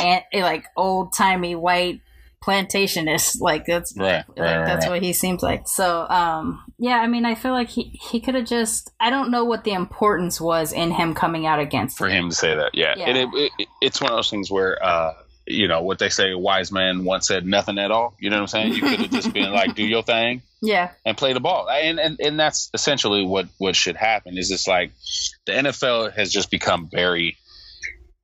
and 0.00 0.22
like 0.34 0.66
old 0.76 1.12
timey 1.12 1.54
white 1.54 2.00
plantationist. 2.44 3.40
Like 3.40 3.66
that's 3.66 3.94
Right. 3.96 4.24
like 4.28 4.38
right, 4.38 4.64
that's 4.66 4.86
right. 4.86 4.92
what 4.92 5.02
he 5.02 5.12
seems 5.12 5.42
like 5.42 5.66
so 5.66 6.06
um 6.08 6.62
yeah 6.78 6.96
i 6.96 7.06
mean 7.06 7.24
i 7.24 7.34
feel 7.34 7.52
like 7.52 7.68
he 7.68 7.98
he 8.10 8.20
could 8.20 8.34
have 8.34 8.44
just 8.44 8.90
i 9.00 9.08
don't 9.08 9.30
know 9.30 9.44
what 9.44 9.64
the 9.64 9.72
importance 9.72 10.40
was 10.40 10.72
in 10.72 10.90
him 10.90 11.14
coming 11.14 11.46
out 11.46 11.58
against 11.58 11.96
for 11.96 12.08
him 12.08 12.28
to 12.28 12.34
say 12.34 12.54
that. 12.54 12.74
Yeah, 12.74 12.94
Yeah. 12.96 13.08
And 13.08 13.18
it, 13.18 13.52
it, 13.58 13.68
it's 13.80 14.00
one 14.00 14.10
of 14.10 14.18
those 14.18 14.30
things 14.30 14.50
where, 14.50 14.82
uh, 14.84 15.14
you 15.46 15.68
know, 15.68 15.82
what 15.82 15.98
they 15.98 16.08
say, 16.08 16.32
a 16.32 16.38
wise 16.38 16.72
man 16.72 17.04
once 17.04 17.28
said 17.28 17.46
nothing 17.46 17.78
at 17.78 17.90
all. 17.90 18.14
You 18.18 18.30
know 18.30 18.36
what 18.36 18.42
I'm 18.42 18.48
saying? 18.48 18.72
You 18.74 18.80
could 18.80 19.00
have 19.00 19.10
just 19.10 19.32
been 19.32 19.52
like, 19.52 19.74
do 19.74 19.84
your 19.84 20.02
thing 20.02 20.42
yeah 20.62 20.90
and 21.04 21.16
play 21.16 21.34
the 21.34 21.40
ball. 21.40 21.68
And, 21.68 21.98
and, 22.00 22.18
and 22.18 22.40
that's 22.40 22.70
essentially 22.72 23.24
what, 23.24 23.46
what 23.58 23.76
should 23.76 23.96
happen 23.96 24.38
is 24.38 24.50
it's 24.50 24.66
like 24.66 24.92
the 25.46 25.52
NFL 25.52 26.12
has 26.14 26.32
just 26.32 26.50
become 26.50 26.88
very, 26.90 27.36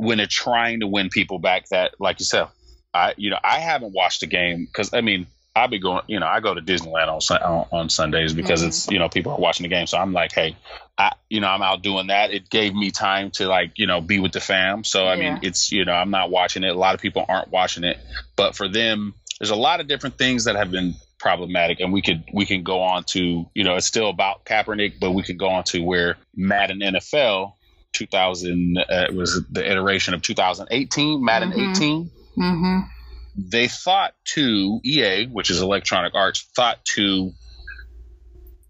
when 0.01 0.17
they're 0.19 0.27
trying 0.27 0.81
to 0.81 0.87
win 0.87 1.11
people 1.11 1.39
back 1.39 1.69
that, 1.71 1.93
like 2.01 2.21
you 2.21 2.25
said, 2.25 2.49
I, 2.95 3.13
you 3.19 3.29
know, 3.31 3.39
I 3.45 3.59
haven't 3.59 3.93
watched 3.93 4.23
a 4.23 4.27
game 4.27 4.65
because 4.65 4.95
I 4.95 5.03
mean, 5.03 5.27
I'll 5.55 5.69
be 5.69 5.79
going, 5.79 6.03
you 6.07 6.19
know, 6.21 6.27
I 6.27 6.41
go 6.41 6.55
to 6.55 6.61
Disneyland 6.63 7.09
on, 7.09 7.21
on, 7.43 7.67
on 7.71 7.89
Sundays 7.91 8.33
because 8.33 8.63
Mhm. 8.63 8.69
it's, 8.69 8.89
you 8.91 8.99
know, 8.99 9.09
people 9.09 9.33
are 9.33 9.39
watching 9.39 9.65
the 9.65 9.69
game. 9.69 9.87
So 9.87 9.99
I'm 9.99 10.13
like, 10.13 10.33
hey, 10.33 10.57
I, 10.97 11.13
you 11.29 11.41
know, 11.41 11.49
I'm 11.49 11.61
out 11.61 11.83
doing 11.83 12.07
that. 12.07 12.31
It 12.33 12.49
gave 12.49 12.73
me 12.75 12.91
time 12.91 13.31
to 13.33 13.47
like, 13.47 13.73
you 13.77 13.87
know, 13.87 14.01
be 14.01 14.21
with 14.21 14.33
the 14.33 14.41
fam. 14.41 14.85
So 14.85 15.07
I 15.07 15.15
Yeah. 15.15 15.21
mean, 15.35 15.39
it's, 15.43 15.71
you 15.71 15.85
know, 15.85 15.93
I'm 15.93 16.11
not 16.11 16.31
watching 16.31 16.65
it. 16.65 16.69
A 16.69 16.79
lot 16.79 16.95
of 16.95 17.01
people 17.01 17.27
aren't 17.29 17.51
watching 17.51 17.85
it, 17.85 17.99
but 18.37 18.57
for 18.57 18.69
them, 18.69 19.15
there's 19.39 19.51
a 19.51 19.57
lot 19.57 19.81
of 19.81 19.87
different 19.89 20.17
things 20.19 20.45
that 20.45 20.57
have 20.57 20.71
been 20.71 20.95
problematic, 21.19 21.81
and 21.81 21.93
we 21.93 22.01
could 22.01 22.25
we 22.33 22.47
can 22.47 22.63
go 22.63 22.81
on 22.83 23.05
to, 23.05 23.47
you 23.55 23.65
know, 23.65 23.77
it's 23.77 23.87
still 23.87 24.09
about 24.09 24.45
Kaepernick, 24.47 24.95
but 25.01 25.11
we 25.13 25.23
could 25.23 25.39
go 25.39 25.49
on 25.49 25.65
to 25.65 25.81
where 25.81 26.17
Madden 26.35 26.81
NFL 26.81 27.55
2000 27.93 28.79
uh, 28.79 29.07
was 29.13 29.43
the 29.51 29.69
iteration 29.71 30.15
of 30.15 30.23
2018, 30.23 31.25
Madden 31.25 31.53
Mhm. 31.53 31.71
18 31.77 32.11
mm-hmm 32.37 32.79
they 33.37 33.69
thought 33.69 34.13
to 34.25 34.81
EA, 34.85 35.27
which 35.27 35.51
is 35.51 35.63
Electronic 35.63 36.15
Arts, 36.15 36.47
thought 36.57 36.85
to 36.97 37.31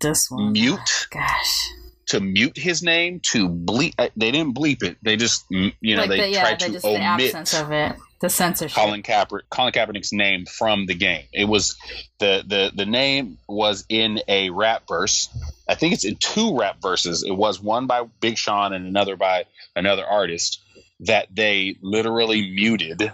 this 0.01 0.27
one 0.31 0.53
mute 0.53 1.07
gosh 1.11 1.71
to 2.07 2.21
mute 2.21 2.57
his 2.57 2.83
name 2.83 3.21
to 3.33 3.49
bleep. 3.49 3.95
uh, 3.99 4.09
They 4.17 4.31
didn't 4.31 4.55
bleep 4.55 4.83
it. 4.83 4.97
They 5.03 5.17
just 5.17 5.45
you 5.51 5.73
know 5.97 6.03
like 6.03 6.11
they 6.11 6.21
the, 6.21 6.29
yeah 6.29 6.41
tried 6.43 6.61
to 6.61 6.73
just 6.73 6.83
the 6.83 6.89
omit 6.91 7.35
absence 7.35 7.55
of 7.55 7.73
it 7.73 7.97
the 8.21 8.29
censorship 8.29 8.77
Colin 8.77 9.03
Kaepernick, 9.03 9.43
Colin 9.51 9.73
Kaepernick's 9.73 10.13
name 10.13 10.45
from 10.45 10.87
the 10.87 10.95
game. 10.95 11.25
It 11.33 11.47
was 11.47 11.77
the 12.19 12.45
the 12.47 12.71
the 12.75 12.87
name 12.87 13.39
was 13.49 13.85
in 13.89 14.21
a 14.29 14.51
rap 14.51 14.83
verse. 14.87 15.29
I 15.69 15.75
think 15.75 15.95
it's 15.95 16.05
in 16.05 16.17
two 16.17 16.59
rap 16.59 16.83
verses. 16.83 17.25
It 17.27 17.33
was 17.33 17.63
one 17.63 17.87
by 17.87 18.05
Big 18.21 18.37
Sean 18.37 18.73
and 18.73 18.87
another 18.87 19.17
by 19.17 19.45
another 19.75 20.05
artist 20.05 20.63
that 21.01 21.29
they 21.35 21.77
literally 21.81 22.51
muted, 22.51 23.11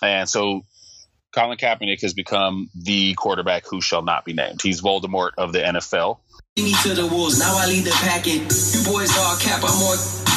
and 0.00 0.28
so 0.28 0.62
Colin 1.34 1.58
Kaepernick 1.58 2.00
has 2.02 2.14
become 2.14 2.70
the 2.74 3.14
quarterback 3.14 3.64
who 3.68 3.80
shall 3.80 4.02
not 4.02 4.24
be 4.24 4.32
named. 4.32 4.62
He's 4.62 4.80
Voldemort 4.80 5.30
of 5.36 5.52
the 5.52 5.60
NFL. 5.60 6.18
me 6.56 6.74
to 6.82 6.94
the 6.94 7.06
wolves. 7.06 7.38
Now 7.38 7.58
I 7.58 7.66
lead 7.66 7.84
the 7.84 7.90
packet. 7.90 8.40
You 8.40 8.84
boys 8.84 9.16
all 9.18 9.36
cap. 9.36 9.62
I'm 9.64 9.78
more. 9.78 10.27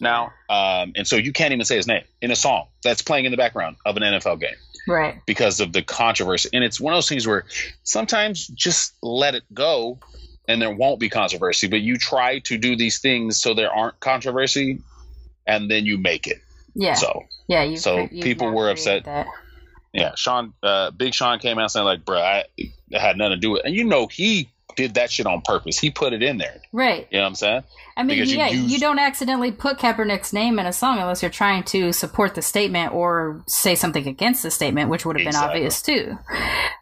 Now, 0.00 0.32
um, 0.48 0.92
and 0.96 1.06
so 1.06 1.16
you 1.16 1.32
can't 1.32 1.52
even 1.52 1.64
say 1.64 1.76
his 1.76 1.86
name 1.86 2.04
in 2.22 2.30
a 2.30 2.36
song 2.36 2.66
that's 2.82 3.02
playing 3.02 3.24
in 3.24 3.30
the 3.30 3.36
background 3.36 3.76
of 3.84 3.96
an 3.96 4.02
NFL 4.02 4.40
game. 4.40 4.54
right 4.86 5.20
because 5.26 5.60
of 5.60 5.72
the 5.72 5.82
controversy. 5.82 6.48
And 6.52 6.64
it's 6.64 6.80
one 6.80 6.92
of 6.94 6.96
those 6.96 7.08
things 7.08 7.26
where 7.26 7.44
sometimes 7.82 8.46
just 8.48 8.94
let 9.02 9.34
it 9.34 9.42
go 9.52 9.98
and 10.48 10.62
there 10.62 10.74
won't 10.74 10.98
be 10.98 11.08
controversy, 11.10 11.68
but 11.68 11.80
you 11.80 11.96
try 11.98 12.38
to 12.40 12.56
do 12.56 12.74
these 12.76 12.98
things 13.00 13.36
so 13.40 13.52
there 13.54 13.70
aren't 13.72 13.98
controversy 14.00 14.80
and 15.46 15.70
then 15.70 15.84
you 15.84 15.98
make 15.98 16.26
it. 16.26 16.38
yeah 16.74 16.94
So, 16.94 17.24
yeah 17.48 17.64
you 17.64 17.76
so 17.76 18.08
you 18.10 18.22
people 18.22 18.50
were 18.52 18.70
upset. 18.70 19.04
that. 19.04 19.26
yeah, 19.92 20.12
Sean, 20.14 20.54
uh, 20.62 20.90
Big 20.92 21.12
Sean 21.12 21.38
came 21.38 21.58
out 21.58 21.70
saying, 21.70 21.84
like, 21.86 22.04
bruh, 22.04 22.22
I, 22.22 22.44
it 22.56 22.70
had 23.00 23.16
nothing 23.16 23.32
to 23.32 23.36
do 23.36 23.50
with 23.50 23.60
it. 23.60 23.66
And 23.66 23.74
you 23.74 23.84
know, 23.84 24.06
he 24.06 24.48
did 24.76 24.94
that 24.94 25.10
shit 25.10 25.26
on 25.26 25.40
purpose. 25.42 25.78
He 25.78 25.90
put 25.90 26.12
it 26.12 26.22
in 26.22 26.38
there. 26.38 26.60
right 26.72 27.08
You 27.10 27.18
know 27.18 27.24
what 27.24 27.28
I'm 27.30 27.34
saying? 27.34 27.62
I 27.96 28.02
mean, 28.04 28.16
Because 28.18 28.30
you 28.32 28.38
yeah, 28.38 28.48
you, 28.48 28.60
use- 28.62 28.80
don't 28.80 28.98
accidentally 29.00 29.50
put 29.50 29.78
Kaepernick's 29.78 30.32
name 30.32 30.58
in 30.60 30.66
a 30.66 30.72
song 30.72 30.98
unless 30.98 31.20
you're 31.20 31.30
trying 31.32 31.64
to 31.64 31.92
support 31.92 32.36
the 32.36 32.42
statement 32.42 32.92
or 32.94 33.42
say 33.46 33.74
something 33.74 34.06
against 34.06 34.44
the 34.44 34.50
statement, 34.52 34.88
which 34.88 35.04
would 35.04 35.16
have 35.16 35.24
been 35.24 35.28
Exactly. 35.28 35.56
obvious 35.66 35.82
too. 35.82 36.16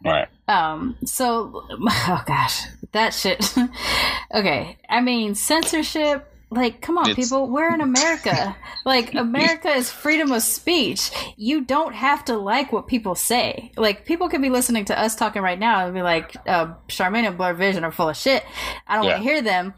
Right. 0.05 0.27
Um, 0.47 0.95
so, 1.05 1.63
oh 1.71 2.23
gosh, 2.27 2.61
that 2.91 3.13
shit. 3.15 3.51
okay, 4.33 4.77
I 4.89 5.01
mean, 5.01 5.33
censorship. 5.33 6.31
Like, 6.49 6.81
come 6.81 6.97
on, 6.97 7.09
It's- 7.09 7.27
people. 7.27 7.49
We're 7.49 7.73
in 7.73 7.81
America. 7.81 8.55
like, 8.85 9.13
America 9.13 9.69
is 9.69 9.91
freedom 9.91 10.31
of 10.31 10.41
speech. 10.43 11.11
You 11.35 11.65
don't 11.65 11.93
have 11.93 12.23
to 12.25 12.37
like 12.37 12.71
what 12.71 12.87
people 12.87 13.15
say. 13.15 13.71
Like, 13.75 14.05
people 14.05 14.29
could 14.29 14.41
be 14.41 14.49
listening 14.49 14.85
to 14.85 14.97
us 14.97 15.15
talking 15.15 15.41
right 15.41 15.59
now 15.59 15.85
and 15.85 15.93
be 15.93 16.01
like, 16.01 16.35
uh, 16.47 16.73
Sharmane 16.87 17.27
and 17.27 17.37
BlerdVision 17.37 17.83
are 17.83 17.91
full 17.91 18.07
of 18.09 18.15
shit. 18.15 18.43
I 18.87 18.95
don't 18.95 19.05
want 19.05 19.17
to 19.17 19.23
hear 19.23 19.41
them. 19.41 19.73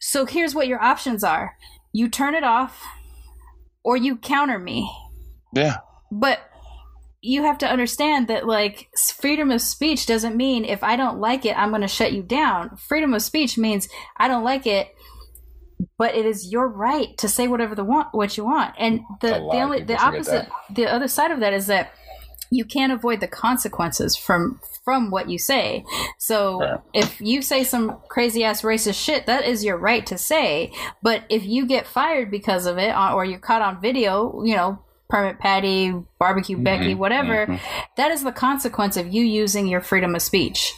So, 0.00 0.26
here's 0.26 0.54
what 0.54 0.66
your 0.66 0.82
options 0.82 1.22
are 1.22 1.56
you 1.92 2.08
turn 2.08 2.34
it 2.34 2.42
off 2.44 2.82
or 3.84 3.96
you 3.96 4.16
counter 4.16 4.58
me 4.58 4.90
Yeah. 5.54 5.76
but 6.10 6.40
you 7.22 7.44
have 7.44 7.56
to 7.58 7.66
understand 7.70 8.28
that 8.28 8.46
like 8.46 8.88
freedom 9.16 9.50
of 9.50 9.60
speech 9.62 10.04
doesn't 10.04 10.36
mean 10.36 10.64
if 10.64 10.82
i 10.82 10.96
don't 10.96 11.20
like 11.20 11.46
it 11.46 11.56
i'm 11.56 11.70
going 11.70 11.80
to 11.82 11.88
shut 11.88 12.12
you 12.12 12.22
down 12.22 12.76
freedom 12.76 13.14
of 13.14 13.22
speech 13.22 13.56
means 13.56 13.88
i 14.16 14.26
don't 14.28 14.44
like 14.44 14.66
it 14.66 14.88
but 15.98 16.14
it 16.14 16.26
is 16.26 16.50
your 16.52 16.68
right 16.68 17.16
to 17.18 17.28
say 17.28 17.48
whatever 17.48 17.74
the 17.74 17.84
want 17.84 18.08
what 18.12 18.36
you 18.36 18.44
want. 18.44 18.74
And 18.78 19.00
the 19.20 19.28
the 19.28 19.60
only 19.60 19.82
the 19.82 19.96
opposite 19.96 20.48
the 20.70 20.86
other 20.86 21.08
side 21.08 21.30
of 21.30 21.40
that 21.40 21.52
is 21.52 21.66
that 21.66 21.92
you 22.50 22.64
can't 22.64 22.92
avoid 22.92 23.20
the 23.20 23.26
consequences 23.28 24.16
from 24.16 24.60
from 24.84 25.10
what 25.10 25.28
you 25.30 25.38
say. 25.38 25.84
So 26.18 26.60
Right. 26.60 26.80
if 26.92 27.20
you 27.20 27.40
say 27.42 27.64
some 27.64 27.98
crazy 28.08 28.44
ass 28.44 28.62
racist 28.62 29.02
shit 29.02 29.26
that 29.26 29.44
is 29.44 29.64
your 29.64 29.76
right 29.78 30.04
to 30.06 30.18
say. 30.18 30.72
But 31.02 31.24
if 31.30 31.44
you 31.44 31.66
get 31.66 31.86
fired 31.86 32.30
because 32.30 32.66
of 32.66 32.78
it 32.78 32.90
uh, 32.90 33.14
or 33.14 33.24
you're 33.24 33.38
caught 33.38 33.62
on 33.62 33.80
video 33.80 34.42
you 34.44 34.54
know 34.54 34.78
permit 35.08 35.38
patty 35.38 35.92
barbecue 36.18 36.56
becky 36.56 36.94
Mhm, 36.94 36.98
whatever 36.98 37.46
mhm. 37.46 37.60
that 37.96 38.10
is 38.10 38.24
the 38.24 38.32
consequence 38.32 38.96
of 38.96 39.12
you 39.12 39.22
using 39.22 39.66
your 39.66 39.80
freedom 39.80 40.14
of 40.14 40.22
speech. 40.22 40.72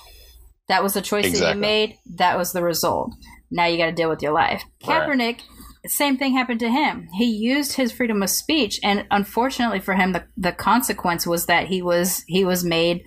That 0.68 0.82
was 0.82 0.94
the 0.94 1.02
choice 1.02 1.38
that 1.38 1.54
you 1.54 1.60
made. 1.60 1.96
That 2.16 2.36
was 2.36 2.52
the 2.52 2.62
result 2.62 3.12
now 3.50 3.66
you 3.66 3.78
got 3.78 3.86
to 3.86 3.92
deal 3.92 4.08
with 4.10 4.22
your 4.22 4.32
life 4.32 4.62
Right. 4.86 5.02
kaepernick 5.08 5.40
same 5.88 6.16
thing 6.16 6.32
happened 6.32 6.58
to 6.60 6.68
him. 6.68 7.08
He 7.14 7.26
used 7.26 7.74
his 7.74 7.92
freedom 7.92 8.20
of 8.22 8.30
speech, 8.30 8.80
and 8.82 9.06
unfortunately 9.10 9.78
for 9.80 9.94
him, 9.94 10.14
the, 10.14 10.24
the 10.36 10.50
consequence 10.52 11.26
was 11.26 11.46
that 11.46 11.68
he 11.68 11.80
was 11.80 12.24
he 12.26 12.44
was 12.44 12.64
made 12.64 13.04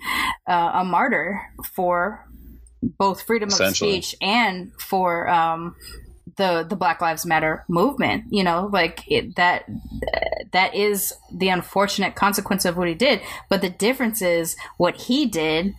uh, 0.48 0.70
a 0.76 0.84
martyr 0.84 1.40
for 1.74 2.26
both 2.82 3.22
freedom 3.22 3.50
of 3.50 3.58
speech 3.76 4.14
and 4.22 4.72
for 4.80 5.28
um, 5.28 5.76
the 6.36 6.64
the 6.66 6.76
Black 6.76 7.00
Lives 7.02 7.26
Matter 7.26 7.64
movement. 7.68 8.24
You 8.30 8.44
know, 8.44 8.70
like 8.72 9.04
it, 9.08 9.36
that 9.36 9.64
that 10.52 10.74
is 10.74 11.12
the 11.30 11.48
unfortunate 11.50 12.14
consequence 12.14 12.64
of 12.64 12.78
what 12.78 12.88
he 12.88 12.94
did. 12.94 13.20
But 13.50 13.60
the 13.60 13.68
difference 13.70 14.22
is 14.22 14.56
what 14.78 14.96
he 14.96 15.26
did 15.26 15.74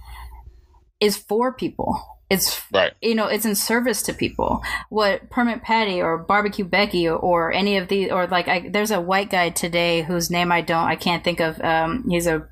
is 0.99 1.17
for 1.17 1.51
people. 1.51 1.99
It's 2.31 2.61
Right. 2.73 2.93
you 3.01 3.13
know 3.13 3.27
it's 3.27 3.45
in 3.45 3.55
service 3.55 4.01
to 4.03 4.13
people. 4.13 4.61
What 4.89 5.29
Permit 5.29 5.61
Patty 5.63 6.01
or 6.01 6.17
Barbecue 6.17 6.63
Becky 6.65 7.07
or, 7.07 7.17
or 7.17 7.51
any 7.51 7.77
of 7.77 7.87
these 7.89 8.09
or 8.11 8.25
like 8.27 8.47
I, 8.47 8.69
there's 8.69 8.91
a 8.91 9.01
white 9.01 9.29
guy 9.29 9.49
today 9.49 10.01
whose 10.03 10.31
name 10.31 10.51
I 10.51 10.61
don't 10.61 10.85
I 10.87 10.95
can't 10.95 11.23
think 11.23 11.39
of. 11.41 11.59
Um, 11.61 12.05
he's 12.09 12.27
a 12.27 12.47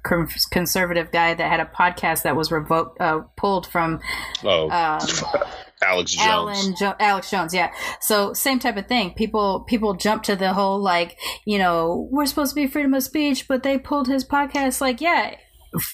conservative 0.51 1.11
guy 1.11 1.33
that 1.33 1.49
had 1.49 1.59
a 1.61 1.65
podcast 1.65 2.23
that 2.23 2.35
was 2.35 2.51
revoked 2.51 2.99
uh, 2.99 3.21
pulled 3.37 3.67
from 3.67 3.99
Oh, 4.43 4.69
um, 4.69 4.99
Alex 5.81 6.11
Jones. 6.11 6.57
Alan 6.59 6.75
jo- 6.77 6.95
Alex 6.99 7.31
Jones, 7.31 7.53
yeah. 7.53 7.71
So 8.01 8.33
same 8.33 8.59
type 8.59 8.75
of 8.75 8.87
thing. 8.87 9.13
People 9.13 9.61
people 9.61 9.93
jump 9.93 10.23
to 10.23 10.35
the 10.35 10.51
whole 10.53 10.77
like, 10.79 11.17
you 11.45 11.57
know, 11.57 12.09
we're 12.11 12.25
supposed 12.25 12.51
to 12.51 12.55
be 12.55 12.67
freedom 12.67 12.93
of 12.93 13.03
speech, 13.03 13.47
but 13.47 13.63
they 13.63 13.77
pulled 13.77 14.07
his 14.09 14.25
podcast. 14.25 14.81
Like, 14.81 14.99
yeah, 14.99 15.35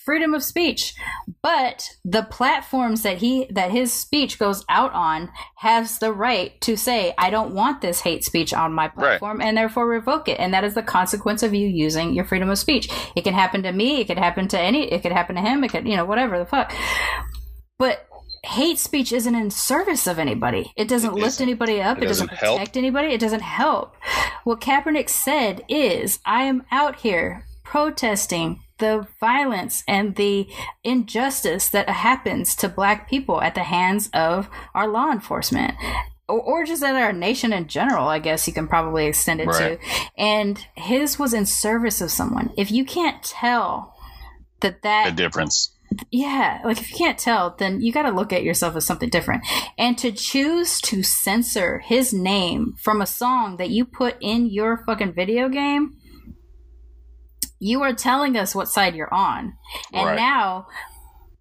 freedom 0.05 0.33
of 0.33 0.43
speech, 0.43 0.93
but 1.41 1.89
the 2.03 2.23
platforms 2.23 3.01
that 3.03 3.17
he 3.17 3.47
that 3.51 3.71
his 3.71 3.91
speech 3.91 4.39
goes 4.39 4.63
out 4.69 4.93
on 4.93 5.29
has 5.57 5.99
the 5.99 6.13
right 6.13 6.59
to 6.61 6.77
say, 6.77 7.13
I 7.17 7.29
don't 7.29 7.53
want 7.53 7.81
this 7.81 8.01
hate 8.01 8.23
speech 8.23 8.53
on 8.53 8.73
my 8.73 8.87
platform, 8.87 9.41
and 9.41 9.57
therefore 9.57 9.87
revoke 9.87 10.27
it. 10.27 10.39
And 10.39 10.53
that 10.53 10.63
is 10.63 10.73
the 10.75 10.83
consequence 10.83 11.43
of 11.43 11.53
you 11.53 11.67
using 11.67 12.13
your 12.13 12.25
freedom 12.25 12.49
of 12.49 12.57
speech. 12.57 12.89
It 13.15 13.23
can 13.23 13.33
happen 13.33 13.63
to 13.63 13.71
me. 13.71 14.01
It 14.01 14.05
could 14.07 14.17
happen 14.17 14.47
to 14.49 14.59
any. 14.59 14.91
It 14.91 15.01
could 15.01 15.11
happen 15.11 15.35
to 15.35 15.41
him. 15.41 15.63
It 15.63 15.71
could, 15.71 15.87
you 15.87 15.97
know, 15.97 16.05
whatever 16.05 16.39
the 16.39 16.45
fuck. 16.45 16.71
But 17.77 18.07
hate 18.43 18.77
speech 18.79 19.11
isn't 19.11 19.35
in 19.35 19.49
service 19.49 20.05
of 20.07 20.19
anybody. 20.19 20.71
It 20.77 20.87
doesn't 20.87 21.17
It 21.17 21.21
lift 21.21 21.41
anybody 21.41 21.81
up. 21.81 21.97
It 21.97 22.03
It, 22.03 22.07
doesn't, 22.07 22.27
doesn't 22.27 22.39
help. 22.45 22.59
protect 22.59 22.77
anybody. 22.77 23.07
It 23.07 23.19
doesn't 23.19 23.41
help. 23.41 23.95
What 24.43 24.61
Kaepernick 24.61 25.09
said 25.09 25.63
is, 25.67 26.19
I 26.25 26.43
am 26.43 26.63
out 26.71 26.97
here 26.97 27.45
protesting 27.63 28.59
the 28.77 29.07
violence 29.19 29.83
and 29.87 30.15
the 30.15 30.47
injustice 30.83 31.69
that 31.69 31.89
happens 31.89 32.55
to 32.57 32.69
black 32.69 33.09
people 33.09 33.41
at 33.41 33.55
the 33.55 33.63
hands 33.63 34.09
of 34.13 34.49
our 34.73 34.87
law 34.87 35.11
enforcement. 35.11 35.73
Or, 36.27 36.41
or 36.41 36.65
just 36.65 36.83
at 36.83 36.95
our 36.95 37.13
nation 37.13 37.53
in 37.53 37.67
general, 37.67 38.07
I 38.07 38.19
guess 38.19 38.47
you 38.47 38.53
can 38.53 38.67
probably 38.67 39.05
extend 39.05 39.41
it 39.41 39.47
Right. 39.47 39.79
to. 39.79 39.87
And 40.17 40.57
his 40.75 41.19
was 41.19 41.33
in 41.33 41.45
service 41.45 42.01
of 42.01 42.09
someone. 42.11 42.51
If 42.57 42.71
you 42.71 42.83
can't 42.83 43.21
tell 43.23 43.93
that 44.61 44.81
that 44.81 45.05
The 45.05 45.11
difference. 45.23 45.71
yeah, 46.11 46.61
like 46.65 46.79
if 46.79 46.89
you 46.91 46.97
can't 46.97 47.19
tell, 47.19 47.55
then 47.59 47.79
you 47.81 47.91
got 47.93 48.03
to 48.03 48.09
look 48.15 48.33
at 48.33 48.43
yourself 48.43 48.75
as 48.75 48.85
something 48.87 49.09
different. 49.09 49.43
And 49.77 49.97
to 49.99 50.11
choose 50.11 50.81
to 50.81 51.03
censor 51.03 51.79
his 51.79 52.11
name 52.11 52.73
from 52.81 53.01
a 53.01 53.05
song 53.05 53.57
that 53.57 53.69
you 53.69 53.85
put 53.85 54.15
in 54.19 54.47
your 54.47 54.77
fucking 54.85 55.13
video 55.13 55.47
game, 55.47 55.97
you 57.65 57.81
are 57.81 57.93
telling 57.93 58.37
us 58.37 58.53
what 58.53 58.67
side 58.67 58.95
you're 58.95 59.11
on. 59.13 59.57
And 59.91 60.05
Right. 60.09 60.15
now, 60.15 60.67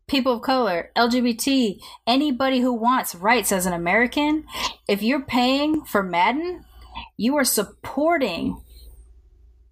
people 0.07 0.33
of 0.37 0.43
color, 0.43 0.91
LGBT, 0.97 1.79
anybody 2.07 2.61
who 2.61 2.73
wants 2.73 3.15
rights 3.15 3.53
as 3.53 3.67
an 3.67 3.75
American, 3.75 4.45
if 4.89 5.03
you're 5.03 5.21
paying 5.39 5.85
for 5.85 6.03
Madden, 6.03 6.65
you 7.19 7.37
are 7.37 7.45
supporting 7.45 8.57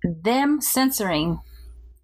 them 0.04 0.60
censoring 0.60 1.40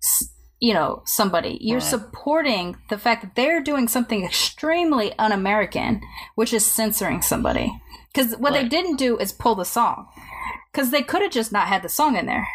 s- 0.02 0.30
you 0.60 0.72
know 0.72 1.02
somebody. 1.04 1.58
You're 1.60 1.80
supporting 1.80 2.76
the 2.88 2.98
fact 2.98 3.22
that 3.22 3.34
they're 3.34 3.60
doing 3.62 3.86
something 3.86 4.24
extremely 4.24 5.12
un-american 5.18 6.00
which 6.36 6.52
is 6.52 6.64
censoring 6.64 7.20
somebody. 7.22 7.70
Because 8.12 8.34
what 8.36 8.52
they 8.54 8.66
didn't 8.66 8.96
do 8.96 9.18
is 9.18 9.30
pull 9.32 9.54
the 9.56 9.64
song. 9.64 10.06
Because 10.72 10.90
they 10.90 11.02
could 11.02 11.22
have 11.22 11.30
just 11.32 11.52
not 11.52 11.68
had 11.68 11.82
the 11.82 11.88
song 11.88 12.16
in 12.16 12.26
there 12.26 12.48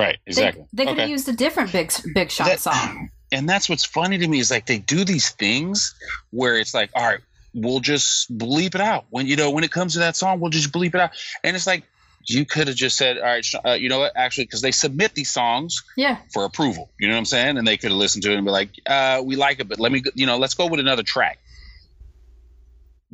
Right. 0.00 0.18
Exactly. 0.26 0.64
they 0.72 0.84
could 0.84 0.96
have 0.98 1.04
Okay. 1.04 1.10
used 1.10 1.28
a 1.28 1.32
different 1.32 1.72
big 1.72 1.92
big 2.14 2.30
shot 2.30 2.46
That- 2.48 2.60
song 2.60 3.10
and 3.32 3.48
that's 3.48 3.68
what's 3.68 3.84
funny 3.84 4.18
to 4.18 4.26
me 4.26 4.40
is 4.40 4.50
like 4.50 4.66
they 4.66 4.78
do 4.78 5.04
these 5.04 5.30
things 5.30 5.94
where 6.30 6.56
it's 6.58 6.74
like, 6.74 6.90
all 6.96 7.06
right, 7.06 7.20
we'll 7.54 7.78
just 7.80 8.36
bleep 8.36 8.74
it 8.74 8.80
out. 8.80 9.04
When 9.10 9.26
you 9.26 9.36
know 9.36 9.50
when 9.50 9.62
it 9.62 9.70
comes 9.70 9.92
to 9.94 10.00
that 10.00 10.16
song, 10.16 10.40
we'll 10.40 10.50
just 10.50 10.72
bleep 10.72 10.94
it 10.96 11.00
out. 11.00 11.10
And 11.44 11.54
it's 11.54 11.66
like 11.66 11.84
you 12.26 12.44
could 12.44 12.66
have 12.66 12.76
just 12.76 12.96
said, 12.96 13.18
all 13.18 13.24
right, 13.24 13.46
uh, 13.64 13.70
you 13.72 13.88
know 13.88 14.00
what? 14.00 14.12
Actually, 14.16 14.44
because 14.44 14.62
they 14.62 14.72
submit 14.72 15.14
these 15.14 15.30
songs 15.30 15.84
yeah 15.96 16.18
for 16.32 16.44
approval. 16.44 16.90
You 16.98 17.06
know 17.08 17.14
what 17.14 17.18
I'm 17.20 17.24
saying? 17.24 17.56
And 17.56 17.66
they 17.66 17.76
could 17.76 17.90
have 17.90 17.98
listened 17.98 18.24
to 18.24 18.32
it 18.32 18.36
and 18.36 18.44
be 18.44 18.50
like, 18.50 18.70
uh, 18.86 19.22
we 19.24 19.36
like 19.36 19.60
it, 19.60 19.68
but 19.68 19.78
let 19.78 19.92
me, 19.92 20.02
you 20.14 20.26
know, 20.26 20.36
let's 20.36 20.54
go 20.54 20.66
with 20.66 20.80
another 20.80 21.02
track. 21.04 21.38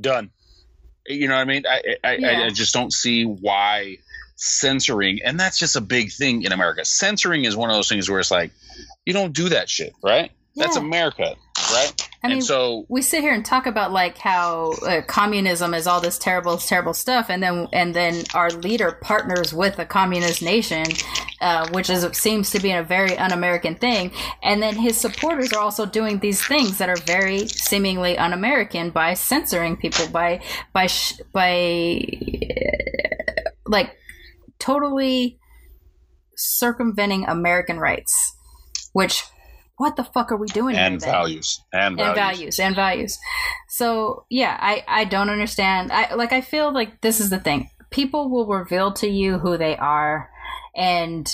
Done. 0.00 0.30
You 1.06 1.28
know 1.28 1.34
what 1.34 1.40
I 1.42 1.44
mean? 1.44 1.64
I, 1.68 1.82
I, 2.02 2.08
I, 2.16 2.44
I 2.46 2.50
just 2.50 2.74
don't 2.74 2.92
see 2.92 3.24
why 3.24 3.98
censoring, 4.36 5.20
and 5.24 5.40
that's 5.40 5.58
just 5.58 5.76
a 5.76 5.80
big 5.80 6.12
thing 6.12 6.42
in 6.42 6.52
America. 6.52 6.84
Censoring 6.84 7.44
is 7.44 7.56
one 7.56 7.70
of 7.70 7.76
those 7.76 7.88
things 7.88 8.08
where 8.08 8.20
it's 8.20 8.30
like, 8.30 8.52
you 9.04 9.12
don't 9.12 9.32
do 9.32 9.48
that 9.48 9.68
shit, 9.68 9.92
right? 10.02 10.30
That's 10.56 10.76
America, 10.76 11.36
right? 11.70 12.08
I 12.22 12.28
mean, 12.28 12.38
and 12.38 12.44
so, 12.44 12.86
we 12.88 13.02
sit 13.02 13.20
here 13.20 13.34
and 13.34 13.44
talk 13.44 13.66
about 13.66 13.92
like 13.92 14.16
how 14.16 14.72
uh, 14.86 15.02
communism 15.06 15.74
is 15.74 15.86
all 15.86 16.00
this 16.00 16.18
terrible, 16.18 16.56
terrible 16.56 16.94
stuff, 16.94 17.28
and 17.28 17.42
then 17.42 17.68
and 17.74 17.94
then 17.94 18.24
our 18.34 18.48
leader 18.48 18.92
partners 18.92 19.52
with 19.52 19.78
a 19.78 19.84
communist 19.84 20.42
nation, 20.42 20.86
uh, 21.42 21.68
which 21.72 21.90
is 21.90 22.06
seems 22.16 22.50
to 22.52 22.60
be 22.60 22.72
a 22.72 22.82
very 22.82 23.18
un-American 23.18 23.74
thing, 23.74 24.12
and 24.42 24.62
then 24.62 24.76
his 24.76 24.96
supporters 24.96 25.52
are 25.52 25.60
also 25.60 25.84
doing 25.84 26.20
these 26.20 26.44
things 26.44 26.78
that 26.78 26.88
are 26.88 26.96
very 26.96 27.46
seemingly 27.48 28.16
un-American 28.16 28.88
by 28.88 29.12
censoring 29.12 29.76
people, 29.76 30.08
by 30.08 30.40
by 30.72 30.86
sh- 30.86 31.20
by 31.32 32.00
like 33.66 33.94
totally 34.58 35.38
circumventing 36.36 37.24
American 37.26 37.78
rights, 37.78 38.34
which. 38.92 39.24
What 39.78 39.96
the 39.96 40.04
fuck 40.04 40.32
are 40.32 40.38
we 40.38 40.46
doing 40.46 40.74
and 40.74 40.98
values, 41.02 41.60
and 41.70 42.00
and 42.00 42.14
values. 42.14 42.16
values 42.16 42.58
and 42.60 42.74
values 42.74 43.18
so 43.68 44.24
yeah 44.30 44.56
i 44.58 44.82
i 44.88 45.04
don't 45.04 45.28
understand 45.28 45.92
i 45.92 46.14
like 46.14 46.32
i 46.32 46.40
feel 46.40 46.72
like 46.72 47.02
this 47.02 47.20
is 47.20 47.28
the 47.28 47.38
thing 47.38 47.68
people 47.90 48.30
will 48.30 48.46
reveal 48.46 48.94
to 48.94 49.06
you 49.06 49.36
who 49.38 49.58
they 49.58 49.76
are 49.76 50.30
and 50.74 51.28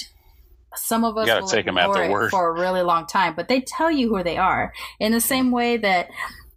some 0.74 1.04
of 1.04 1.16
us 1.16 1.28
You 1.28 1.34
gotta 1.34 1.42
will 1.42 1.48
take 1.50 1.68
'em 1.68 1.78
at 1.78 1.92
their 1.92 2.10
word. 2.10 2.32
for 2.32 2.48
a 2.48 2.60
really 2.60 2.82
long 2.82 3.06
time 3.06 3.34
but 3.36 3.46
they 3.46 3.60
tell 3.60 3.92
you 3.92 4.08
who 4.08 4.24
they 4.24 4.38
are 4.38 4.72
in 4.98 5.12
the 5.12 5.20
same 5.20 5.52
way 5.52 5.76
that 5.76 6.08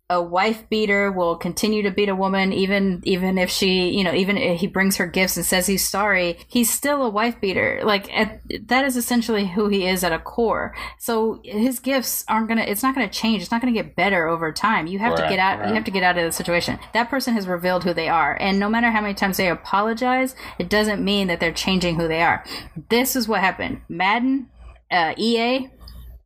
a 0.08 0.22
wife 0.22 0.70
beater 0.70 1.12
will 1.12 1.36
continue 1.36 1.82
to 1.82 1.90
beat 1.90 2.10
a 2.10 2.16
woman 2.16 2.54
even 2.54 3.02
even 3.06 3.40
if 3.40 3.50
she 3.50 3.90
you 3.90 4.04
know 4.04 4.14
even 4.14 4.38
if 4.38 4.60
he 4.60 4.68
brings 4.68 4.98
her 4.98 5.08
gifts 5.08 5.36
and 5.36 5.44
says 5.44 5.66
he's 5.66 5.88
sorry 5.88 6.38
he's 6.48 6.72
still 6.72 7.04
a 7.04 7.10
wife 7.10 7.42
beater. 7.42 7.82
Like 7.84 8.16
at, 8.16 8.40
that 8.68 8.86
is 8.86 8.98
essentially 8.98 9.48
who 9.48 9.68
he 9.68 9.88
is 9.88 10.04
at 10.04 10.14
a 10.14 10.20
core. 10.20 10.76
So 11.00 11.42
his 11.44 11.80
gifts 11.80 12.24
aren't 12.28 12.48
gonna 12.48 12.62
it's 12.62 12.84
not 12.84 12.94
gonna 12.94 13.10
change. 13.10 13.42
It's 13.42 13.50
not 13.50 13.62
gonna 13.62 13.74
get 13.74 13.96
better 13.96 14.28
over 14.28 14.52
time. 14.52 14.86
You 14.86 15.00
have 15.00 15.16
to 15.16 15.28
get 15.28 15.40
out 15.40 15.68
you 15.68 15.74
have 15.74 15.86
to 15.86 15.92
get 15.92 16.04
out 16.04 16.20
of 16.20 16.24
the 16.24 16.32
situation. 16.32 16.78
That 16.94 17.10
person 17.10 17.34
has 17.34 17.48
revealed 17.48 17.84
who 17.84 17.94
they 17.94 18.08
are. 18.08 18.38
And 18.40 18.60
no 18.60 18.70
matter 18.70 18.92
how 18.92 19.02
many 19.02 19.16
times 19.16 19.38
they 19.38 19.50
apologize 19.50 20.36
it 20.60 20.70
doesn't 20.70 21.04
mean 21.04 21.28
that 21.28 21.40
they're 21.40 21.52
changing 21.52 21.96
who 21.96 22.08
they 22.08 22.22
are. 22.22 22.46
This 22.90 23.16
is 23.16 23.28
what 23.28 23.42
happened. 23.42 23.82
Madden 23.90 24.50
uh, 24.92 25.16
ea 25.18 25.72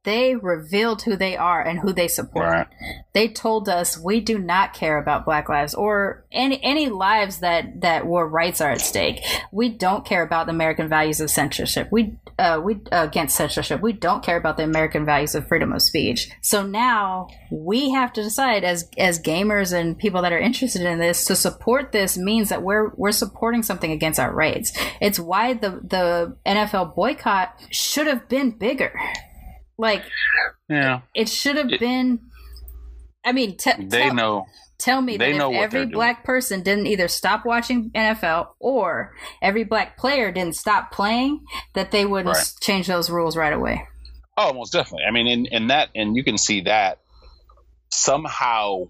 they 0.03 0.35
revealed 0.35 1.01
who 1.01 1.15
they 1.15 1.35
are 1.35 1.61
and 1.61 1.79
who 1.79 1.91
they 1.91 2.07
support. 2.07 2.45
Right. 2.45 2.67
they 3.13 3.27
told 3.27 3.67
us 3.67 3.97
we 3.97 4.21
do 4.21 4.39
not 4.39 4.73
care 4.73 4.97
about 4.97 5.25
black 5.25 5.49
lives 5.49 5.73
or 5.73 6.25
any 6.31 6.63
any 6.63 6.87
lives 6.87 7.39
that 7.39 7.81
that 7.81 8.07
where 8.07 8.25
rights 8.25 8.61
are 8.61 8.71
at 8.71 8.81
stake. 8.81 9.21
We 9.51 9.69
don't 9.69 10.05
care 10.05 10.23
about 10.23 10.45
the 10.45 10.53
american 10.53 10.87
values 10.87 11.19
of 11.19 11.29
censorship. 11.29 11.89
We 11.91 12.15
uh, 12.37 12.61
we 12.63 12.75
uh, 12.91 13.07
against 13.09 13.35
censorship. 13.35 13.81
We 13.81 13.91
don't 13.91 14.23
care 14.23 14.37
about 14.37 14.55
the 14.55 14.63
american 14.63 15.05
values 15.05 15.35
of 15.35 15.47
freedom 15.47 15.73
of 15.73 15.81
speech. 15.81 16.31
So 16.41 16.65
now 16.65 17.27
we 17.51 17.91
have 17.91 18.13
to 18.13 18.23
decide 18.23 18.63
as 18.63 18.89
as 18.97 19.21
gamers 19.21 19.73
and 19.73 19.97
people 19.97 20.21
that 20.21 20.31
are 20.31 20.39
interested 20.39 20.83
in 20.83 20.99
this 20.99 21.25
to 21.25 21.35
support 21.35 21.91
this 21.91 22.17
means 22.17 22.49
that 22.49 22.63
we're 22.63 22.89
we're 22.95 23.11
supporting 23.11 23.63
something 23.63 23.91
against 23.91 24.19
our 24.19 24.33
rights. 24.33 24.71
It's 25.01 25.19
why 25.19 25.53
the 25.55 25.81
the 25.83 26.37
nfl 26.45 26.95
boycott 26.95 27.59
should 27.69 28.07
have 28.07 28.29
been 28.29 28.51
bigger 28.51 28.93
like 29.79 30.03
Yeah, 30.69 31.01
it 31.15 31.27
should 31.29 31.55
have 31.57 31.71
It- 31.71 31.79
been 31.79 32.19
i 33.25 33.31
mean 33.31 33.57
te- 33.57 33.83
they 33.85 34.03
tell- 34.05 34.13
know. 34.13 34.45
Tell 34.77 35.01
me 35.01 35.17
They 35.17 35.33
that 35.33 35.37
know 35.37 35.51
if 35.51 35.59
every 35.63 35.79
they're 35.79 35.85
doing. 35.87 35.93
black 35.93 36.23
person 36.23 36.61
didn't 36.63 36.87
either 36.87 37.09
stop 37.09 37.45
watching 37.45 37.89
NFL 37.93 38.55
or 38.59 39.13
every 39.41 39.65
black 39.65 39.97
player 39.97 40.31
didn't 40.31 40.55
stop 40.55 40.89
playing, 40.93 41.41
that 41.73 41.91
they 41.91 42.05
wouldn't 42.05 42.33
Right. 42.33 42.51
change 42.61 42.87
those 42.87 43.09
rules 43.09 43.35
right 43.35 43.51
away. 43.51 43.85
Oh, 44.37 44.53
most 44.53 44.71
definitely. 44.71 45.03
I 45.05 45.11
mean, 45.11 45.27
in, 45.27 45.45
in 45.47 45.67
that, 45.67 45.89
and 45.95 46.15
you 46.15 46.23
can 46.23 46.37
see 46.37 46.61
that 46.61 46.99
somehow 47.91 48.85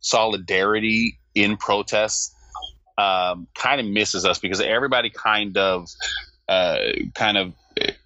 solidarity 0.00 1.18
in 1.34 1.56
protests 1.56 2.34
um, 2.98 3.48
kind 3.54 3.80
of 3.80 3.86
misses 3.86 4.26
us 4.26 4.38
because 4.38 4.60
everybody 4.60 5.08
kind 5.08 5.56
of, 5.56 5.88
uh, 6.46 6.76
kind 7.14 7.38
of 7.38 7.54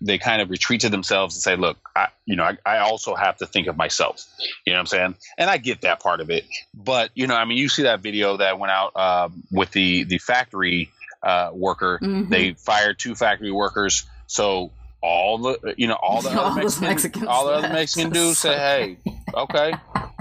they 0.06 0.18
kind 0.18 0.40
of 0.40 0.50
retreat 0.50 0.80
to 0.82 0.88
themselves 0.88 1.34
and 1.34 1.42
say, 1.42 1.56
look, 1.56 1.76
I, 1.94 2.08
you 2.24 2.36
know, 2.36 2.44
I, 2.44 2.56
I 2.64 2.78
also 2.78 3.14
have 3.14 3.36
to 3.38 3.46
think 3.46 3.66
of 3.66 3.76
myself. 3.76 4.24
You 4.64 4.72
know 4.72 4.78
what 4.78 4.80
I'm 4.80 4.86
saying? 4.86 5.14
And 5.38 5.50
I 5.50 5.58
get 5.58 5.82
that 5.82 6.00
part 6.00 6.20
of 6.20 6.30
it. 6.30 6.44
But, 6.74 7.10
you 7.14 7.26
know, 7.26 7.34
I 7.34 7.44
mean, 7.44 7.58
you 7.58 7.68
see 7.68 7.82
that 7.82 8.00
video 8.00 8.36
that 8.38 8.58
went 8.58 8.70
out 8.70 8.96
um, 8.96 9.42
with 9.50 9.70
the, 9.72 10.04
the 10.04 10.18
factory 10.18 10.90
uh, 11.22 11.50
worker. 11.52 11.98
Mhm. 12.02 12.28
They 12.28 12.52
fired 12.52 12.98
two 12.98 13.14
factory 13.14 13.50
workers. 13.50 14.04
So 14.26 14.70
all 15.02 15.38
the, 15.38 15.74
you 15.76 15.86
know, 15.88 15.94
all 16.00 16.22
the 16.22 16.30
All 16.38 16.46
other 16.46 16.62
Mexican, 16.62 16.88
Mexicans 16.88 17.26
all 17.26 17.46
the 17.46 17.52
other. 17.52 17.68
Mexican 17.68 18.10
dudes 18.12 18.38
So 18.38 18.50
say, 18.50 18.56
hey, 18.58 19.12
okay, 19.34 19.72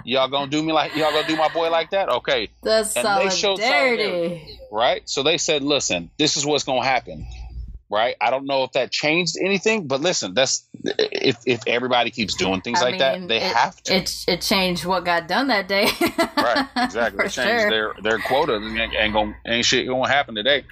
y'all 0.03 0.27
gonna 0.29 0.49
do 0.51 0.61
me 0.61 0.73
like, 0.73 0.95
y'all 0.95 1.11
gonna 1.11 1.27
do 1.27 1.35
my 1.37 1.47
boy 1.49 1.69
like 1.69 1.91
that? 1.91 2.09
Okay. 2.09 2.49
The 2.61 2.91
And 2.95 3.21
they 3.21 3.35
showed 3.35 3.59
solidarity. 3.59 4.59
Right. 4.71 5.07
So 5.09 5.23
they 5.23 5.37
said, 5.37 5.63
listen, 5.63 6.09
this 6.17 6.37
is 6.37 6.45
what's 6.45 6.63
going 6.65 6.81
to 6.81 6.87
happen. 6.87 7.25
Right. 7.89 8.15
I 8.19 8.31
don't 8.31 8.45
know 8.45 8.63
if 8.63 8.71
that 8.71 8.91
changed 8.91 9.35
anything, 9.39 9.87
but 9.87 10.01
listen, 10.01 10.33
that's 10.33 10.67
if, 10.83 11.37
if 11.45 11.61
everybody 11.67 12.09
keeps 12.09 12.33
doing 12.35 12.61
things 12.61 12.81
I 12.81 12.85
like 12.85 12.99
that, 12.99 13.27
they 13.27 13.37
it, 13.37 13.43
have 13.43 13.81
to. 13.83 13.95
It, 13.95 14.25
it 14.27 14.41
changed 14.41 14.85
what 14.85 15.05
got 15.05 15.27
done 15.27 15.47
that 15.49 15.67
day. 15.67 15.87
right. 16.35 16.67
Exactly. 16.75 17.17
For 17.17 17.23
They 17.23 17.29
changed 17.29 17.61
sure. 17.61 17.69
their, 17.69 17.93
their 18.01 18.19
quota. 18.19 18.55
Ain't, 18.55 18.93
ain't, 18.95 19.13
gonna, 19.13 19.35
ain't 19.45 19.65
shit 19.65 19.87
going 19.87 20.03
to 20.03 20.09
happen 20.09 20.33
today. 20.35 20.63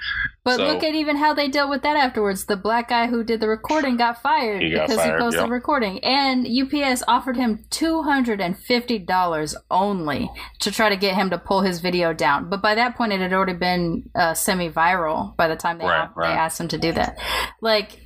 But 0.46 0.58
So- 0.58 0.66
look 0.68 0.84
at 0.84 0.94
even 0.94 1.16
how 1.16 1.34
they 1.34 1.48
dealt 1.48 1.70
with 1.70 1.84
that 1.84 1.96
afterwards. 1.96 2.46
The 2.46 2.58
black 2.58 2.90
guy 2.90 3.08
who 3.08 3.24
did 3.24 3.40
the 3.40 3.48
recording 3.48 3.96
got 3.96 4.22
fired 4.22 4.62
He 4.62 4.72
got 4.72 4.88
because 4.88 4.98
fired, 5.02 5.16
he 5.16 5.20
posted 5.22 5.40
yep. 5.40 5.48
the 5.48 5.54
recording. 5.54 6.04
And 6.04 6.46
UPS 6.46 7.02
offered 7.08 7.38
him 7.38 7.64
$250 7.70 9.56
only 9.72 10.30
to 10.60 10.72
try 10.72 10.90
to 10.90 10.98
get 10.98 11.16
him 11.16 11.30
to 11.30 11.38
pull 11.38 11.62
his 11.62 11.80
video 11.80 12.14
down. 12.14 12.50
But 12.50 12.62
by 12.62 12.76
that 12.76 12.98
point, 12.98 13.14
it 13.14 13.22
had 13.22 13.32
already 13.34 13.54
been 13.54 14.10
uh, 14.16 14.34
semi 14.34 14.70
viral 14.70 15.36
by 15.38 15.48
the 15.48 15.56
time 15.56 15.78
they, 15.78 15.86
Right, 15.86 16.10
they 16.16 16.22
right. 16.22 16.36
asked 16.38 16.60
him 16.60 16.68
to 16.70 16.78
do 16.78 16.92
that. 16.92 17.18
Like, 17.62 18.02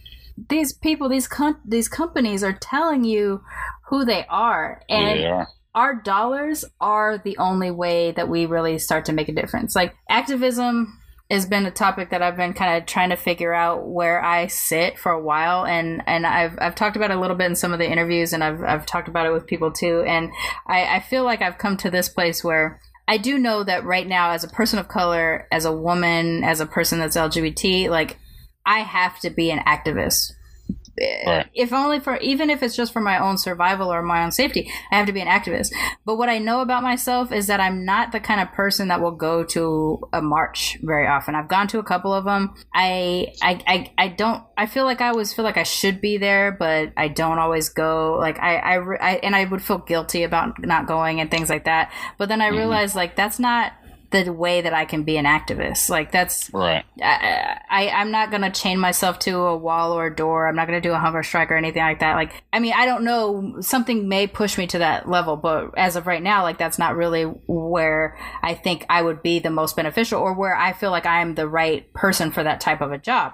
these 0.50 0.74
people, 0.74 1.10
these 1.10 1.28
com- 1.28 1.60
these 1.66 1.88
companies 1.88 2.44
are 2.44 2.54
telling 2.54 3.04
you 3.04 3.42
who 3.90 4.06
they 4.06 4.24
are. 4.30 4.84
And 4.88 5.48
our 5.74 5.96
dollars 5.96 6.64
are 6.80 7.18
the 7.18 7.38
only 7.40 7.72
way 7.72 8.12
that 8.12 8.30
we 8.30 8.46
really 8.46 8.78
start 8.78 9.06
to 9.06 9.14
make 9.14 9.30
a 9.30 9.34
difference. 9.34 9.76
Like 9.76 9.96
activism 10.10 11.00
has 11.30 11.46
been 11.46 11.66
a 11.66 11.72
topic 11.72 12.10
that 12.12 12.22
I've 12.22 12.38
been 12.38 12.54
kind 12.54 12.78
of 12.78 12.86
trying 12.86 13.10
to 13.10 13.18
figure 13.18 13.54
out 13.54 13.88
where 13.88 14.24
I 14.24 14.48
sit 14.48 14.98
for 14.98 15.12
a 15.12 15.22
while, 15.22 15.66
and 15.66 16.02
and 16.08 16.26
I've 16.26 16.58
I've 16.60 16.76
talked 16.76 16.96
about 16.96 17.12
it 17.12 17.18
a 17.18 17.20
little 17.20 17.36
bit 17.36 17.48
in 17.48 17.56
some 17.56 17.74
of 17.74 17.80
the 17.80 17.90
interviews, 17.90 18.34
and 18.34 18.44
I've 18.44 18.64
I've 18.64 18.86
talked 18.86 19.08
about 19.08 19.26
it 19.26 19.34
with 19.34 19.48
people 19.48 19.72
too, 19.72 20.04
and 20.08 20.32
I, 20.66 20.98
I 20.98 21.00
feel 21.00 21.24
like 21.24 21.42
I've 21.42 21.58
come 21.58 21.78
to 21.78 21.92
this 21.92 22.10
place 22.10 22.44
where. 22.44 22.80
I 23.10 23.18
do 23.18 23.38
know 23.38 23.64
that 23.64 23.86
right 23.86 24.06
now, 24.06 24.32
as 24.32 24.44
a 24.44 24.50
person 24.50 24.80
of 24.80 24.90
color, 24.90 25.48
as 25.50 25.64
a 25.64 25.72
woman, 25.72 26.44
as 26.44 26.60
a 26.60 26.66
person 26.66 27.00
that's 27.00 27.16
LGBT, 27.16 27.90
like 27.90 28.18
I 28.66 28.80
have 28.80 29.18
to 29.22 29.30
be 29.30 29.50
an 29.50 29.60
activist 29.60 30.34
Right. 31.00 31.42
Uh, 31.42 31.44
if 31.54 31.74
only 31.74 32.00
for 32.00 32.18
even 32.18 32.50
if 32.50 32.64
it's 32.64 32.76
just 32.76 32.92
for 32.92 33.02
my 33.02 33.20
own 33.20 33.38
survival 33.38 33.94
or 33.94 34.02
my 34.02 34.24
own 34.24 34.32
safety 34.32 34.72
i 34.92 34.98
have 34.98 35.06
to 35.06 35.14
be 35.14 35.22
an 35.22 35.28
activist. 35.28 35.72
But 36.06 36.18
what 36.18 36.30
i 36.30 36.40
know 36.40 36.62
about 36.62 36.82
myself 36.82 37.32
is 37.32 37.48
that 37.48 37.60
i'm 37.60 37.86
not 37.86 38.12
the 38.12 38.20
kind 38.20 38.42
of 38.42 38.52
person 38.54 38.88
that 38.88 39.02
will 39.02 39.12
go 39.12 39.44
to 39.44 40.08
a 40.12 40.22
march 40.22 40.78
very 40.82 41.08
often. 41.08 41.36
I've 41.36 41.48
gone 41.48 41.68
to 41.70 41.80
a 41.80 41.84
couple 41.84 42.14
of 42.14 42.26
them 42.26 42.56
i 42.74 43.34
i 43.42 43.62
i, 43.68 43.92
I 43.98 44.08
don't 44.08 44.44
i 44.58 44.66
feel 44.66 44.86
like 44.86 45.02
i 45.02 45.10
always 45.10 45.34
feel 45.34 45.46
like 45.46 45.58
i 45.58 45.64
should 45.64 46.02
be 46.02 46.18
there 46.18 46.52
but 46.52 46.94
i 46.98 47.08
don't 47.08 47.40
always 47.40 47.70
go. 47.70 48.18
Like 48.20 48.40
i 48.40 48.56
i, 48.58 48.96
I 48.96 49.16
and 49.18 49.36
i 49.36 49.46
would 49.46 49.62
feel 49.62 49.78
guilty 49.78 50.24
about 50.24 50.66
not 50.66 50.88
going 50.88 51.20
and 51.20 51.30
things 51.30 51.50
like 51.50 51.66
that. 51.66 51.92
But 52.18 52.30
then 52.30 52.42
i 52.42 52.48
mm-hmm. 52.48 52.58
realized 52.58 52.96
like 52.96 53.16
that's 53.16 53.40
not 53.40 53.74
the 54.10 54.32
way 54.32 54.62
that 54.62 54.74
I 54.74 54.86
can 54.86 55.04
be 55.04 55.18
an 55.18 55.26
activist. 55.26 55.90
Like 55.90 56.12
that's 56.12 56.50
Right. 56.54 56.86
I, 57.02 57.58
I 57.70 57.90
I'm 57.90 58.12
not 58.12 58.32
gonna 58.32 58.52
chain 58.52 58.80
myself 58.80 59.20
to 59.20 59.36
a 59.38 59.58
wall 59.58 59.94
or 59.94 60.08
a 60.08 60.16
door. 60.16 60.48
I'm 60.48 60.56
not 60.56 60.68
gonna 60.68 60.82
do 60.82 60.94
a 60.94 60.98
hunger 60.98 61.24
strike 61.24 61.52
or 61.52 61.58
anything 61.58 61.82
like 61.82 62.00
that. 62.00 62.16
Like 62.16 62.44
I 62.54 62.60
mean, 62.60 62.74
I 62.76 62.86
don't 62.86 63.04
know. 63.04 63.58
Something 63.60 64.08
may 64.08 64.28
push 64.28 64.58
me 64.58 64.68
to 64.68 64.80
that 64.80 65.10
level, 65.10 65.36
but 65.36 65.78
as 65.78 65.96
of 65.96 66.08
right 66.08 66.24
now, 66.24 66.44
like 66.44 66.58
that's 66.58 66.80
not 66.80 66.96
really 66.96 67.24
where 67.24 68.18
I 68.42 68.54
think 68.54 68.86
I 68.90 69.02
would 69.02 69.22
be 69.22 69.40
the 69.40 69.50
most 69.50 69.76
beneficial, 69.76 70.22
or 70.22 70.34
where 70.34 70.56
I 70.56 70.74
feel 70.74 70.92
like 70.92 71.06
I 71.06 71.22
am 71.22 71.36
the 71.36 71.48
right 71.48 71.92
person 71.94 72.32
for 72.32 72.44
that 72.44 72.62
type 72.62 72.82
of 72.82 72.92
a 72.92 72.98
job. 72.98 73.34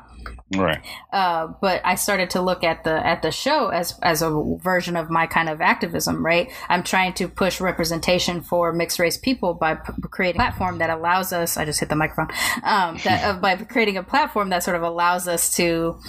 Right. 0.55 0.81
Uh, 1.11 1.47
but 1.61 1.81
I 1.83 1.95
started 1.95 2.29
to 2.31 2.41
look 2.41 2.63
at 2.63 2.83
the 2.83 3.05
at 3.05 3.21
the 3.21 3.31
show 3.31 3.69
as 3.69 3.97
as 4.01 4.21
a 4.21 4.57
version 4.61 4.95
of 4.95 5.09
my 5.09 5.25
kind 5.27 5.49
of 5.49 5.61
activism. 5.61 6.23
Right, 6.25 6.51
I'm 6.69 6.83
trying 6.83 7.13
to 7.13 7.27
push 7.27 7.59
representation 7.59 8.41
for 8.41 8.71
mixed 8.73 8.99
race 8.99 9.17
people 9.17 9.53
by 9.53 9.75
p- 9.75 9.93
creating 10.11 10.39
a 10.39 10.43
platform 10.43 10.77
that 10.79 10.89
allows 10.89 11.33
us. 11.33 11.57
I 11.57 11.65
just 11.65 11.79
hit 11.79 11.89
the 11.89 11.95
microphone. 11.95 12.35
Um, 12.63 12.97
that 13.03 13.23
uh, 13.23 13.39
by 13.39 13.55
creating 13.55 13.97
a 13.97 14.03
platform 14.03 14.49
that 14.49 14.63
sort 14.63 14.75
of 14.75 14.83
allows 14.83 15.27
us 15.27 15.55
to 15.55 15.99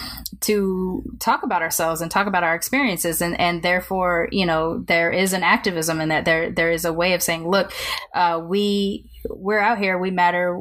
to 0.40 1.02
talk 1.20 1.42
about 1.42 1.62
ourselves 1.62 2.00
and 2.00 2.10
talk 2.10 2.26
about 2.26 2.44
our 2.44 2.54
experiences, 2.54 3.22
and 3.22 3.38
and 3.40 3.62
therefore, 3.62 4.28
you 4.30 4.46
know, 4.46 4.78
there 4.78 5.10
is 5.10 5.32
an 5.32 5.42
activism 5.42 6.00
in 6.00 6.08
that. 6.10 6.24
There 6.24 6.50
there 6.50 6.70
is 6.70 6.84
a 6.84 6.92
way 6.92 7.14
of 7.14 7.22
saying, 7.22 7.48
look, 7.48 7.72
uh, 8.14 8.42
we 8.44 9.06
we're 9.28 9.60
out 9.60 9.78
here, 9.78 9.98
we 9.98 10.10
matter. 10.10 10.58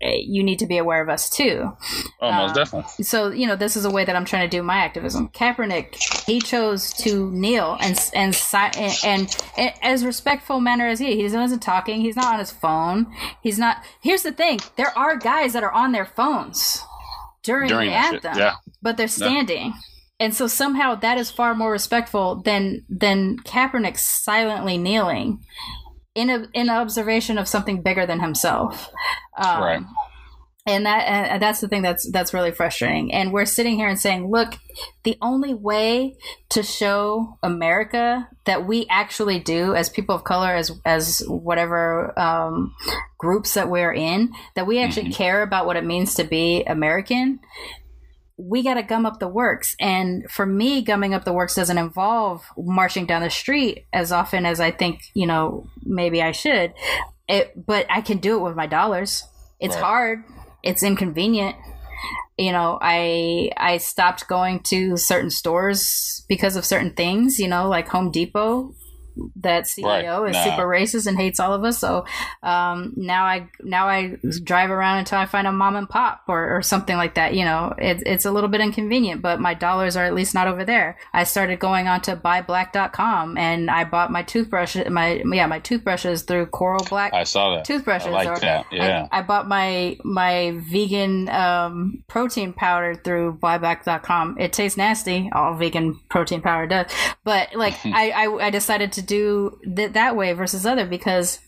You 0.00 0.42
need 0.42 0.58
to 0.60 0.66
be 0.66 0.78
aware 0.78 1.02
of 1.02 1.08
us 1.08 1.28
too 1.30 1.72
Oh, 2.20 2.32
most 2.32 2.50
Uh, 2.50 2.54
definitely. 2.54 3.04
so 3.04 3.30
you 3.30 3.46
know 3.46 3.56
this 3.56 3.76
is 3.76 3.84
a 3.84 3.90
way 3.90 4.04
that 4.04 4.14
I'm 4.16 4.24
trying 4.24 4.48
to 4.48 4.56
do 4.56 4.62
my 4.62 4.76
activism. 4.76 5.28
Kaepernick, 5.28 5.96
he 6.26 6.40
chose 6.40 6.92
to 6.94 7.30
kneel 7.32 7.76
and 7.80 7.98
and 8.14 8.34
and, 8.54 8.98
and, 9.04 9.36
and 9.56 9.72
as 9.82 10.04
respectful 10.04 10.60
manner 10.60 10.86
as 10.86 10.98
he 10.98 11.16
he 11.16 11.24
isn't 11.24 11.60
talking. 11.60 12.00
He's 12.00 12.16
not 12.16 12.32
on 12.34 12.38
his 12.38 12.50
phone. 12.52 13.06
He's 13.42 13.58
not. 13.58 13.82
Here's 14.02 14.22
the 14.22 14.32
thing: 14.32 14.60
there 14.76 14.96
are 14.98 15.16
guys 15.16 15.52
that 15.52 15.62
are 15.64 15.72
on 15.72 15.92
their 15.92 16.06
phones 16.06 16.82
during, 17.42 17.68
During 17.68 17.90
the 17.90 17.96
anthem, 17.96 18.36
yeah. 18.38 18.54
but 18.82 18.96
they're 18.96 19.08
standing. 19.08 19.74
And 20.18 20.34
so 20.34 20.46
somehow 20.46 20.94
that 20.96 21.18
is 21.18 21.30
far 21.30 21.54
more 21.54 21.70
respectful 21.70 22.36
than 22.42 22.84
than 22.88 23.36
Kaepernick 23.44 23.98
silently 23.98 24.78
kneeling 24.78 25.44
in 26.16 26.30
a 26.30 26.48
in 26.54 26.68
observation 26.70 27.38
of 27.38 27.46
something 27.46 27.82
bigger 27.82 28.06
than 28.06 28.18
himself. 28.20 28.90
Um, 29.36 29.62
Right. 29.62 29.82
and 30.66 30.86
that 30.86 31.02
and 31.06 31.42
that's 31.42 31.60
the 31.60 31.68
thing 31.68 31.82
that's 31.82 32.10
that's 32.10 32.34
really 32.34 32.50
frustrating 32.50 33.12
and 33.12 33.32
we're 33.32 33.44
sitting 33.44 33.76
here 33.76 33.86
and 33.86 34.00
saying 34.00 34.28
look 34.30 34.54
the 35.04 35.16
only 35.22 35.54
way 35.54 36.16
to 36.48 36.62
show 36.62 37.38
america 37.42 38.26
that 38.46 38.66
we 38.66 38.86
actually 38.90 39.38
do 39.38 39.74
as 39.76 39.88
people 39.90 40.14
of 40.16 40.24
color 40.24 40.52
as 40.54 40.72
as 40.84 41.22
whatever 41.28 42.18
um, 42.18 42.74
groups 43.18 43.54
that 43.54 43.68
we're 43.68 43.92
in 43.92 44.32
that 44.56 44.66
we 44.66 44.80
actually 44.80 45.12
care 45.12 45.42
about 45.42 45.66
what 45.66 45.76
it 45.76 45.84
means 45.84 46.14
to 46.14 46.24
be 46.24 46.64
american 46.64 47.38
we 48.38 48.62
got 48.62 48.74
to 48.74 48.82
gum 48.82 49.06
up 49.06 49.18
the 49.18 49.28
works. 49.28 49.74
And 49.80 50.30
for 50.30 50.44
me, 50.44 50.82
gumming 50.82 51.14
up 51.14 51.24
the 51.24 51.32
works 51.32 51.54
doesn't 51.54 51.78
involve 51.78 52.44
marching 52.56 53.06
down 53.06 53.22
the 53.22 53.30
street 53.30 53.86
as 53.92 54.12
often 54.12 54.44
as 54.44 54.60
I 54.60 54.70
think, 54.70 55.00
you 55.14 55.26
know, 55.26 55.68
maybe 55.84 56.22
I 56.22 56.32
should. 56.32 56.74
It, 57.28 57.52
but 57.66 57.86
I 57.88 58.02
can 58.02 58.18
do 58.18 58.36
it 58.36 58.42
with 58.42 58.54
my 58.54 58.66
dollars. 58.66 59.24
It's 59.58 59.74
Right. 59.76 59.84
hard. 59.84 60.24
It's 60.62 60.82
inconvenient. 60.82 61.56
You 62.36 62.52
know, 62.52 62.78
I 62.82 63.50
I 63.56 63.78
stopped 63.78 64.28
going 64.28 64.60
to 64.64 64.98
certain 64.98 65.30
stores 65.30 66.24
because 66.28 66.56
of 66.56 66.64
certain 66.66 66.92
things. 66.92 67.38
You 67.38 67.48
know, 67.48 67.68
like 67.68 67.88
Home 67.88 68.10
Depot. 68.10 68.74
That 69.36 69.64
CEO 69.64 69.84
Right. 70.22 70.30
is 70.30 70.34
Nah. 70.36 70.44
super 70.44 70.66
racist 70.66 71.06
and 71.06 71.16
hates 71.18 71.40
all 71.40 71.52
of 71.54 71.64
us. 71.64 71.78
So 71.78 72.04
um, 72.42 72.92
now 72.96 73.24
I 73.24 73.48
now 73.62 73.88
I 73.88 74.16
drive 74.44 74.70
around 74.70 74.98
until 74.98 75.18
I 75.18 75.26
find 75.26 75.46
a 75.46 75.52
mom 75.52 75.76
and 75.76 75.88
pop 75.88 76.22
or, 76.28 76.56
or 76.56 76.62
something 76.62 76.96
like 76.96 77.14
that. 77.14 77.34
You 77.34 77.44
know, 77.44 77.74
it, 77.78 78.02
it's 78.06 78.24
a 78.24 78.30
little 78.30 78.48
bit 78.48 78.60
inconvenient, 78.60 79.22
but 79.22 79.40
my 79.40 79.54
dollars 79.54 79.96
are 79.96 80.04
at 80.04 80.14
least 80.14 80.34
not 80.34 80.48
over 80.48 80.64
there. 80.64 80.98
I 81.12 81.24
started 81.24 81.58
going 81.58 81.88
on 81.88 82.00
to 82.02 82.16
buyblack.com 82.16 83.36
and 83.38 83.70
I 83.70 83.84
bought 83.84 84.10
my 84.10 84.22
toothbrush 84.22 84.76
my 84.90 85.22
yeah 85.32 85.46
my 85.46 85.58
toothbrushes 85.60 86.22
through 86.22 86.46
Coral 86.46 86.84
Black 86.88 87.12
I 87.14 87.24
saw 87.24 87.54
that. 87.56 87.64
toothbrushes. 87.64 88.08
I 88.08 88.10
like 88.10 88.28
or 88.28 88.38
that. 88.40 88.66
Yeah. 88.70 89.08
I, 89.12 89.18
I 89.18 89.22
bought 89.22 89.48
my 89.48 89.96
my 90.04 90.58
vegan 90.70 91.28
um, 91.28 92.02
protein 92.08 92.52
powder 92.52 92.94
through 92.94 93.38
buyblack.com. 93.42 94.36
It 94.38 94.52
tastes 94.52 94.76
nasty. 94.76 95.30
All 95.32 95.54
vegan 95.54 96.00
protein 96.10 96.42
powder 96.42 96.66
does, 96.66 96.86
but 97.24 97.54
like 97.54 97.74
I, 97.84 98.10
I 98.10 98.46
I 98.46 98.50
decided 98.50 98.92
to 98.94 99.02
do 99.06 99.58
th- 99.64 99.92
that 99.92 100.16
way 100.16 100.32
versus 100.32 100.66
other 100.66 100.86
because 100.86 101.40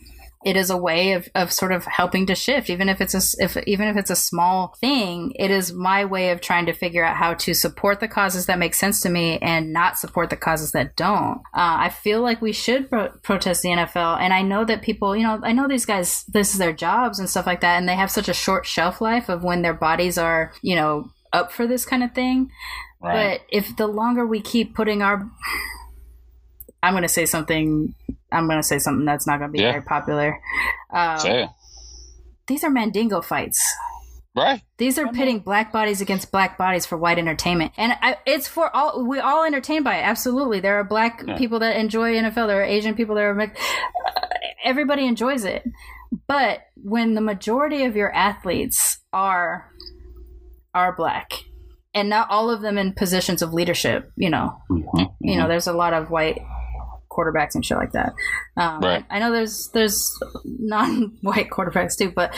it 0.45 0.57
is 0.57 0.71
a 0.71 0.77
way 0.77 1.13
of, 1.13 1.29
of 1.35 1.53
sort 1.53 1.73
of 1.73 1.85
helping 1.85 2.25
to 2.27 2.35
shift. 2.35 2.71
Even 2.71 2.89
if 2.89 3.01
it's 3.01 3.15
a 3.15 3.43
if 3.43 3.57
even 3.67 3.89
if 3.89 3.97
it's 3.97 4.11
a 4.11 4.17
small 4.17 4.77
thing 4.81 5.33
it 5.35 5.51
is 5.51 5.73
my 5.73 6.05
way 6.05 6.31
of 6.31 6.41
trying 6.41 6.67
to 6.67 6.73
figure 6.73 7.05
out 7.05 7.17
how 7.17 7.35
to 7.35 7.53
support 7.55 7.99
the 7.99 8.07
causes 8.07 8.47
that 8.47 8.59
make 8.59 8.75
sense 8.75 9.01
to 9.01 9.09
me 9.09 9.39
and 9.39 9.73
not 9.73 9.99
support 9.99 10.31
the 10.31 10.37
causes 10.37 10.73
that 10.73 10.95
don't. 10.97 11.39
Uh, 11.55 11.77
i 11.81 11.89
feel 11.89 12.23
like 12.23 12.41
we 12.41 12.53
should 12.53 12.89
pro- 12.89 13.11
protest 13.23 13.63
the 13.63 13.71
nfl 13.71 14.19
and 14.21 14.33
i 14.33 14.43
know 14.43 14.65
that 14.65 14.83
people 14.83 15.17
you 15.17 15.23
know 15.23 15.41
i 15.43 15.53
know 15.53 15.67
these 15.67 15.87
guys 15.87 16.25
this 16.29 16.53
is 16.53 16.59
their 16.59 16.73
jobs 16.73 17.19
and 17.19 17.29
stuff 17.29 17.47
like 17.47 17.61
that 17.61 17.77
and 17.77 17.89
they 17.89 17.95
have 17.95 18.11
such 18.11 18.29
a 18.29 18.35
short 18.35 18.65
shelf 18.65 19.01
life 19.01 19.29
of 19.29 19.43
when 19.43 19.63
their 19.63 19.75
bodies 19.75 20.17
are 20.17 20.53
you 20.63 20.77
know 20.77 21.11
up 21.33 21.53
for 21.53 21.67
this 21.67 21.85
kind 21.85 22.03
of 22.03 22.13
thing. 22.15 22.51
Right. 23.01 23.41
but 23.41 23.57
if 23.57 23.77
the 23.77 23.87
longer 23.87 24.27
we 24.27 24.41
keep 24.41 24.75
putting 24.75 25.03
our 25.03 25.31
i'm 26.83 26.93
going 26.93 27.03
to 27.03 27.09
say 27.09 27.27
something 27.27 27.95
i'm 28.33 28.47
going 28.47 28.59
to 28.59 28.63
say 28.67 28.79
something 28.79 29.05
that's 29.05 29.27
not 29.27 29.39
going 29.39 29.51
to 29.51 29.53
be 29.53 29.63
Yeah. 29.63 29.73
very 29.73 29.83
popular 29.83 30.41
um, 30.93 31.19
Say 31.19 31.43
it. 31.45 31.51
these 32.47 32.65
are 32.65 32.71
mandingo 32.71 33.21
fights 33.21 33.63
Right. 34.37 34.63
These 34.77 34.99
are 35.01 35.09
pitting 35.11 35.41
black 35.41 35.73
bodies 35.73 36.01
against 36.01 36.31
black 36.31 36.57
bodies 36.57 36.87
for 36.87 36.97
white 36.97 37.19
entertainment, 37.19 37.73
and 37.77 37.93
I, 38.01 38.19
it's 38.25 38.47
for 38.47 38.71
all. 38.77 39.05
We 39.05 39.19
all 39.19 39.43
entertained 39.43 39.83
by 39.85 39.97
it. 39.97 40.03
Absolutely, 40.03 40.61
there 40.61 40.77
are 40.79 40.85
black 40.85 41.25
Yeah. 41.27 41.37
people 41.37 41.59
that 41.59 41.75
enjoy 41.77 42.15
NFL. 42.15 42.47
There 42.47 42.61
are 42.61 42.65
Asian 42.65 42.95
people 42.95 43.17
There 43.17 43.31
are. 43.37 43.41
uh, 43.41 43.47
Everybody 44.63 45.07
enjoys 45.09 45.45
it, 45.45 45.65
but 46.29 46.61
when 46.77 47.15
the 47.15 47.21
majority 47.21 47.83
of 47.83 47.97
your 47.97 48.15
athletes 48.15 48.99
are 49.13 49.73
are 50.73 50.95
black, 50.95 51.33
and 51.93 52.09
not 52.09 52.31
all 52.31 52.49
of 52.49 52.61
them 52.61 52.79
in 52.79 52.93
positions 52.93 53.43
of 53.43 53.53
leadership, 53.53 54.13
you 54.15 54.31
know, 54.31 54.57
Mhm, 54.71 55.15
you 55.21 55.37
know, 55.37 55.49
there's 55.49 55.67
a 55.67 55.73
lot 55.73 55.95
of 55.95 56.11
white 56.11 56.39
quarterbacks 57.19 57.55
and 57.55 57.65
shit 57.65 57.77
like 57.79 57.93
that. 57.93 58.13
Um, 58.57 58.81
Right. 58.81 59.05
I 59.11 59.19
know 59.19 59.33
there's 59.33 59.69
there's 59.75 60.01
non-white 60.45 61.51
quarterbacks 61.51 61.97
too, 61.99 62.11
but 62.15 62.35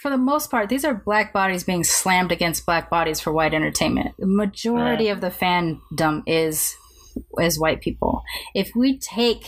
for 0.00 0.10
the 0.10 0.16
most 0.18 0.50
part, 0.50 0.68
these 0.68 0.84
are 0.84 0.94
black 0.94 1.32
bodies 1.32 1.62
being 1.64 1.84
slammed 1.84 2.32
against 2.32 2.66
black 2.66 2.90
bodies 2.90 3.20
for 3.20 3.32
white 3.32 3.54
entertainment. 3.54 4.14
The 4.18 4.26
majority 4.26 5.06
Right. 5.06 5.12
of 5.12 5.20
the 5.20 5.30
fandom 5.30 6.22
is 6.26 6.74
is 7.38 7.58
white 7.60 7.80
people. 7.80 8.22
If 8.54 8.70
we 8.74 8.98
take 8.98 9.46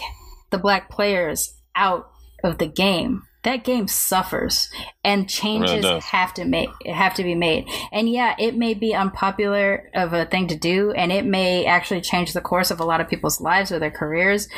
the 0.50 0.58
black 0.58 0.90
players 0.90 1.54
out 1.74 2.08
of 2.44 2.58
the 2.58 2.66
game, 2.66 3.22
that 3.44 3.62
game 3.64 3.86
suffers 3.88 4.68
and 5.04 5.28
changes 5.28 5.84
have 6.06 6.34
to 6.34 6.44
make 6.44 6.70
have 6.86 7.14
to 7.14 7.22
be 7.22 7.34
made. 7.34 7.66
And 7.92 8.08
yeah, 8.08 8.34
it 8.38 8.56
may 8.56 8.74
be 8.74 8.94
unpopular 8.94 9.90
of 9.94 10.12
a 10.12 10.24
thing 10.26 10.48
to 10.48 10.56
do 10.56 10.90
and 10.92 11.12
it 11.12 11.24
may 11.24 11.64
actually 11.66 12.00
change 12.00 12.32
the 12.32 12.40
course 12.40 12.70
of 12.70 12.80
a 12.80 12.84
lot 12.84 13.00
of 13.00 13.08
people's 13.08 13.40
lives 13.40 13.70
or 13.70 13.78
their 13.78 13.90
careers 13.90 14.48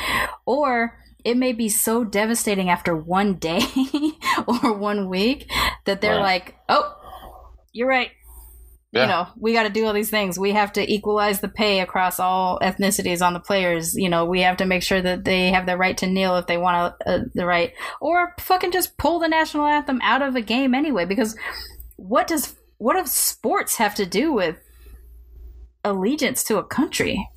or 0.45 0.97
it 1.23 1.35
may 1.37 1.51
be 1.51 1.67
so 1.69 2.03
devastating 2.05 2.69
after 2.69 2.95
one 2.95 3.35
day 3.35 3.61
or 4.47 4.73
one 4.73 5.09
week 5.09 5.51
that 5.85 5.99
they're 6.01 6.15
Right. 6.15 6.41
like, 6.45 6.55
"Oh, 6.69 6.95
you're 7.73 7.87
right. 7.89 8.11
Yeah. 8.93 9.01
You 9.01 9.07
know, 9.07 9.27
we 9.37 9.53
got 9.53 9.63
to 9.63 9.69
do 9.69 9.85
all 9.85 9.93
these 9.93 10.09
things. 10.09 10.39
We 10.39 10.53
have 10.53 10.71
to 10.73 10.91
equalize 10.91 11.41
the 11.41 11.49
pay 11.49 11.81
across 11.81 12.19
all 12.19 12.57
ethnicities 12.61 13.25
on 13.25 13.33
the 13.33 13.39
players. 13.39 13.95
You 13.95 14.07
know, 14.07 14.23
we 14.23 14.41
have 14.41 14.57
to 14.57 14.65
make 14.65 14.81
sure 14.81 15.01
that 15.01 15.25
they 15.25 15.51
have 15.51 15.65
the 15.65 15.75
right 15.75 15.97
to 15.97 16.07
kneel 16.07 16.37
if 16.37 16.47
they 16.47 16.57
want 16.57 16.97
to, 17.01 17.09
uh, 17.09 17.19
the 17.33 17.45
right, 17.45 17.73
or 17.99 18.33
fucking 18.39 18.71
just 18.71 18.97
pull 18.97 19.19
the 19.19 19.27
national 19.27 19.65
anthem 19.65 19.99
out 20.01 20.21
of 20.21 20.35
a 20.35 20.41
game 20.41 20.73
anyway. 20.73 21.03
Because 21.05 21.35
what 21.97 22.27
does 22.27 22.55
what 22.77 22.93
does 22.93 23.11
sports 23.11 23.75
have 23.75 23.95
to 23.95 24.05
do 24.05 24.31
with 24.31 24.55
allegiance 25.83 26.43
to 26.45 26.57
a 26.57 26.63
country? 26.63 27.27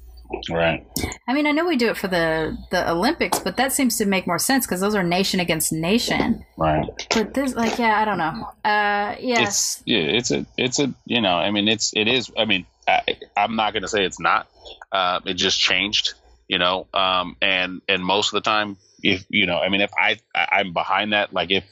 Right. 0.48 0.86
I 1.30 1.32
mean, 1.32 1.46
I 1.46 1.52
know 1.52 1.64
we 1.64 1.76
do 1.76 1.88
it 1.90 1.96
for 1.96 2.08
the 2.08 2.58
the 2.72 2.90
Olympics, 2.90 3.38
but 3.38 3.56
that 3.56 3.72
seems 3.72 3.96
to 3.98 4.04
make 4.04 4.26
more 4.26 4.40
sense 4.40 4.66
because 4.66 4.80
those 4.80 4.96
are 4.96 5.04
nation 5.04 5.38
against 5.38 5.72
nation. 5.72 6.44
Right. 6.56 6.88
But 7.14 7.34
this, 7.34 7.54
like, 7.54 7.78
yeah, 7.78 8.00
I 8.00 8.04
don't 8.04 8.18
know. 8.18 8.48
Uh, 8.64 9.14
yeah, 9.20 9.42
It's 9.44 9.80
yeah. 9.86 10.00
It's 10.00 10.32
a. 10.32 10.44
It's 10.58 10.80
a. 10.80 10.92
You 11.06 11.20
know. 11.20 11.34
I 11.34 11.52
mean. 11.52 11.68
It's. 11.68 11.92
It 11.94 12.08
is. 12.08 12.32
I 12.36 12.46
mean. 12.46 12.66
I, 12.88 13.02
I'm 13.36 13.54
not 13.54 13.72
going 13.74 13.84
to 13.84 13.88
say 13.88 14.04
it's 14.04 14.18
not. 14.18 14.48
Uh, 14.90 15.20
it 15.24 15.34
just 15.34 15.60
changed. 15.60 16.14
You 16.48 16.58
know. 16.58 16.88
Um. 16.92 17.36
And 17.40 17.80
and 17.88 18.04
most 18.04 18.32
of 18.34 18.42
the 18.42 18.50
time, 18.50 18.76
if 19.00 19.24
you 19.28 19.46
know, 19.46 19.58
I 19.60 19.68
mean, 19.68 19.82
if 19.82 19.92
I, 19.96 20.18
I 20.34 20.48
I'm 20.58 20.72
behind 20.72 21.12
that. 21.12 21.32
Like 21.32 21.52
if 21.52 21.64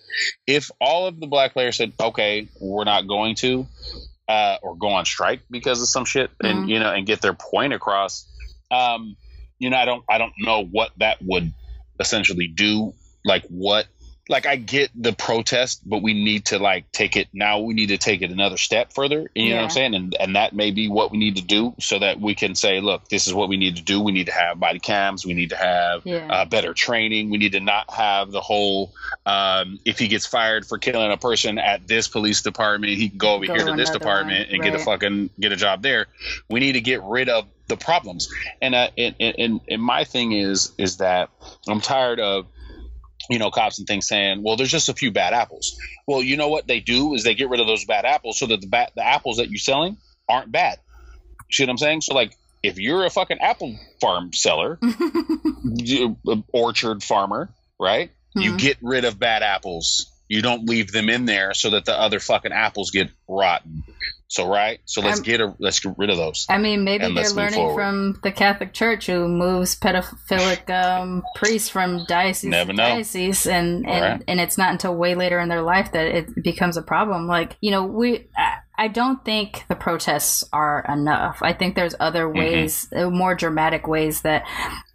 if 0.46 0.70
all 0.80 1.08
of 1.08 1.18
the 1.18 1.26
black 1.26 1.52
players 1.52 1.78
said, 1.78 1.94
okay, 1.98 2.48
we're 2.60 2.84
not 2.84 3.08
going 3.08 3.34
to, 3.36 3.66
uh, 4.28 4.58
or 4.62 4.76
go 4.76 4.90
on 4.90 5.04
strike 5.04 5.40
because 5.50 5.82
of 5.82 5.88
some 5.88 6.04
shit, 6.04 6.30
and 6.40 6.66
Mhm. 6.66 6.68
you 6.68 6.78
know, 6.78 6.92
and 6.92 7.04
get 7.08 7.20
their 7.20 7.34
point 7.34 7.72
across. 7.72 8.24
Um. 8.70 9.16
You 9.58 9.70
know, 9.70 9.76
I 9.76 9.84
don't. 9.84 10.04
I 10.08 10.18
don't 10.18 10.32
know 10.38 10.64
what 10.64 10.90
that 10.98 11.18
would 11.22 11.52
essentially 12.00 12.48
do. 12.48 12.92
Like 13.24 13.44
what 13.48 13.86
like 14.28 14.46
I 14.46 14.56
get 14.56 14.90
the 14.94 15.12
protest, 15.12 15.88
but 15.88 16.02
we 16.02 16.12
need 16.12 16.46
to 16.46 16.58
like 16.58 16.92
take 16.92 17.16
it 17.16 17.28
now. 17.32 17.60
We 17.60 17.72
need 17.74 17.88
to 17.88 17.98
take 17.98 18.20
it 18.20 18.30
another 18.30 18.58
step 18.58 18.92
further. 18.92 19.30
You 19.34 19.50
know 19.50 19.56
what 19.56 19.64
I'm 19.64 19.70
saying? 19.70 19.94
And 19.94 20.16
and 20.20 20.36
that 20.36 20.54
may 20.54 20.70
be 20.70 20.88
what 20.88 21.10
we 21.10 21.18
need 21.18 21.36
to 21.36 21.42
do 21.42 21.74
so 21.80 21.98
that 21.98 22.20
we 22.20 22.34
can 22.34 22.54
say, 22.54 22.80
look, 22.80 23.08
this 23.08 23.26
is 23.26 23.32
what 23.34 23.48
we 23.48 23.56
need 23.56 23.76
to 23.76 23.82
do. 23.82 24.00
We 24.02 24.12
need 24.12 24.26
to 24.26 24.32
have 24.32 24.60
body 24.60 24.80
cams. 24.80 25.24
We 25.24 25.34
need 25.34 25.50
to 25.50 25.56
have 25.56 26.02
Yeah. 26.04 26.26
uh, 26.28 26.44
better 26.44 26.74
training. 26.74 27.30
We 27.30 27.38
need 27.38 27.52
to 27.52 27.60
not 27.60 27.90
have 27.90 28.30
the 28.30 28.40
whole 28.42 28.92
um, 29.24 29.78
if 29.84 29.98
he 29.98 30.08
gets 30.08 30.26
fired 30.26 30.66
for 30.66 30.78
killing 30.78 31.10
a 31.10 31.16
person 31.16 31.58
at 31.58 31.86
this 31.88 32.08
police 32.08 32.42
department, 32.42 32.92
he 32.92 33.08
can 33.08 33.18
go 33.18 33.34
over 33.34 33.46
Go 33.46 33.54
here 33.54 33.64
to 33.66 33.76
this 33.76 33.90
department 33.90 34.48
one, 34.48 34.54
and 34.54 34.62
get 34.62 34.74
a 34.74 34.78
fucking 34.78 35.30
get 35.40 35.52
a 35.52 35.56
job 35.56 35.82
there. 35.82 36.06
We 36.50 36.60
need 36.60 36.72
to 36.72 36.80
get 36.80 37.02
rid 37.02 37.28
of 37.28 37.46
the 37.68 37.76
problems. 37.76 38.28
And 38.60 38.74
uh, 38.74 38.90
and, 38.98 39.14
and 39.18 39.60
and 39.68 39.82
my 39.82 40.04
thing 40.04 40.32
is 40.32 40.72
is 40.76 40.98
that 40.98 41.30
I'm 41.66 41.80
tired 41.80 42.20
of 42.20 42.46
you 43.30 43.38
know, 43.38 43.50
cops 43.50 43.78
and 43.78 43.86
things 43.86 44.06
saying, 44.08 44.42
"Well, 44.42 44.56
there's 44.56 44.70
just 44.70 44.88
a 44.88 44.94
few 44.94 45.10
bad 45.10 45.32
apples." 45.34 45.76
Well, 46.06 46.22
you 46.22 46.36
know 46.36 46.48
what 46.48 46.66
they 46.66 46.80
do 46.80 47.14
is 47.14 47.24
they 47.24 47.34
get 47.34 47.48
rid 47.48 47.60
of 47.60 47.66
those 47.66 47.84
bad 47.84 48.04
apples 48.04 48.38
so 48.38 48.46
that 48.46 48.60
the 48.60 48.66
bad 48.66 48.90
the 48.96 49.06
apples 49.06 49.36
that 49.38 49.50
you're 49.50 49.58
selling 49.58 49.96
aren't 50.28 50.52
bad. 50.52 50.78
You 51.48 51.54
see 51.54 51.62
what 51.64 51.70
I'm 51.70 51.78
saying? 51.78 52.00
So, 52.02 52.14
like, 52.14 52.32
if 52.62 52.78
you're 52.78 53.04
a 53.06 53.10
fucking 53.10 53.38
apple 53.40 53.76
farm 54.00 54.32
seller, 54.32 54.78
you- 55.64 56.16
orchard 56.52 57.02
farmer, 57.02 57.50
right? 57.78 58.10
You 58.34 58.52
Mhm. 58.52 58.58
get 58.58 58.76
rid 58.82 59.04
of 59.04 59.18
bad 59.18 59.42
apples. 59.42 60.10
You 60.28 60.42
don't 60.42 60.68
leave 60.68 60.92
them 60.92 61.08
in 61.08 61.24
there 61.24 61.54
so 61.54 61.70
that 61.70 61.84
the 61.86 61.98
other 61.98 62.20
fucking 62.20 62.52
apples 62.52 62.90
get 62.90 63.08
rotten. 63.26 63.82
So, 64.30 64.46
right? 64.46 64.78
So 64.84 65.00
let's 65.00 65.20
Um, 65.20 65.24
get 65.24 65.40
a, 65.40 65.54
let's 65.58 65.80
get 65.80 65.94
rid 65.96 66.10
of 66.10 66.18
those. 66.18 66.44
I 66.50 66.58
mean, 66.58 66.84
maybe 66.84 67.12
they're 67.14 67.30
learning 67.30 67.54
forward. 67.54 67.74
from 67.74 68.20
the 68.22 68.30
Catholic 68.30 68.74
Church, 68.74 69.06
who 69.06 69.26
moves 69.26 69.74
pedophilic 69.80 70.68
um, 70.84 71.22
priests 71.34 71.70
from 71.70 72.04
diocese 72.06 72.50
Never 72.50 72.72
to 72.72 72.76
know. 72.76 72.88
diocese, 72.88 73.46
and 73.46 73.86
and, 73.88 74.02
Right. 74.02 74.22
and 74.28 74.38
it's 74.38 74.58
not 74.58 74.70
until 74.72 74.94
way 74.94 75.14
later 75.14 75.40
in 75.40 75.48
their 75.48 75.62
life 75.62 75.92
that 75.92 76.06
it 76.06 76.42
becomes 76.44 76.76
a 76.76 76.82
problem. 76.82 77.26
Like 77.26 77.56
you 77.62 77.70
know, 77.70 77.84
we 77.84 78.28
I, 78.36 78.56
I 78.76 78.88
don't 78.88 79.24
think 79.24 79.64
the 79.68 79.74
protests 79.74 80.44
are 80.52 80.84
enough. 80.88 81.38
I 81.42 81.54
think 81.54 81.74
there's 81.74 81.94
other 81.98 82.26
Mm-hmm. 82.26 82.38
ways, 82.38 82.86
uh, 82.94 83.08
more 83.08 83.34
dramatic 83.34 83.86
ways 83.88 84.20
that 84.22 84.44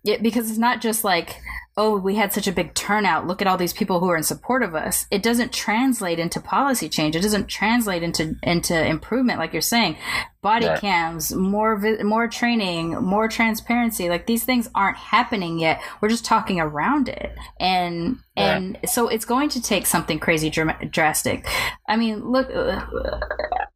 it, 0.06 0.22
because 0.22 0.48
it's 0.50 0.60
not 0.60 0.80
just 0.80 1.04
like 1.04 1.38
oh 1.76 1.98
we 1.98 2.16
had 2.16 2.34
such 2.34 2.48
a 2.48 2.52
big 2.52 2.74
turnout 2.74 3.28
look 3.28 3.42
at 3.42 3.48
all 3.48 3.58
these 3.58 3.74
people 3.74 4.00
who 4.00 4.10
are 4.10 4.18
in 4.18 4.24
support 4.24 4.64
of 4.64 4.76
us. 4.76 5.06
It 5.12 5.24
doesn't 5.24 5.54
translate 5.54 6.20
into 6.20 6.40
policy 6.40 6.90
change. 6.90 7.16
It 7.16 7.22
doesn't 7.22 7.48
translate 7.48 8.04
into 8.04 8.36
into 8.44 8.86
improvement 8.86 9.40
like 9.40 9.54
you're 9.54 9.62
saying 9.62 9.98
body 10.44 10.68
Right. 10.68 10.80
cams 10.80 11.34
more 11.34 11.78
vi- 11.78 12.04
more 12.04 12.28
training 12.28 12.92
more 13.02 13.28
transparency. 13.28 14.10
Like 14.10 14.28
these 14.28 14.44
things 14.44 14.70
aren't 14.76 14.98
happening 14.98 15.58
yet. 15.58 15.82
We're 16.02 16.10
just 16.10 16.26
talking 16.26 16.60
around 16.60 17.10
it. 17.10 17.32
And 17.60 18.18
and 18.36 18.78
so 18.86 19.08
it's 19.08 19.26
going 19.26 19.50
to 19.50 19.62
take 19.62 19.86
something 19.86 20.20
crazy 20.20 20.50
dram- 20.50 20.90
drastic. 20.92 21.48
I 21.88 21.96
mean 21.98 22.30
look 22.30 22.50
uh, 22.54 22.86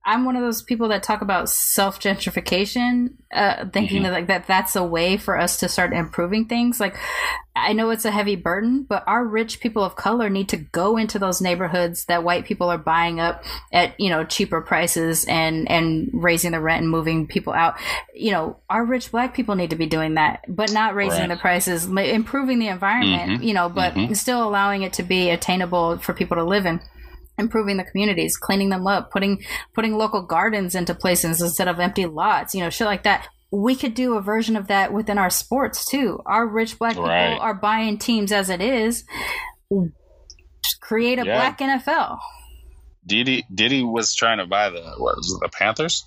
i'm 0.05 0.25
one 0.25 0.35
of 0.35 0.41
those 0.41 0.61
people 0.63 0.87
that 0.89 1.03
talk 1.03 1.21
about 1.21 1.49
self 1.49 1.99
gentrification 1.99 3.09
uh, 3.33 3.65
thinking 3.73 4.03
that 4.03 4.13
like 4.13 4.27
that 4.27 4.47
that's 4.47 4.75
a 4.75 4.83
way 4.83 5.17
for 5.17 5.37
us 5.39 5.59
to 5.59 5.67
start 5.69 5.91
improving 5.93 6.45
things. 6.45 6.79
Like 6.79 6.95
I 7.55 7.73
know 7.73 7.89
it's 7.89 8.05
a 8.05 8.11
heavy 8.11 8.35
burden, 8.35 8.85
but 8.87 9.03
our 9.07 9.25
rich 9.25 9.59
people 9.59 9.83
of 9.83 9.95
color 9.95 10.29
need 10.29 10.47
to 10.49 10.57
go 10.57 10.95
into 10.95 11.19
those 11.19 11.41
neighborhoods 11.41 12.05
that 12.05 12.23
white 12.23 12.45
people 12.45 12.69
are 12.69 12.77
buying 12.77 13.19
up 13.19 13.43
at, 13.73 13.99
you 13.99 14.09
know, 14.09 14.23
cheaper 14.23 14.61
prices 14.61 15.25
and 15.25 15.69
and 15.69 16.09
raising 16.13 16.53
the 16.57 16.61
rent 16.63 16.81
and 16.81 16.89
moving 16.91 17.27
people 17.27 17.53
out. 17.53 17.75
You 18.13 18.31
know, 18.31 18.57
our 18.69 18.83
rich 18.83 19.11
black 19.11 19.33
people 19.33 19.55
need 19.55 19.69
to 19.69 19.75
be 19.75 19.85
doing 19.85 20.15
that, 20.15 20.41
but 20.47 20.71
not 20.73 20.95
raising 20.95 21.21
Right. 21.21 21.29
the 21.29 21.37
prices, 21.37 21.85
improving 21.85 22.59
the 22.59 22.67
environment, 22.67 23.41
Mhm. 23.41 23.43
you 23.45 23.53
know, 23.53 23.69
but 23.69 23.93
Mhm. 23.93 24.15
still 24.17 24.43
allowing 24.47 24.81
it 24.83 24.93
to 24.93 25.03
be 25.03 25.29
attainable 25.29 25.99
for 25.99 26.13
people 26.13 26.35
to 26.37 26.43
live 26.43 26.65
in 26.65 26.79
improving 27.39 27.77
the 27.77 27.83
communities 27.83 28.35
cleaning 28.35 28.69
them 28.69 28.87
up 28.87 29.11
putting 29.11 29.39
putting 29.75 29.95
local 29.95 30.23
gardens 30.23 30.73
into 30.73 30.95
places 30.95 31.39
instead 31.39 31.67
of 31.67 31.79
empty 31.79 32.07
lots 32.07 32.55
you 32.55 32.61
know 32.63 32.69
shit 32.71 32.87
like 32.87 33.03
that 33.03 33.27
we 33.51 33.75
could 33.75 33.93
do 33.93 34.15
a 34.15 34.21
version 34.21 34.55
of 34.55 34.65
that 34.69 34.91
within 34.91 35.19
our 35.19 35.29
sports 35.29 35.85
too 35.85 36.19
our 36.25 36.47
rich 36.47 36.79
black 36.79 36.93
people 36.93 37.07
Right. 37.07 37.37
are 37.39 37.53
buying 37.53 37.99
teams 37.99 38.31
as 38.31 38.49
it 38.49 38.59
is 38.59 39.03
Just 40.63 40.81
create 40.81 41.19
a 41.19 41.25
Yeah. 41.25 41.35
black 41.35 41.59
nfl 41.59 42.17
Diddy 43.05 43.45
Diddy 43.53 43.83
was 43.83 44.15
trying 44.15 44.39
to 44.39 44.47
buy 44.47 44.71
the 44.71 44.81
what 44.97 45.15
was 45.17 45.31
it, 45.31 45.39
the 45.45 45.49
Panthers. 45.55 46.03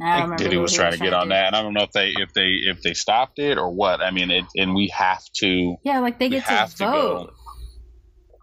I 0.00 0.22
I 0.22 0.26
think 0.26 0.38
Diddy 0.38 0.56
was 0.56 0.72
trying 0.72 0.92
to 0.92 0.98
get 0.98 1.12
on 1.12 1.28
that, 1.30 1.48
and 1.48 1.56
I 1.56 1.62
don't 1.62 1.74
know 1.74 1.82
if 1.82 1.92
they 1.92 2.10
if 2.16 2.32
they 2.32 2.58
if 2.70 2.82
they 2.82 2.94
stopped 2.94 3.38
it 3.38 3.58
or 3.58 3.70
what. 3.70 4.00
I 4.00 4.10
mean, 4.10 4.30
it, 4.30 4.44
and 4.56 4.74
we 4.74 4.88
have 4.96 5.22
to. 5.36 5.76
yeah 5.84 5.98
like 6.00 6.18
they 6.18 6.28
get 6.28 6.46
to 6.46 6.56
to 6.76 6.84
vote 6.84 7.26
go. 7.26 7.30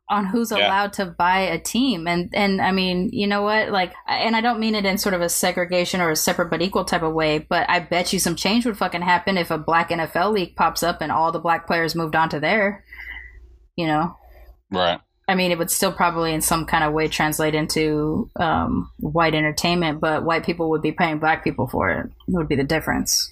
on 0.09 0.25
who's 0.25 0.51
Yeah. 0.51 0.67
allowed 0.67 0.93
to 0.93 1.05
buy 1.05 1.39
a 1.39 1.57
team 1.57 2.07
and 2.07 2.29
and 2.35 2.61
i 2.61 2.71
mean 2.71 3.09
you 3.11 3.25
know 3.25 3.41
what 3.41 3.69
like 3.71 3.91
and 4.07 4.35
i 4.35 4.41
don't 4.41 4.59
mean 4.59 4.75
it 4.75 4.85
in 4.85 4.97
sort 4.99 5.15
of 5.15 5.21
a 5.21 5.29
segregation 5.29 5.99
or 5.99 6.11
a 6.11 6.15
separate 6.15 6.51
but 6.51 6.61
equal 6.61 6.85
type 6.85 7.01
of 7.01 7.13
way 7.13 7.39
but 7.39 7.67
i 7.69 7.79
bet 7.79 8.13
you 8.13 8.19
some 8.19 8.35
change 8.35 8.65
would 8.67 8.77
fucking 8.77 9.01
happen 9.01 9.35
if 9.35 9.49
a 9.49 9.57
black 9.57 9.89
nfl 9.89 10.31
league 10.31 10.55
pops 10.55 10.83
up 10.83 11.01
and 11.01 11.11
all 11.11 11.31
the 11.31 11.39
black 11.39 11.65
players 11.65 11.95
moved 11.95 12.15
on 12.15 12.29
to 12.29 12.39
there 12.39 12.83
you 13.75 13.87
know 13.87 14.15
Right. 14.71 14.99
I 15.27 15.35
mean 15.35 15.51
it 15.51 15.57
would 15.57 15.71
still 15.71 15.91
probably 15.91 16.33
in 16.33 16.41
some 16.41 16.65
kind 16.65 16.83
of 16.83 16.93
way 16.93 17.07
translate 17.07 17.55
into 17.55 18.29
um, 18.35 18.89
white 18.99 19.33
entertainment 19.35 19.99
but 19.99 20.23
white 20.23 20.45
people 20.45 20.69
would 20.69 20.81
be 20.81 20.91
paying 20.91 21.19
black 21.19 21.43
people 21.43 21.67
for 21.67 21.89
it. 21.91 22.09
Would 22.27 22.47
be 22.47 22.55
the 22.55 22.63
difference. 22.63 23.31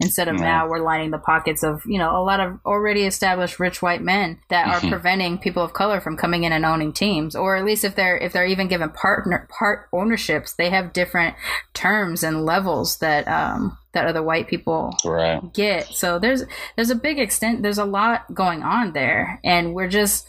Instead 0.00 0.26
of 0.26 0.34
Yeah. 0.36 0.42
now 0.42 0.68
we're 0.68 0.80
lining 0.82 1.12
the 1.12 1.18
pockets 1.18 1.62
of 1.62 1.82
you 1.86 1.96
know 1.98 2.10
a 2.16 2.24
lot 2.24 2.40
of 2.40 2.58
already 2.66 3.04
established 3.06 3.60
rich 3.60 3.80
white 3.80 4.02
men 4.02 4.40
that 4.48 4.66
are 4.66 4.88
preventing 4.90 5.38
people 5.38 5.62
of 5.62 5.74
color 5.74 6.00
from 6.00 6.16
coming 6.16 6.42
in 6.42 6.52
and 6.52 6.64
owning 6.64 6.92
teams. 6.92 7.36
Or 7.36 7.54
at 7.56 7.64
least 7.64 7.84
if 7.84 7.94
they're 7.94 8.16
if 8.18 8.32
they're 8.32 8.46
even 8.46 8.66
given 8.66 8.90
partner 8.90 9.46
part 9.56 9.88
ownerships 9.92 10.54
they 10.54 10.70
have 10.70 10.92
different 10.92 11.36
terms 11.72 12.24
and 12.24 12.44
levels 12.44 12.98
that 12.98 13.28
um 13.28 13.78
that 13.92 14.06
other 14.06 14.22
white 14.22 14.48
people 14.48 14.96
Right. 15.04 15.40
get. 15.52 15.88
So 15.88 16.18
there's 16.18 16.44
there's 16.76 16.90
a 16.90 16.94
big 16.94 17.18
extent 17.18 17.62
there's 17.62 17.78
a 17.78 17.84
lot 17.84 18.32
going 18.34 18.62
on 18.62 18.92
there 18.92 19.40
and 19.44 19.74
we're 19.74 19.88
just 19.88 20.26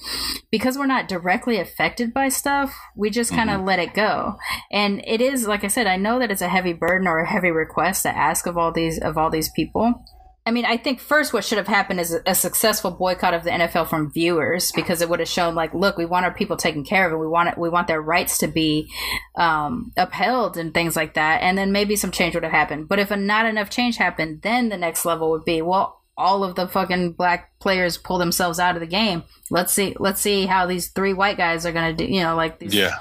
because 0.51 0.78
we're 0.78 0.86
not 0.86 1.07
directly 1.07 1.57
affected 1.59 2.14
by 2.14 2.30
stuff, 2.30 2.76
we 2.95 3.09
just 3.09 3.32
kind 3.32 3.49
of 3.49 3.57
mm-hmm. 3.57 3.68
let 3.68 3.80
it 3.80 3.93
go. 3.93 4.38
And 4.72 5.03
it 5.07 5.22
is 5.22 5.47
like 5.47 5.64
I 5.64 5.68
said, 5.68 5.88
I 5.88 5.97
know 5.97 6.20
that 6.20 6.32
it's 6.32 6.41
a 6.41 6.49
heavy 6.49 6.74
burden 6.74 7.07
or 7.07 7.20
a 7.20 7.28
heavy 7.28 7.51
request 7.51 8.03
to 8.03 8.16
ask 8.16 8.45
of 8.45 8.57
all 8.57 8.72
these 8.72 8.99
of 8.99 9.18
all 9.18 9.30
these 9.30 9.49
people. 9.49 10.03
I 10.45 10.51
mean, 10.51 10.65
I 10.65 10.75
think 10.75 10.99
first 10.99 11.31
what 11.31 11.45
should 11.45 11.57
have 11.57 11.69
happened 11.69 12.01
is 12.01 12.17
a, 12.25 12.35
successful 12.35 12.91
boycott 12.91 13.33
of 13.33 13.45
the 13.45 13.49
NFL 13.49 13.87
from 13.87 14.11
viewers 14.11 14.73
because 14.73 15.01
it 15.01 15.07
would 15.07 15.19
have 15.19 15.29
shown 15.29 15.55
like, 15.55 15.73
look, 15.73 15.95
we 15.95 16.05
want 16.05 16.25
our 16.25 16.33
people 16.33 16.57
taken 16.57 16.83
care 16.83 17.05
of 17.05 17.13
and 17.13 17.21
we 17.21 17.27
want 17.27 17.49
it, 17.49 17.57
we 17.57 17.69
want 17.69 17.87
their 17.87 18.01
rights 18.01 18.39
to 18.39 18.47
be 18.47 18.91
um, 19.35 19.93
upheld 19.95 20.57
and 20.57 20.73
things 20.73 20.97
like 20.97 21.13
that. 21.13 21.41
And 21.41 21.57
then 21.57 21.71
maybe 21.71 21.95
some 21.95 22.11
change 22.11 22.35
would 22.35 22.43
have 22.43 22.51
happened. 22.51 22.89
But 22.89 22.99
if 22.99 23.09
not 23.09 23.45
enough 23.45 23.69
change 23.69 23.95
happened, 23.95 24.41
then 24.41 24.67
the 24.67 24.77
next 24.77 25.05
level 25.05 25.31
would 25.31 25.45
be, 25.45 25.61
well, 25.61 26.02
all 26.16 26.43
of 26.43 26.55
the 26.55 26.68
fucking 26.68 27.14
black 27.14 27.51
players 27.59 27.97
pull 27.97 28.18
themselves 28.20 28.59
out 28.59 28.76
of 28.76 28.82
the 28.82 28.88
game. 28.88 29.24
Let's 29.49 29.74
see, 29.74 29.95
let's 29.99 30.22
see 30.22 30.45
how 30.45 30.68
these 30.68 30.89
three 30.89 31.14
white 31.14 31.38
guys 31.38 31.66
are 31.66 31.72
gonna 31.72 31.93
do. 31.93 32.05
You 32.05 32.22
know, 32.22 32.36
like 32.36 32.59
these, 32.59 32.76
Yeah. 32.76 32.99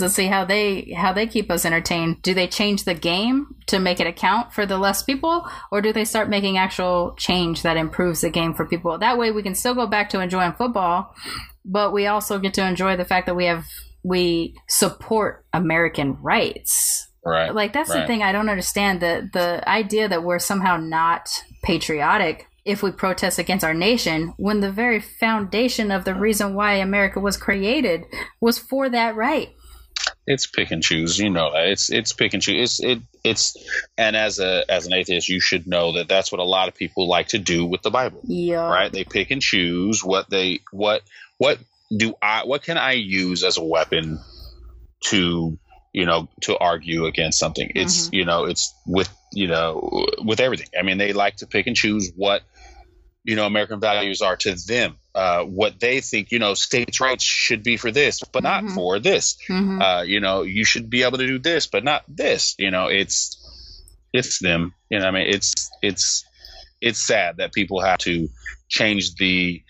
let's 0.00 0.14
see 0.14 0.26
how 0.26 0.44
they 0.44 0.92
how 0.96 1.12
they 1.12 1.26
keep 1.26 1.50
us 1.50 1.64
entertained. 1.66 2.22
Do 2.22 2.32
they 2.32 2.46
change 2.46 2.84
the 2.84 2.94
game 2.94 3.54
to 3.66 3.78
make 3.78 4.00
it 4.00 4.06
account 4.06 4.52
for 4.52 4.64
the 4.64 4.78
less 4.78 5.02
people, 5.02 5.46
or 5.70 5.80
do 5.82 5.92
they 5.92 6.04
start 6.04 6.28
making 6.30 6.56
actual 6.56 7.14
change 7.18 7.62
that 7.62 7.76
improves 7.76 8.22
the 8.22 8.30
game 8.30 8.54
for 8.54 8.64
people? 8.64 8.96
That 8.98 9.18
way, 9.18 9.30
we 9.30 9.42
can 9.42 9.54
still 9.54 9.74
go 9.74 9.86
back 9.86 10.08
to 10.10 10.20
enjoying 10.20 10.52
football, 10.52 11.14
but 11.64 11.92
we 11.92 12.06
also 12.06 12.38
get 12.38 12.54
to 12.54 12.66
enjoy 12.66 12.96
the 12.96 13.04
fact 13.04 13.26
that 13.26 13.36
we 13.36 13.44
have 13.44 13.66
we 14.02 14.54
support 14.68 15.44
American 15.52 16.18
rights. 16.22 17.08
Right. 17.26 17.54
Like 17.54 17.72
that's 17.72 17.90
the 17.92 18.06
thing 18.06 18.22
I 18.22 18.32
don't 18.32 18.50
understand 18.50 19.00
the 19.00 19.28
the 19.32 19.66
idea 19.68 20.08
that 20.08 20.22
we're 20.22 20.38
somehow 20.38 20.76
not 20.76 21.28
patriotic 21.62 22.48
if 22.64 22.82
we 22.82 22.90
protest 22.90 23.38
against 23.38 23.64
our 23.64 23.74
nation 23.74 24.32
when 24.36 24.60
the 24.60 24.70
very 24.70 25.00
foundation 25.00 25.90
of 25.90 26.04
the 26.04 26.14
reason 26.14 26.54
why 26.54 26.74
America 26.74 27.20
was 27.20 27.36
created 27.36 28.04
was 28.40 28.58
for 28.58 28.88
that 28.88 29.14
right. 29.14 29.50
it's 30.26 30.46
pick 30.46 30.70
and 30.70 30.82
choose 30.82 31.18
you 31.18 31.30
know 31.30 31.50
it's 31.54 31.90
it's 31.90 32.12
pick 32.12 32.34
and 32.34 32.42
choose 32.42 32.80
it's 32.80 32.82
it 32.82 33.02
it's 33.22 33.56
and 33.96 34.16
as 34.16 34.38
a 34.38 34.64
as 34.68 34.86
an 34.86 34.92
atheist 34.92 35.28
you 35.28 35.40
should 35.40 35.66
know 35.66 35.92
that 35.92 36.08
that's 36.08 36.32
what 36.32 36.40
a 36.40 36.44
lot 36.44 36.68
of 36.68 36.74
people 36.74 37.08
like 37.08 37.28
to 37.28 37.38
do 37.38 37.64
with 37.64 37.82
the 37.82 37.90
bible 37.90 38.20
Yeah. 38.24 38.68
right 38.68 38.92
they 38.92 39.04
pick 39.04 39.30
and 39.30 39.40
choose 39.40 40.02
what 40.02 40.28
they 40.30 40.60
what 40.72 41.02
what 41.38 41.58
do 41.94 42.14
i 42.20 42.44
what 42.44 42.62
can 42.62 42.76
i 42.76 42.92
use 42.92 43.44
as 43.44 43.56
a 43.56 43.62
weapon 43.62 44.18
to 45.04 45.58
you 45.92 46.06
know 46.06 46.28
to 46.42 46.58
argue 46.58 47.06
against 47.06 47.38
something 47.38 47.70
it's 47.74 48.06
mm-hmm. 48.06 48.14
you 48.16 48.24
know 48.24 48.44
it's 48.44 48.74
with 48.86 49.08
you 49.32 49.46
know 49.46 50.06
with 50.22 50.40
everything 50.40 50.68
i 50.78 50.82
mean 50.82 50.98
they 50.98 51.12
like 51.12 51.36
to 51.36 51.46
pick 51.46 51.66
and 51.66 51.76
choose 51.76 52.12
what 52.16 52.42
you 53.24 53.36
know 53.36 53.46
american 53.46 53.80
values 53.80 54.20
are 54.22 54.36
to 54.36 54.54
them 54.66 54.96
uh, 55.14 55.42
what 55.44 55.78
they 55.80 56.00
think 56.00 56.30
you 56.32 56.38
know 56.38 56.54
states 56.54 57.00
rights 57.00 57.24
should 57.24 57.62
be 57.62 57.76
for 57.76 57.90
this 57.90 58.20
but 58.32 58.42
not 58.42 58.64
Mhm. 58.64 58.74
for 58.74 58.98
this 58.98 59.36
Mhm. 59.48 59.80
uh, 59.80 60.02
you 60.02 60.20
know, 60.20 60.42
you 60.42 60.64
should 60.64 60.88
be 60.90 61.02
able 61.02 61.18
to 61.18 61.26
do 61.26 61.38
this, 61.38 61.66
but 61.66 61.84
not 61.84 62.04
this. 62.08 62.54
You 62.58 62.70
know, 62.70 62.86
it's 62.86 63.36
it's 64.12 64.38
them. 64.38 64.72
You 64.90 65.00
know, 65.00 65.06
I 65.06 65.10
mean, 65.10 65.26
it's 65.28 65.52
it's 65.82 66.24
it's 66.80 67.04
sad 67.06 67.38
that 67.38 67.52
people 67.52 67.80
have 67.80 67.98
to 67.98 68.28
change 68.68 69.14
the 69.16 69.62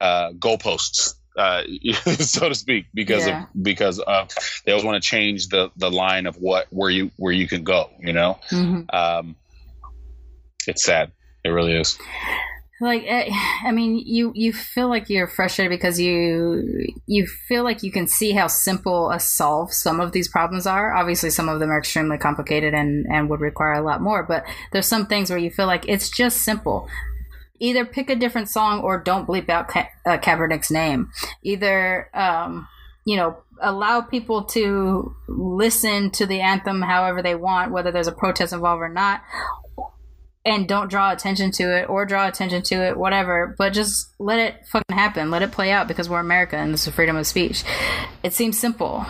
uh, 0.00 0.30
goalposts, 0.38 1.14
uh, 1.38 1.62
so 2.18 2.48
to 2.48 2.54
speak, 2.54 2.86
because 2.94 3.26
Yeah. 3.26 3.42
of 3.44 3.62
because 3.62 3.98
of 3.98 4.28
they 4.64 4.72
always 4.72 4.84
want 4.84 5.02
to 5.02 5.08
change 5.08 5.48
the 5.48 5.70
the 5.76 5.90
line 5.90 6.26
of 6.26 6.36
what 6.36 6.66
where 6.70 6.90
you 6.90 7.10
where 7.16 7.32
you 7.32 7.48
can 7.48 7.64
go. 7.64 7.90
You 8.00 8.12
know, 8.12 8.38
Mhm. 8.50 8.92
um, 8.94 9.36
it's 10.66 10.84
sad. 10.84 11.12
It 11.44 11.48
really 11.50 11.76
is. 11.76 11.98
Like 12.80 13.04
eh, 13.06 13.30
i 13.64 13.72
mean 13.72 14.02
you 14.04 14.32
you 14.34 14.52
feel 14.52 14.88
like 14.88 15.08
you're 15.08 15.26
frustrated 15.26 15.70
because 15.70 16.00
you 16.00 16.86
you 17.06 17.26
feel 17.26 17.64
like 17.64 17.82
you 17.82 17.90
can 17.90 18.06
see 18.06 18.32
how 18.32 18.46
simple 18.46 19.10
a 19.10 19.20
solve 19.20 19.72
some 19.72 20.00
of 20.00 20.12
these 20.12 20.28
problems 20.28 20.66
are. 20.66 20.92
Obviously 20.92 21.30
some 21.30 21.48
of 21.48 21.60
them 21.60 21.70
are 21.70 21.78
extremely 21.78 22.18
complicated 22.18 22.74
and 22.74 23.06
and 23.08 23.30
would 23.30 23.40
require 23.40 23.72
a 23.72 23.82
lot 23.82 24.00
more 24.00 24.22
but 24.22 24.44
there's 24.72 24.86
some 24.86 25.06
things 25.06 25.30
where 25.30 25.38
you 25.38 25.50
feel 25.50 25.66
like 25.66 25.88
it's 25.88 26.10
just 26.10 26.42
simple. 26.42 26.88
Either 27.58 27.86
pick 27.86 28.10
a 28.10 28.16
different 28.16 28.50
song 28.50 28.82
or 28.82 28.98
don't 28.98 29.26
bleep 29.26 29.48
out 29.48 29.68
Ka- 29.68 29.88
uh, 30.04 30.18
Kaepernick's 30.18 30.70
name. 30.70 31.10
Either 31.42 32.10
um 32.12 32.68
you 33.04 33.16
know 33.16 33.38
allow 33.62 34.02
people 34.02 34.44
to 34.44 35.14
listen 35.28 36.10
to 36.10 36.26
the 36.26 36.40
anthem 36.40 36.82
however 36.82 37.22
they 37.22 37.34
want 37.34 37.72
whether 37.72 37.90
there's 37.90 38.06
a 38.06 38.12
protest 38.12 38.52
involved 38.52 38.82
or 38.82 38.88
not 38.88 39.22
and 40.46 40.68
don't 40.68 40.88
draw 40.88 41.10
attention 41.10 41.50
to 41.50 41.76
it 41.76 41.90
or 41.90 42.06
draw 42.06 42.28
attention 42.28 42.62
to 42.62 42.76
it, 42.76 42.96
whatever, 42.96 43.54
but 43.58 43.72
just 43.72 44.14
let 44.20 44.38
it 44.38 44.64
fucking 44.68 44.96
happen. 44.96 45.28
Let 45.30 45.42
it 45.42 45.50
play 45.50 45.72
out 45.72 45.88
because 45.88 46.08
we're 46.08 46.20
America 46.20 46.56
and 46.56 46.72
this 46.72 46.86
is 46.86 46.94
freedom 46.94 47.16
of 47.16 47.26
speech. 47.26 47.64
It 48.22 48.32
seems 48.32 48.56
simple. 48.56 49.04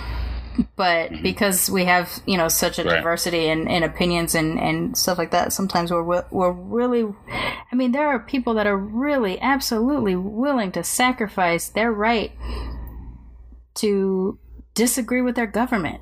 But 0.77 1.11
mm-hmm. 1.11 1.23
because 1.23 1.69
we 1.69 1.85
have, 1.85 2.11
you 2.25 2.39
know, 2.39 2.49
such 2.49 2.79
a 2.79 2.85
Right. 2.85 2.97
diversity 2.97 3.49
in, 3.49 3.69
in 3.69 3.83
opinions 3.83 4.35
and, 4.35 4.59
and 4.59 4.97
stuff 4.97 5.19
like 5.19 5.31
that, 5.33 5.53
sometimes 5.53 5.93
we're 5.93 6.25
we're 6.31 6.53
really, 6.53 7.05
I 7.71 7.75
mean, 7.75 7.93
there 7.93 8.09
are 8.09 8.19
people 8.19 8.55
that 8.55 8.67
are 8.67 8.79
really 8.79 9.39
absolutely 9.39 10.17
willing 10.17 10.73
to 10.73 10.83
sacrifice 10.83 11.69
their 11.69 11.93
right 11.93 12.33
to 13.75 14.39
disagree 14.75 15.21
with 15.21 15.37
their 15.37 15.47
government 15.47 16.01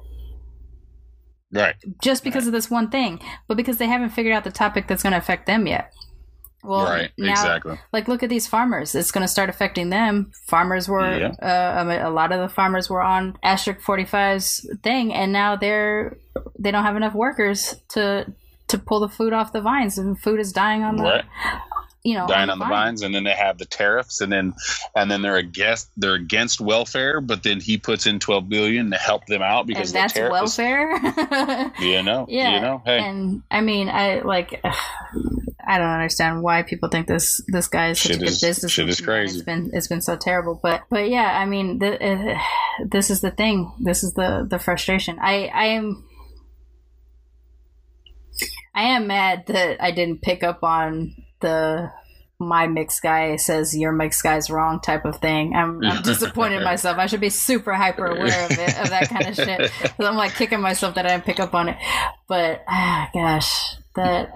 Right. 1.55 1.77
just 2.03 2.25
because 2.25 2.47
of 2.47 2.53
this 2.53 2.71
one 2.71 2.91
thing, 2.91 3.21
but 3.49 3.57
because 3.57 3.79
they 3.79 3.87
haven't 3.87 4.11
figured 4.11 4.35
out 4.35 4.45
the 4.45 4.51
topic 4.51 4.89
that's 4.89 5.03
going 5.03 5.13
to 5.13 5.19
affect 5.19 5.47
them 5.47 5.67
yet. 5.67 5.93
Well, 6.65 6.87
right. 6.87 7.11
now, 7.19 7.33
exactly. 7.33 7.79
like 7.93 8.09
look 8.09 8.23
at 8.23 8.31
these 8.31 8.47
farmers. 8.47 8.95
It's 8.95 9.11
going 9.13 9.23
to 9.23 9.29
start 9.29 9.51
affecting 9.51 9.91
them. 9.91 10.33
Farmers 10.47 10.89
were, 10.89 11.19
Yeah. 11.19 11.33
uh, 11.43 11.81
I 11.81 11.85
mean, 11.85 12.01
a 12.01 12.09
lot 12.11 12.33
of 12.33 12.41
the 12.41 12.49
farmers 12.49 12.89
were 12.89 13.03
on 13.03 13.37
Asterisk 13.43 13.81
45's 13.81 14.67
thing, 14.83 15.13
and 15.13 15.31
now 15.31 15.57
they're 15.57 16.17
they 16.59 16.71
don't 16.71 16.85
have 16.85 16.97
enough 16.97 17.15
workers 17.15 17.77
to 17.91 18.33
to 18.69 18.79
pull 18.79 19.01
the 19.01 19.11
food 19.11 19.35
off 19.35 19.53
the 19.53 19.61
vines, 19.61 19.99
and 19.99 20.19
food 20.19 20.41
is 20.41 20.53
dying 20.55 20.83
on 20.83 20.97
the, 20.97 21.03
Right. 21.03 21.25
You 22.05 22.15
know, 22.15 22.27
dying 22.27 22.51
on 22.51 22.59
the 22.59 22.67
vines 22.67 23.01
and 23.01 23.15
then 23.15 23.25
they 23.25 23.33
have 23.33 23.57
the 23.57 23.65
tariffs 23.65 24.21
and 24.21 24.31
then 24.31 24.53
and 24.95 25.11
then 25.11 25.23
they're 25.23 25.37
against 25.39 25.89
they're 25.97 26.15
against 26.15 26.61
welfare 26.61 27.21
but 27.23 27.43
then 27.43 27.61
he 27.61 27.79
puts 27.79 28.07
in 28.07 28.19
12 28.21 28.47
billion 28.49 28.91
to 28.91 28.97
help 28.99 29.25
them 29.27 29.41
out 29.41 29.67
because 29.67 29.91
that's 29.91 30.13
the 30.13 30.21
tariff 30.21 30.45
is- 30.45 30.59
welfare. 30.59 31.73
you 31.81 32.03
know 32.03 32.27
yeah. 32.29 32.55
you 32.57 32.61
know 32.61 32.83
hey. 32.85 32.99
And 32.99 33.43
i 33.51 33.63
mean 33.63 33.89
i 33.89 34.21
like 34.21 34.61
i 35.67 35.79
don't 35.79 35.89
understand 35.89 36.43
why 36.43 36.63
people 36.63 36.91
think 36.91 37.07
this 37.07 37.43
this 37.49 37.69
guy 37.69 37.89
is 37.89 37.99
such 37.99 38.09
Shit 38.13 38.17
a 38.17 38.21
good 38.21 38.29
is- 38.29 38.41
business 38.43 38.71
shit 38.73 38.89
is 38.89 39.01
crazy. 39.01 39.39
it's 39.39 39.45
been 39.47 39.71
it's 39.73 39.89
been 39.89 40.03
so 40.03 40.15
terrible. 40.17 40.61
But 40.63 40.83
but 40.91 41.09
yeah 41.09 41.39
i 41.41 41.47
mean 41.47 41.79
the, 41.79 41.99
uh, 42.05 42.39
this 42.87 43.09
is 43.09 43.23
the 43.23 43.31
thing. 43.31 43.73
This 43.81 44.05
is 44.05 44.13
the 44.13 44.47
the 44.49 44.59
frustration. 44.59 45.19
I 45.21 45.47
i 45.47 45.65
am 45.69 46.05
i 48.75 48.83
am 48.83 49.07
mad 49.07 49.45
that 49.47 49.83
i 49.83 49.91
didn't 49.91 50.21
pick 50.21 50.43
up 50.43 50.63
on 50.63 51.15
the 51.41 51.91
my 52.41 52.67
mix 52.67 53.01
guy 53.01 53.37
says 53.37 53.77
your 53.77 53.93
mix 53.93 54.21
guy's 54.21 54.51
wrong 54.51 54.81
type 54.81 55.05
of 55.05 55.17
thing. 55.19 55.55
I'm, 55.55 55.83
I'm 55.85 56.03
disappointed 56.03 56.59
in 56.59 56.65
myself. 56.65 56.99
I 56.99 57.07
should 57.07 57.21
be 57.21 57.31
super 57.31 57.73
hyper 57.73 58.07
aware 58.07 58.45
of 58.47 58.51
it, 58.51 58.79
of 58.81 58.91
that 58.91 59.09
kind 59.09 59.27
of 59.29 59.35
shit. 59.37 59.71
I'm 59.99 60.17
like 60.17 60.35
kicking 60.35 60.61
myself 60.61 60.97
that 60.97 61.07
I 61.07 61.11
didn't 61.11 61.25
pick 61.25 61.39
up 61.41 61.55
on 61.55 61.69
it. 61.69 61.77
But 62.29 62.65
ah, 62.69 63.09
gosh, 63.15 63.77
that 63.95 64.33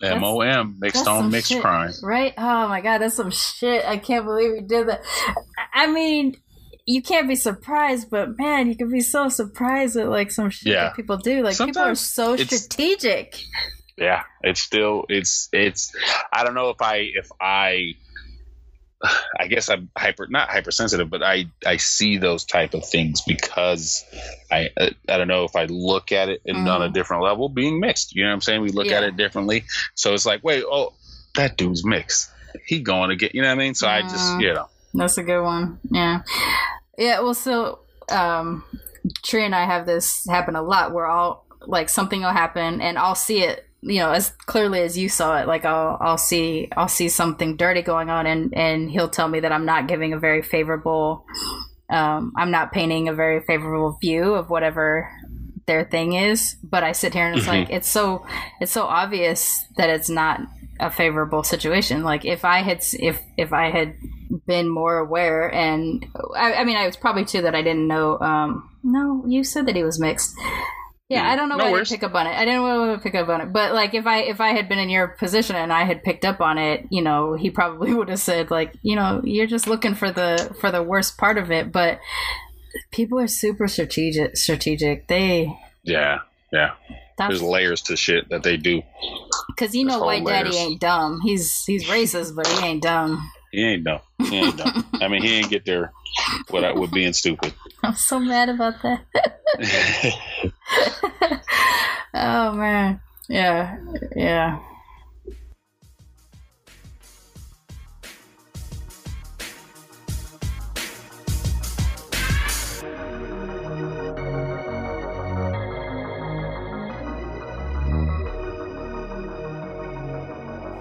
mom 0.00 0.76
mixed 0.80 1.06
on 1.06 1.30
mixed 1.30 1.50
shit, 1.50 1.62
crime 1.62 1.92
right? 2.02 2.32
Oh 2.38 2.68
my 2.68 2.80
god, 2.80 2.98
that's 2.98 3.16
some 3.16 3.30
shit. 3.30 3.84
I 3.84 3.98
can't 3.98 4.24
believe 4.24 4.52
we 4.52 4.60
did 4.62 4.88
that. 4.88 5.02
I 5.74 5.86
mean, 5.86 6.36
you 6.86 7.02
can't 7.02 7.28
be 7.28 7.36
surprised, 7.36 8.08
but 8.10 8.38
man, 8.38 8.68
you 8.68 8.76
can 8.76 8.90
be 8.90 9.00
so 9.00 9.28
surprised 9.28 9.96
at 9.96 10.08
like 10.08 10.30
some 10.30 10.50
shit 10.50 10.72
Yeah. 10.72 10.84
that 10.84 10.96
people 10.96 11.18
do. 11.18 11.42
Like 11.42 11.58
people 11.58 11.82
are 11.82 11.94
Sometimes 11.94 12.00
so 12.00 12.36
strategic. 12.36 13.44
Yeah 14.00 14.22
it's 14.42 14.60
still 14.62 15.04
it's 15.08 15.48
it's 15.52 15.92
i 16.32 16.42
don't 16.42 16.54
know 16.54 16.70
if 16.70 16.80
i 16.82 16.96
if 17.14 17.28
i 17.40 17.92
i 19.38 19.46
guess 19.46 19.68
i'm 19.70 19.88
hyper 19.96 20.26
not 20.28 20.48
hypersensitive 20.50 21.08
but 21.08 21.22
i 21.22 21.46
i 21.66 21.76
see 21.76 22.18
those 22.18 22.44
type 22.44 22.74
of 22.74 22.84
things 22.86 23.22
because 23.26 24.04
i 24.50 24.68
i 24.78 24.90
don't 25.16 25.28
know 25.28 25.44
if 25.44 25.54
i 25.56 25.64
look 25.66 26.12
at 26.12 26.28
it 26.28 26.40
in, 26.44 26.66
on 26.68 26.82
a 26.82 26.88
Mhm. 26.88 26.92
different 26.94 27.22
level 27.22 27.48
being 27.48 27.80
mixed 27.80 28.14
you 28.14 28.22
know 28.22 28.28
what 28.30 28.34
i'm 28.34 28.40
saying 28.40 28.60
we 28.62 28.70
look 28.70 28.90
at 28.90 29.02
it 29.02 29.16
differently 29.16 29.64
so 29.94 30.12
it's 30.14 30.26
like 30.26 30.42
wait 30.44 30.64
oh 30.66 30.92
that 31.36 31.56
dude's 31.56 31.84
mixed 31.84 32.30
he 32.66 32.80
going 32.80 33.10
to 33.10 33.16
get 33.16 33.34
you 33.34 33.42
know 33.42 33.48
what 33.48 33.54
i 33.54 33.58
mean 33.58 33.74
so 33.74 33.86
i 33.88 34.02
just 34.02 34.36
Mhm. 34.36 34.40
you 34.42 34.54
know 34.54 34.66
That's 34.92 35.18
a 35.18 35.22
good 35.22 35.42
one. 35.42 35.78
Yeah. 35.90 36.22
Yeah, 36.98 37.20
well 37.20 37.34
so 37.34 37.80
um 38.10 38.64
Tree 39.22 39.44
and 39.46 39.54
I 39.54 39.64
have 39.64 39.86
this 39.86 40.26
happen 40.28 40.56
a 40.56 40.62
lot 40.62 40.92
where 40.92 41.06
I'll 41.06 41.44
like 41.66 41.88
something 41.88 42.20
will 42.22 42.32
happen 42.32 42.80
and 42.80 42.98
I'll 42.98 43.14
see 43.14 43.42
it 43.44 43.66
you 43.82 43.98
know 43.98 44.10
as 44.10 44.30
clearly 44.46 44.80
as 44.82 44.96
you 44.98 45.08
saw 45.08 45.38
it 45.40 45.46
like 45.46 45.64
i'll 45.64 45.96
i'll 46.00 46.18
see 46.18 46.68
i'll 46.76 46.88
see 46.88 47.08
something 47.08 47.56
dirty 47.56 47.82
going 47.82 48.10
on 48.10 48.26
and 48.26 48.52
and 48.54 48.90
he'll 48.90 49.08
tell 49.08 49.28
me 49.28 49.40
that 49.40 49.52
i'm 49.52 49.64
not 49.64 49.88
giving 49.88 50.12
a 50.12 50.18
very 50.18 50.42
favorable 50.42 51.24
um 51.88 52.32
i'm 52.36 52.50
not 52.50 52.72
painting 52.72 53.08
a 53.08 53.14
very 53.14 53.40
favorable 53.40 53.96
view 54.00 54.34
of 54.34 54.50
whatever 54.50 55.10
their 55.66 55.84
thing 55.84 56.14
is. 56.14 56.56
But 56.64 56.82
i 56.82 56.92
sit 56.92 57.14
here 57.14 57.26
and 57.26 57.36
it's 57.36 57.46
Mm-hmm. 57.46 57.60
like 57.60 57.70
it's 57.70 57.88
so 57.88 58.26
it's 58.60 58.72
so 58.72 58.84
obvious 58.84 59.64
that 59.76 59.88
it's 59.88 60.08
not 60.10 60.40
a 60.80 60.90
favorable 60.90 61.44
situation. 61.44 62.02
Like 62.02 62.24
if 62.24 62.44
i 62.44 62.62
had 62.62 62.82
if 62.94 63.20
if 63.36 63.52
i 63.52 63.70
had 63.70 63.94
been 64.46 64.68
more 64.68 64.98
aware 64.98 65.52
and 65.52 66.04
i, 66.36 66.54
I 66.54 66.64
mean 66.64 66.76
i 66.76 66.86
was 66.86 66.96
probably 66.96 67.24
too 67.24 67.42
that 67.42 67.54
i 67.54 67.62
didn't 67.62 67.86
know 67.88 68.18
um 68.20 68.70
no 68.82 69.24
you 69.26 69.42
said 69.44 69.66
that 69.66 69.74
he 69.76 69.82
was 69.82 69.98
mixed 70.00 70.34
yeah, 71.10 71.24
hmm. 71.24 71.30
I 71.30 71.36
don't 71.36 71.48
know 71.50 71.56
No 71.56 71.64
why 71.64 71.68
I 71.70 71.72
worries. 71.72 71.88
didn't 71.90 72.00
pick 72.00 72.08
up 72.10 72.14
on 72.14 72.26
it. 72.26 72.30
I 72.30 72.44
didn't 72.46 72.62
know 72.62 72.80
why 72.86 72.94
I 72.94 72.96
pick 72.98 73.14
up 73.14 73.28
on 73.28 73.40
it. 73.42 73.52
But 73.52 73.74
like 73.74 73.92
if 73.94 74.06
I 74.06 74.20
if 74.22 74.40
I 74.40 74.50
had 74.50 74.68
been 74.68 74.78
in 74.78 74.88
your 74.88 75.08
position 75.08 75.56
and 75.56 75.72
I 75.72 75.84
had 75.84 76.02
picked 76.02 76.24
up 76.24 76.40
on 76.40 76.56
it, 76.56 76.86
you 76.90 77.02
know, 77.02 77.34
he 77.34 77.50
probably 77.50 77.92
would 77.98 78.08
have 78.08 78.20
said 78.20 78.50
like, 78.50 78.72
you 78.82 78.96
know, 78.96 79.20
you're 79.24 79.46
just 79.46 79.66
looking 79.66 79.94
for 79.94 80.10
the 80.10 80.54
for 80.60 80.70
the 80.70 80.82
worst 80.82 81.18
part 81.18 81.36
of 81.36 81.50
it. 81.50 81.70
But 81.72 81.98
people 82.92 83.18
are 83.18 83.26
super 83.26 83.68
strategic 83.68 84.36
strategic. 84.36 85.08
They 85.08 85.52
Yeah, 85.82 86.20
yeah. 86.52 86.74
that's 87.18 87.30
There's 87.30 87.42
layers 87.42 87.82
to 87.82 87.96
shit 87.96 88.28
that 88.30 88.42
they 88.44 88.56
do. 88.56 88.82
because 89.48 89.74
you 89.74 89.84
know 89.84 89.94
there's 89.94 89.98
whole 89.98 90.06
white 90.06 90.24
daddy 90.26 90.56
ain't 90.56 90.80
dumb. 90.80 91.20
He's 91.24 91.64
he's 91.64 91.84
racist, 91.88 92.34
but 92.36 92.46
he 92.46 92.64
ain't 92.66 92.82
dumb. 92.82 93.30
He 93.52 93.64
ain't 93.64 93.82
dumb. 93.84 94.00
He 94.18 94.36
ain't 94.38 94.56
dumb. 94.56 94.86
I 95.00 95.08
mean, 95.08 95.22
he 95.22 95.34
ain't 95.38 95.50
get 95.50 95.64
there 95.64 95.92
without 96.50 96.76
with 96.76 96.92
being 96.92 97.12
stupid. 97.12 97.52
I'm 97.82 97.94
so 97.94 98.18
mad 98.20 98.48
about 98.48 98.74
that. 98.82 99.04
oh 102.14 102.52
man. 102.52 103.00
Yeah. 103.28 103.78
Yeah. 104.16 104.58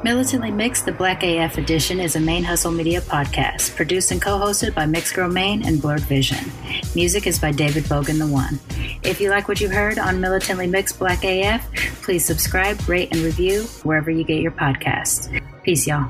Militantly 0.01 0.49
Mixed, 0.49 0.85
the 0.85 0.93
Black 0.93 1.23
AF 1.23 1.57
edition, 1.57 1.99
is 1.99 2.15
a 2.15 2.19
ManeHustle 2.19 2.73
Media 2.73 3.01
podcast, 3.01 3.75
produced 3.75 4.11
and 4.11 4.21
co 4.21 4.39
hosted 4.39 4.73
by 4.73 4.85
Mixed 4.85 5.13
Girl 5.13 5.29
Mane 5.29 5.65
and 5.65 5.79
BlerdVision. 5.79 6.95
Music 6.95 7.27
is 7.27 7.37
by 7.37 7.51
David 7.51 7.83
Bogan 7.83 8.17
the 8.17 8.25
One. 8.25 8.59
If 9.03 9.19
you 9.19 9.29
like 9.29 9.49
what 9.49 9.59
you 9.59 9.67
heard 9.67 9.99
on 9.99 10.21
Militantly 10.21 10.67
Mixed 10.67 10.99
Black 10.99 11.25
AF, 11.25 11.69
please 12.01 12.23
subscribe, 12.23 12.79
rate, 12.87 13.09
and 13.11 13.21
review 13.23 13.63
wherever 13.83 14.09
you 14.09 14.23
get 14.23 14.41
your 14.41 14.53
podcasts. 14.53 15.29
Peace, 15.63 15.85
y'all. 15.85 16.09